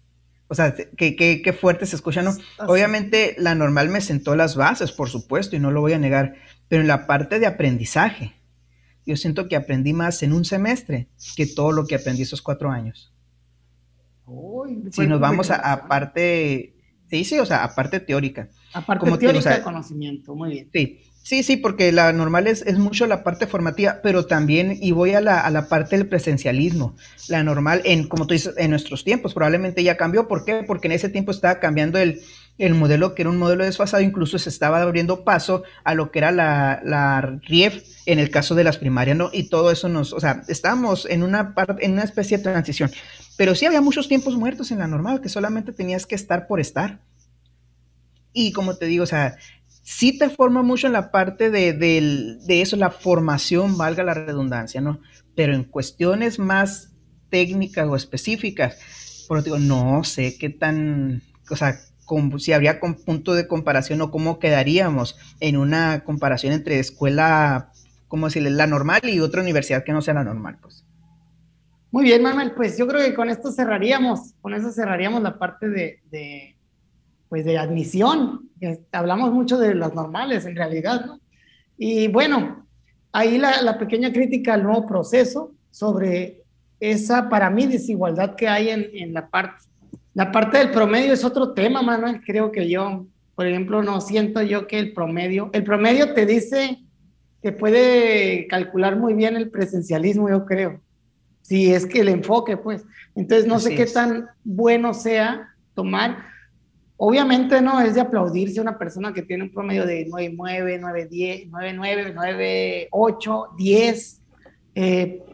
O 0.48 0.54
sea, 0.54 0.74
qué, 0.96 1.16
qué, 1.16 1.52
fuerte 1.52 1.86
se 1.86 1.96
escucha, 1.96 2.22
¿no? 2.22 2.32
Obviamente 2.66 3.34
la 3.38 3.56
normal 3.56 3.88
me 3.88 4.00
sentó 4.00 4.36
las 4.36 4.54
bases, 4.54 4.92
por 4.92 5.08
supuesto, 5.08 5.56
y 5.56 5.58
no 5.58 5.72
lo 5.72 5.80
voy 5.80 5.92
a 5.92 5.98
negar, 5.98 6.36
pero 6.68 6.82
en 6.82 6.88
la 6.88 7.06
parte 7.06 7.40
de 7.40 7.46
aprendizaje, 7.46 8.34
yo 9.04 9.16
siento 9.16 9.48
que 9.48 9.56
aprendí 9.56 9.92
más 9.92 10.22
en 10.22 10.32
un 10.32 10.44
semestre 10.44 11.08
que 11.36 11.46
todo 11.46 11.72
lo 11.72 11.86
que 11.86 11.96
aprendí 11.96 12.22
esos 12.22 12.42
cuatro 12.42 12.70
años. 12.70 13.12
si 14.92 15.06
nos 15.08 15.18
vamos 15.18 15.50
a, 15.50 15.56
a, 15.72 15.88
parte, 15.88 16.76
sí, 17.10 17.24
sí, 17.24 17.38
o 17.40 17.46
sea, 17.46 17.64
a 17.64 17.74
parte 17.74 17.98
teórica. 17.98 18.48
Aparte 18.72 19.04
Como 19.04 19.18
teórica 19.18 19.56
de 19.56 19.62
conocimiento, 19.62 20.36
muy 20.36 20.50
bien. 20.50 20.70
Sí, 20.72 21.00
Sí, 21.26 21.42
sí, 21.42 21.56
porque 21.56 21.90
la 21.90 22.12
normal 22.12 22.46
es, 22.46 22.62
es, 22.62 22.78
mucho 22.78 23.04
la 23.08 23.24
parte 23.24 23.48
formativa, 23.48 23.98
pero 24.00 24.26
también, 24.26 24.78
y 24.80 24.92
voy 24.92 25.14
a 25.14 25.20
la, 25.20 25.40
a 25.40 25.50
la, 25.50 25.68
parte 25.68 25.96
del 25.96 26.06
presencialismo, 26.06 26.94
la 27.26 27.42
normal, 27.42 27.82
en, 27.84 28.06
como 28.06 28.28
tú 28.28 28.34
dices, 28.34 28.54
en 28.56 28.70
nuestros 28.70 29.02
tiempos, 29.02 29.34
probablemente 29.34 29.82
ya 29.82 29.96
cambió. 29.96 30.28
¿Por 30.28 30.44
qué? 30.44 30.62
Porque 30.64 30.86
en 30.86 30.92
ese 30.92 31.08
tiempo 31.08 31.32
estaba 31.32 31.58
cambiando 31.58 31.98
el, 31.98 32.20
el 32.58 32.74
modelo, 32.74 33.16
que 33.16 33.22
era 33.22 33.30
un 33.30 33.38
modelo 33.38 33.64
desfasado, 33.64 34.04
incluso 34.04 34.38
se 34.38 34.48
estaba 34.48 34.80
abriendo 34.80 35.24
paso 35.24 35.64
a 35.82 35.94
lo 35.96 36.12
que 36.12 36.20
era 36.20 36.30
la, 36.30 36.80
la 36.84 37.20
RIEF 37.42 37.82
en 38.06 38.20
el 38.20 38.30
caso 38.30 38.54
de 38.54 38.62
las 38.62 38.78
primarias, 38.78 39.16
¿no? 39.16 39.30
Y 39.32 39.48
todo 39.48 39.72
eso 39.72 39.88
nos, 39.88 40.12
o 40.12 40.20
sea, 40.20 40.44
estábamos 40.46 41.06
en 41.10 41.24
una, 41.24 41.56
en 41.80 41.94
una 41.94 42.04
especie 42.04 42.36
de 42.36 42.44
transición. 42.44 42.92
Pero 43.36 43.56
sí 43.56 43.66
había 43.66 43.80
muchos 43.80 44.06
tiempos 44.06 44.36
muertos 44.36 44.70
en 44.70 44.78
la 44.78 44.86
normal, 44.86 45.20
que 45.20 45.28
solamente 45.28 45.72
tenías 45.72 46.06
que 46.06 46.14
estar 46.14 46.46
por 46.46 46.60
estar. 46.60 47.00
Y 48.32 48.52
como 48.52 48.76
te 48.76 48.84
digo, 48.84 49.02
o 49.02 49.06
sea, 49.06 49.38
sí 49.86 50.18
te 50.18 50.28
forma 50.28 50.62
mucho 50.62 50.88
en 50.88 50.94
la 50.94 51.12
parte 51.12 51.48
de, 51.48 51.72
de, 51.72 52.60
eso, 52.60 52.74
la 52.74 52.90
formación, 52.90 53.78
valga 53.78 54.02
la 54.02 54.14
redundancia, 54.14 54.80
¿no? 54.80 55.00
Pero 55.36 55.54
en 55.54 55.62
cuestiones 55.62 56.40
más 56.40 56.92
técnicas 57.30 57.86
o 57.86 57.94
específicas, 57.94 59.24
por 59.28 59.44
digo, 59.44 59.60
no 59.60 60.02
sé 60.02 60.36
qué 60.38 60.50
tan, 60.50 61.22
o 61.48 61.54
sea, 61.54 61.78
si 62.38 62.52
habría 62.52 62.80
con 62.80 62.96
punto 62.96 63.34
de 63.34 63.46
comparación 63.46 64.00
o 64.00 64.10
cómo 64.10 64.40
quedaríamos 64.40 65.16
en 65.38 65.56
una 65.56 66.02
comparación 66.02 66.52
entre 66.52 66.80
escuela, 66.80 67.70
¿cómo 68.08 68.26
decirle? 68.26 68.50
La 68.50 68.66
normal 68.66 69.02
y 69.04 69.20
otra 69.20 69.40
universidad 69.40 69.84
que 69.84 69.92
no 69.92 70.02
sea 70.02 70.14
la 70.14 70.24
normal, 70.24 70.58
pues. 70.60 70.84
Muy 71.92 72.02
bien, 72.02 72.24
Manuel, 72.24 72.54
pues 72.56 72.76
yo 72.76 72.88
creo 72.88 73.02
que 73.02 73.14
con 73.14 73.30
esto 73.30 73.52
cerraríamos, 73.52 74.34
con 74.42 74.52
eso 74.52 74.72
cerraríamos 74.72 75.22
la 75.22 75.38
parte 75.38 75.68
de 75.68 76.55
pues 77.28 77.44
de 77.44 77.58
admisión, 77.58 78.48
hablamos 78.92 79.32
mucho 79.32 79.58
de 79.58 79.74
las 79.74 79.94
normales 79.94 80.46
en 80.46 80.56
realidad, 80.56 81.04
¿no? 81.06 81.20
Y 81.78 82.08
bueno, 82.08 82.66
ahí 83.12 83.38
la, 83.38 83.62
la, 83.62 83.78
pequeña 83.78 84.12
crítica 84.12 84.54
al 84.54 84.62
nuevo 84.62 84.86
proceso 84.86 85.52
sobre 85.70 86.42
esa, 86.80 87.28
para 87.28 87.50
mí, 87.50 87.66
desigualdad 87.66 88.34
que 88.34 88.48
hay 88.48 88.70
en, 88.70 88.88
en, 88.94 89.12
la 89.12 89.28
parte. 89.28 89.64
La 90.14 90.32
parte 90.32 90.58
del 90.58 90.70
promedio 90.70 91.12
es 91.12 91.24
otro 91.24 91.52
tema, 91.52 91.82
Manuel, 91.82 92.22
creo 92.24 92.50
que 92.50 92.68
yo, 92.68 93.06
por 93.34 93.46
ejemplo, 93.46 93.82
no 93.82 94.00
siento 94.00 94.40
yo 94.42 94.66
que 94.66 94.78
el 94.78 94.94
promedio, 94.94 95.50
el 95.52 95.64
promedio 95.64 96.14
te 96.14 96.24
dice 96.24 96.78
que 97.42 97.52
puede 97.52 98.46
calcular 98.46 98.96
muy 98.96 99.12
bien 99.14 99.36
el 99.36 99.50
presencialismo, 99.50 100.30
yo 100.30 100.46
creo. 100.46 100.80
Si 101.42 101.72
es 101.72 101.86
que 101.86 102.00
el 102.00 102.08
enfoque, 102.08 102.56
pues. 102.56 102.84
Entonces, 103.14 103.46
no 103.46 103.60
sé 103.60 103.74
qué 103.74 103.86
tan 103.86 104.26
bueno 104.42 104.94
sea 104.94 105.54
tomar 105.74 106.24
Obviamente 106.98 107.60
no 107.60 107.78
es 107.80 107.94
de 107.94 108.00
aplaudirse 108.00 108.60
una 108.60 108.78
persona 108.78 109.12
que 109.12 109.22
tiene 109.22 109.44
un 109.44 109.52
promedio 109.52 109.84
de 109.84 110.06
9.9, 110.06 110.80
9.10, 110.80 111.50
9.9, 111.50 112.88
9.8, 112.90 113.56
10, 113.56 114.22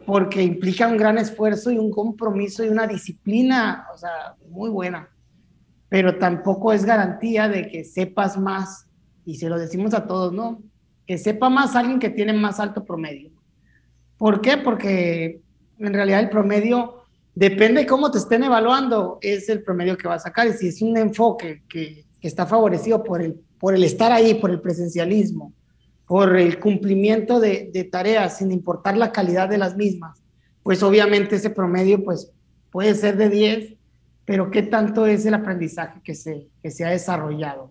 porque 0.05 0.43
implica 0.43 0.89
un 0.89 0.97
gran 0.97 1.19
esfuerzo 1.19 1.71
y 1.71 1.79
un 1.79 1.93
compromiso 1.93 2.65
y 2.65 2.69
una 2.69 2.89
disciplina, 2.89 3.87
o 3.95 3.97
sea, 3.97 4.35
muy 4.49 4.71
buena. 4.71 5.09
Pero 5.89 6.19
tampoco 6.19 6.73
es 6.73 6.85
garantía 6.85 7.49
de 7.49 7.69
que 7.69 7.85
sepas 7.85 8.37
más, 8.37 8.89
y 9.25 9.37
se 9.37 9.49
lo 9.49 9.57
decimos 9.57 9.95
a 9.95 10.07
todos, 10.07 10.33
¿no? 10.33 10.61
Que 11.07 11.17
sepa 11.17 11.49
más 11.49 11.77
alguien 11.77 12.01
que 12.01 12.11
tiene 12.11 12.33
más 12.33 12.59
alto 12.59 12.85
promedio. 12.85 13.31
¿Por 14.17 14.41
qué? 14.41 14.57
Porque 14.57 15.41
en 15.79 15.95
realidad 15.95 16.21
el 16.21 16.31
promedio 16.31 17.02
depende 17.35 17.83
de 17.83 17.87
cómo 17.87 18.11
te 18.11 18.19
estén 18.19 18.45
evaluando, 18.45 19.19
es 19.21 19.49
el 19.49 19.63
promedio 19.63 19.97
que 19.97 20.09
va 20.09 20.15
a 20.15 20.21
sacar. 20.21 20.47
Y 20.47 20.53
si 20.53 20.69
es 20.69 20.83
un 20.83 20.97
enfoque 20.97 21.63
que, 21.69 22.05
que 22.21 22.29
está 22.29 22.47
favorecido 22.47 23.03
por 23.03 23.23
el, 23.23 23.41
por 23.59 23.75
el 23.75 23.85
estar 23.85 24.13
ahí, 24.13 24.35
por 24.35 24.51
el 24.51 24.61
presencialismo, 24.61 25.53
por 26.07 26.37
el 26.37 26.59
cumplimiento 26.59 27.41
de, 27.41 27.71
de, 27.73 27.85
tareas 27.85 28.39
sin 28.39 28.53
importar 28.53 28.97
la 28.97 29.13
calidad 29.13 29.49
de 29.49 29.59
las 29.59 29.77
mismas, 29.77 30.23
pues 30.63 30.83
obviamente 30.83 31.37
ese 31.37 31.51
promedio 31.51 32.05
pues 32.05 32.31
puede 32.71 32.95
ser 32.95 33.17
de 33.17 33.29
10, 33.29 33.75
pero 34.25 34.51
¿qué 34.51 34.63
tanto 34.63 35.07
es 35.07 35.27
el 35.27 35.35
aprendizaje 35.35 36.01
que 36.05 36.15
se, 36.15 36.49
que 36.63 36.71
se 36.71 36.85
ha 36.85 36.91
desarrollado? 36.91 37.71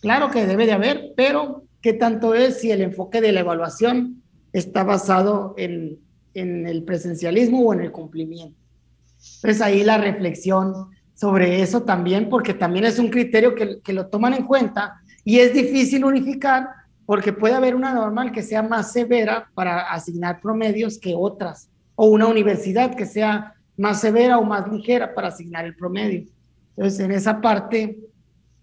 Claro 0.00 0.30
que 0.30 0.46
debe 0.46 0.66
de 0.66 0.72
haber, 0.72 1.12
pero 1.16 1.64
¿qué 1.80 1.92
tanto 1.92 2.34
es 2.34 2.60
si 2.60 2.70
el 2.70 2.80
enfoque 2.80 3.20
de 3.20 3.32
la 3.32 3.40
evaluación 3.40 4.22
está 4.52 4.84
basado 4.84 5.54
en, 5.58 5.98
en 6.34 6.66
el 6.66 6.84
presencialismo 6.84 7.60
o 7.62 7.72
en 7.74 7.80
el 7.80 7.92
cumplimiento? 7.92 8.60
Entonces 9.36 9.60
ahí 9.60 9.84
la 9.84 9.98
reflexión 9.98 10.90
sobre 11.14 11.62
eso 11.62 11.82
también, 11.82 12.28
porque 12.28 12.54
también 12.54 12.84
es 12.84 12.98
un 12.98 13.08
criterio 13.08 13.54
que, 13.54 13.80
que 13.82 13.92
lo 13.92 14.06
toman 14.06 14.34
en 14.34 14.44
cuenta 14.44 15.00
y 15.24 15.38
es 15.38 15.52
difícil 15.52 16.04
unificar 16.04 16.68
porque 17.04 17.32
puede 17.32 17.54
haber 17.54 17.74
una 17.74 17.92
normal 17.92 18.30
que 18.32 18.42
sea 18.42 18.62
más 18.62 18.92
severa 18.92 19.50
para 19.54 19.90
asignar 19.90 20.40
promedios 20.40 20.98
que 20.98 21.14
otras, 21.16 21.68
o 21.96 22.06
una 22.06 22.28
universidad 22.28 22.94
que 22.94 23.04
sea 23.04 23.54
más 23.76 24.00
severa 24.00 24.38
o 24.38 24.44
más 24.44 24.70
ligera 24.70 25.12
para 25.14 25.28
asignar 25.28 25.64
el 25.64 25.74
promedio. 25.74 26.26
Entonces, 26.76 27.00
en 27.00 27.10
esa 27.10 27.40
parte 27.40 27.98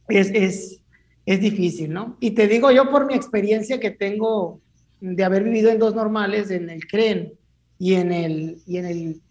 es, 0.08 0.32
es, 0.34 0.82
es 1.26 1.42
difícil, 1.42 1.92
¿no? 1.92 2.16
Y 2.20 2.32
te 2.32 2.48
digo 2.48 2.72
yo 2.72 2.90
por 2.90 3.06
mi 3.06 3.16
experiencia 3.16 3.80
que 3.80 3.92
tengo 3.92 4.62
de 5.02 5.24
haber 5.24 5.44
vivido 5.44 5.70
en 5.70 5.80
dos 5.80 5.94
normales, 5.94 6.50
en 6.50 6.70
el 6.70 6.88
CREN 6.88 7.34
y 7.78 7.96
en, 7.96 8.12
el, 8.12 8.62
y 8.66 8.78
en, 8.78 8.86
el, 8.86 9.22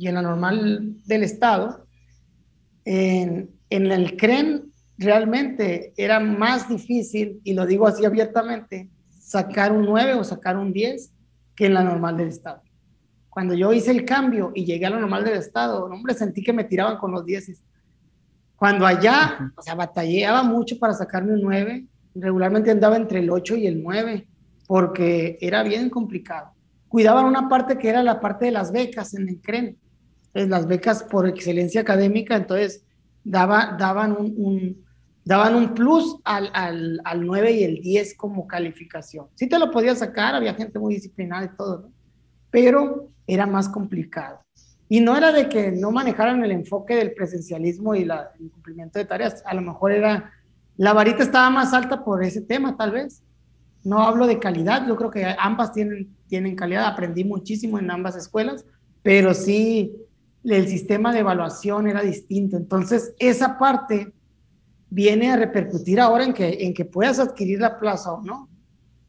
y 0.00 0.08
en 0.08 0.14
la 0.14 0.22
normal 0.22 0.96
del 1.04 1.24
Estado, 1.24 1.86
en, 2.86 3.50
en 3.68 3.92
el 3.92 4.16
CREN 4.16 4.72
realmente 4.96 5.92
era 5.94 6.18
más 6.20 6.70
difícil, 6.70 7.38
y 7.44 7.52
lo 7.52 7.66
digo 7.66 7.86
así 7.86 8.06
abiertamente, 8.06 8.88
sacar 9.10 9.72
un 9.72 9.84
9 9.84 10.14
o 10.14 10.24
sacar 10.24 10.56
un 10.56 10.72
10 10.72 11.12
que 11.54 11.66
en 11.66 11.74
la 11.74 11.84
normal 11.84 12.16
del 12.16 12.28
Estado. 12.28 12.62
Cuando 13.28 13.52
yo 13.52 13.74
hice 13.74 13.90
el 13.90 14.06
cambio 14.06 14.52
y 14.54 14.64
llegué 14.64 14.86
a 14.86 14.90
la 14.90 15.00
normal 15.00 15.22
del 15.22 15.34
Estado, 15.34 15.84
hombre, 15.84 16.14
sentí 16.14 16.42
que 16.42 16.54
me 16.54 16.64
tiraban 16.64 16.96
con 16.96 17.12
los 17.12 17.26
10. 17.26 17.62
Cuando 18.56 18.86
allá, 18.86 19.52
o 19.54 19.60
sea, 19.60 19.74
batallaba 19.74 20.42
mucho 20.42 20.78
para 20.78 20.94
sacarme 20.94 21.34
un 21.34 21.42
9, 21.42 21.84
regularmente 22.14 22.70
andaba 22.70 22.96
entre 22.96 23.18
el 23.18 23.28
8 23.28 23.54
y 23.56 23.66
el 23.66 23.82
9, 23.82 24.26
porque 24.66 25.36
era 25.42 25.62
bien 25.62 25.90
complicado. 25.90 26.52
Cuidaban 26.88 27.26
una 27.26 27.50
parte 27.50 27.76
que 27.76 27.90
era 27.90 28.02
la 28.02 28.18
parte 28.18 28.46
de 28.46 28.52
las 28.52 28.72
becas 28.72 29.12
en 29.12 29.28
el 29.28 29.40
CREN, 30.32 30.50
las 30.50 30.66
becas 30.66 31.02
por 31.04 31.28
excelencia 31.28 31.80
académica, 31.80 32.36
entonces 32.36 32.84
daba, 33.24 33.76
daban 33.78 34.12
un 34.12 34.84
daban 35.24 35.54
un 35.54 35.74
plus 35.74 36.16
al, 36.24 36.50
al, 36.54 37.00
al, 37.04 37.24
9 37.24 37.52
y 37.52 37.64
el 37.64 37.80
10 37.80 38.16
como 38.16 38.46
calificación. 38.46 39.26
Sí 39.34 39.48
te 39.48 39.58
lo 39.58 39.70
podías 39.70 39.98
sacar, 39.98 40.34
había 40.34 40.54
gente 40.54 40.78
muy 40.78 40.94
disciplinada 40.94 41.44
y 41.44 41.56
todo, 41.56 41.90
pero 42.50 43.10
era 43.26 43.46
más 43.46 43.68
complicado. 43.68 44.40
Y 44.88 45.00
no 45.00 45.16
era 45.16 45.30
de 45.30 45.48
que 45.48 45.70
no 45.70 45.92
manejaran 45.92 46.42
el 46.42 46.50
enfoque 46.50 46.96
del 46.96 47.12
presencialismo 47.12 47.94
y 47.94 48.02
el 48.02 48.50
cumplimiento 48.50 48.98
de 48.98 49.04
tareas, 49.04 49.42
a 49.46 49.54
lo 49.54 49.62
mejor 49.62 49.92
era, 49.92 50.32
la 50.76 50.92
varita 50.92 51.22
estaba 51.22 51.48
más 51.48 51.72
alta 51.72 52.02
por 52.02 52.24
ese 52.24 52.40
tema, 52.40 52.76
tal 52.76 52.90
vez. 52.90 53.22
No 53.84 54.02
hablo 54.02 54.26
de 54.26 54.40
calidad, 54.40 54.86
yo 54.86 54.96
creo 54.96 55.10
que 55.10 55.24
ambas 55.38 55.72
tienen, 55.72 56.14
tienen 56.26 56.56
calidad, 56.56 56.86
aprendí 56.86 57.22
muchísimo 57.22 57.78
en 57.78 57.90
ambas 57.90 58.16
escuelas, 58.16 58.66
pero 59.02 59.32
sí 59.32 59.94
el 60.44 60.68
sistema 60.68 61.12
de 61.12 61.20
evaluación 61.20 61.88
era 61.88 62.02
distinto. 62.02 62.56
Entonces, 62.56 63.14
esa 63.18 63.58
parte 63.58 64.12
viene 64.88 65.30
a 65.30 65.36
repercutir 65.36 66.00
ahora 66.00 66.24
en 66.24 66.34
que, 66.34 66.64
en 66.64 66.74
que 66.74 66.84
puedas 66.84 67.18
adquirir 67.18 67.60
la 67.60 67.78
plaza 67.78 68.12
o 68.12 68.22
no. 68.22 68.48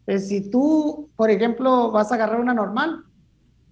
Es 0.05 0.27
si 0.27 0.49
tú, 0.49 1.09
por 1.15 1.29
ejemplo, 1.29 1.91
vas 1.91 2.11
a 2.11 2.15
agarrar 2.15 2.39
una 2.39 2.53
normal 2.53 3.03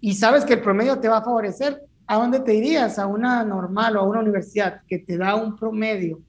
y 0.02 0.16
sabes 0.16 0.46
que 0.46 0.54
el 0.54 0.62
promedio 0.62 1.00
te 1.00 1.10
va 1.10 1.18
a 1.18 1.24
favorecer, 1.24 1.84
¿a 2.08 2.18
dónde 2.18 2.40
te 2.40 2.54
irías? 2.54 2.98
¿A 2.98 3.08
una 3.08 3.44
normal 3.44 3.98
o 3.98 4.02
a 4.02 4.08
una 4.08 4.22
universidad 4.22 4.82
que 4.88 5.00
te 5.00 5.18
da 5.18 5.36
un 5.36 5.56
promedio, 5.56 6.22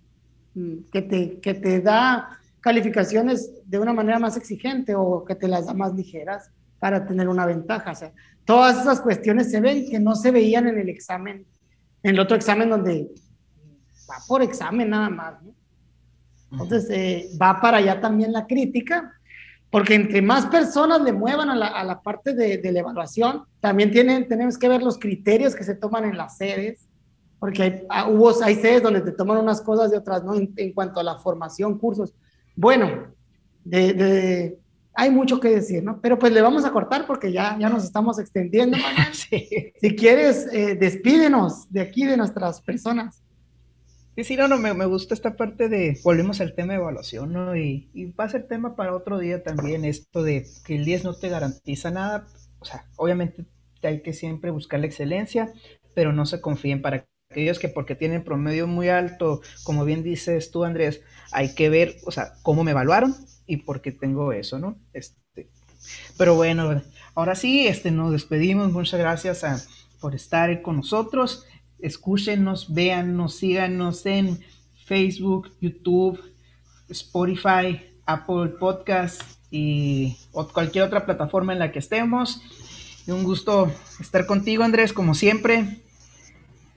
mm, 0.54 0.90
que 0.92 1.02
te, 1.02 1.40
que 1.40 1.54
te 1.54 1.80
da 1.80 2.38
calificaciones 2.60 3.52
de 3.64 3.78
una 3.78 3.92
manera 3.92 4.18
más 4.18 4.36
exigente 4.36 4.94
o 4.94 5.24
que 5.24 5.34
te 5.34 5.48
las 5.48 5.66
da 5.66 5.74
más 5.74 5.94
ligeras 5.94 6.50
para 6.78 7.06
tener 7.06 7.28
una 7.28 7.46
ventaja? 7.46 7.92
O 7.92 7.94
sea, 7.94 8.12
todas 8.50 8.80
esas 8.80 9.00
cuestiones 9.00 9.48
se 9.48 9.60
ven 9.60 9.88
que 9.88 10.00
no 10.00 10.16
se 10.16 10.32
veían 10.32 10.66
en 10.66 10.76
el 10.76 10.88
examen, 10.88 11.46
en 12.02 12.14
el 12.14 12.18
otro 12.18 12.36
examen 12.36 12.68
donde 12.68 13.08
va 14.10 14.16
por 14.26 14.42
examen 14.42 14.90
nada 14.90 15.08
más, 15.08 15.40
¿no? 15.40 15.54
Entonces, 16.50 16.90
eh, 16.90 17.28
va 17.40 17.60
para 17.60 17.76
allá 17.76 18.00
también 18.00 18.32
la 18.32 18.48
crítica, 18.48 19.14
porque 19.70 19.94
entre 19.94 20.20
más 20.20 20.46
personas 20.46 21.00
le 21.02 21.12
muevan 21.12 21.48
a 21.48 21.54
la, 21.54 21.68
a 21.68 21.84
la 21.84 22.02
parte 22.02 22.34
de, 22.34 22.58
de, 22.58 22.72
la 22.72 22.80
evaluación, 22.80 23.44
también 23.60 23.92
tienen, 23.92 24.26
tenemos 24.26 24.58
que 24.58 24.68
ver 24.68 24.82
los 24.82 24.98
criterios 24.98 25.54
que 25.54 25.62
se 25.62 25.76
toman 25.76 26.06
en 26.06 26.16
las 26.16 26.36
sedes, 26.36 26.88
porque 27.38 27.62
hay, 27.62 27.82
ah, 27.88 28.08
hubo, 28.08 28.32
hay 28.42 28.56
sedes 28.56 28.82
donde 28.82 29.00
te 29.00 29.12
toman 29.12 29.38
unas 29.38 29.60
cosas 29.60 29.92
y 29.92 29.96
otras 29.96 30.24
no, 30.24 30.34
en, 30.34 30.52
en 30.56 30.72
cuanto 30.72 30.98
a 30.98 31.04
la 31.04 31.18
formación, 31.18 31.78
cursos. 31.78 32.12
Bueno, 32.56 33.14
de, 33.64 33.92
de, 33.92 34.58
hay 34.94 35.10
mucho 35.10 35.40
que 35.40 35.48
decir, 35.48 35.82
¿no? 35.82 36.00
Pero 36.00 36.18
pues 36.18 36.32
le 36.32 36.42
vamos 36.42 36.64
a 36.64 36.72
cortar 36.72 37.06
porque 37.06 37.32
ya, 37.32 37.56
ya 37.58 37.68
nos 37.68 37.84
estamos 37.84 38.18
extendiendo. 38.18 38.76
sí. 39.12 39.72
Si 39.80 39.96
quieres, 39.96 40.48
eh, 40.52 40.74
despídenos 40.74 41.70
de 41.72 41.80
aquí, 41.80 42.06
de 42.06 42.16
nuestras 42.16 42.60
personas. 42.60 43.22
Sí, 44.16 44.24
sí, 44.24 44.36
no, 44.36 44.48
no, 44.48 44.58
me, 44.58 44.74
me, 44.74 44.86
gusta 44.86 45.14
esta 45.14 45.36
parte 45.36 45.68
de, 45.68 45.98
volvemos 46.02 46.40
al 46.40 46.54
tema 46.54 46.72
de 46.72 46.80
evaluación, 46.80 47.32
¿no? 47.32 47.56
Y, 47.56 47.88
y, 47.94 48.06
va 48.12 48.24
a 48.24 48.28
ser 48.28 48.48
tema 48.48 48.74
para 48.74 48.94
otro 48.94 49.18
día 49.18 49.42
también, 49.42 49.84
esto 49.84 50.22
de 50.22 50.46
que 50.66 50.76
el 50.76 50.84
10 50.84 51.04
no 51.04 51.14
te 51.14 51.28
garantiza 51.28 51.90
nada, 51.90 52.26
o 52.58 52.64
sea, 52.64 52.84
obviamente 52.96 53.46
hay 53.82 54.02
que 54.02 54.12
siempre 54.12 54.50
buscar 54.50 54.80
la 54.80 54.86
excelencia, 54.86 55.52
pero 55.94 56.12
no 56.12 56.26
se 56.26 56.40
confíen 56.40 56.82
para 56.82 57.06
aquellos 57.30 57.60
que 57.60 57.68
porque 57.68 57.94
tienen 57.94 58.24
promedio 58.24 58.66
muy 58.66 58.88
alto, 58.88 59.40
como 59.62 59.84
bien 59.84 60.02
dices 60.02 60.50
tú, 60.50 60.64
Andrés, 60.64 61.02
hay 61.32 61.54
que 61.54 61.70
ver, 61.70 61.96
o 62.04 62.10
sea, 62.10 62.32
cómo 62.42 62.64
me 62.64 62.72
evaluaron 62.72 63.14
y 63.50 63.58
por 63.58 63.80
qué 63.80 63.92
tengo 63.92 64.32
eso, 64.32 64.58
¿no? 64.58 64.76
Este, 64.92 65.50
pero 66.16 66.34
bueno, 66.34 66.82
ahora 67.14 67.34
sí, 67.34 67.66
este, 67.66 67.90
nos 67.90 68.12
despedimos, 68.12 68.72
muchas 68.72 69.00
gracias 69.00 69.44
a, 69.44 69.60
por 70.00 70.14
estar 70.14 70.62
con 70.62 70.76
nosotros 70.76 71.46
escúchenos, 71.82 72.72
véannos, 72.72 73.36
síganos 73.36 74.04
en 74.06 74.40
Facebook, 74.84 75.50
YouTube, 75.60 76.20
Spotify, 76.88 77.80
Apple 78.06 78.48
Podcast 78.58 79.22
y 79.50 80.16
cualquier 80.52 80.84
otra 80.84 81.04
plataforma 81.04 81.52
en 81.52 81.58
la 81.58 81.72
que 81.72 81.78
estemos. 81.78 82.42
Un 83.06 83.24
gusto 83.24 83.70
estar 83.98 84.26
contigo, 84.26 84.62
Andrés, 84.62 84.92
como 84.92 85.14
siempre. 85.14 85.82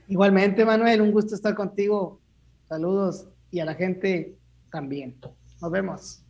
Igualmente, 0.08 0.64
Manuel, 0.64 1.00
un 1.00 1.12
gusto 1.12 1.34
estar 1.34 1.54
contigo. 1.54 2.20
Saludos 2.68 3.28
y 3.50 3.60
a 3.60 3.64
la 3.64 3.74
gente 3.74 4.36
también. 4.70 5.16
Nos 5.60 5.70
vemos. 5.70 6.23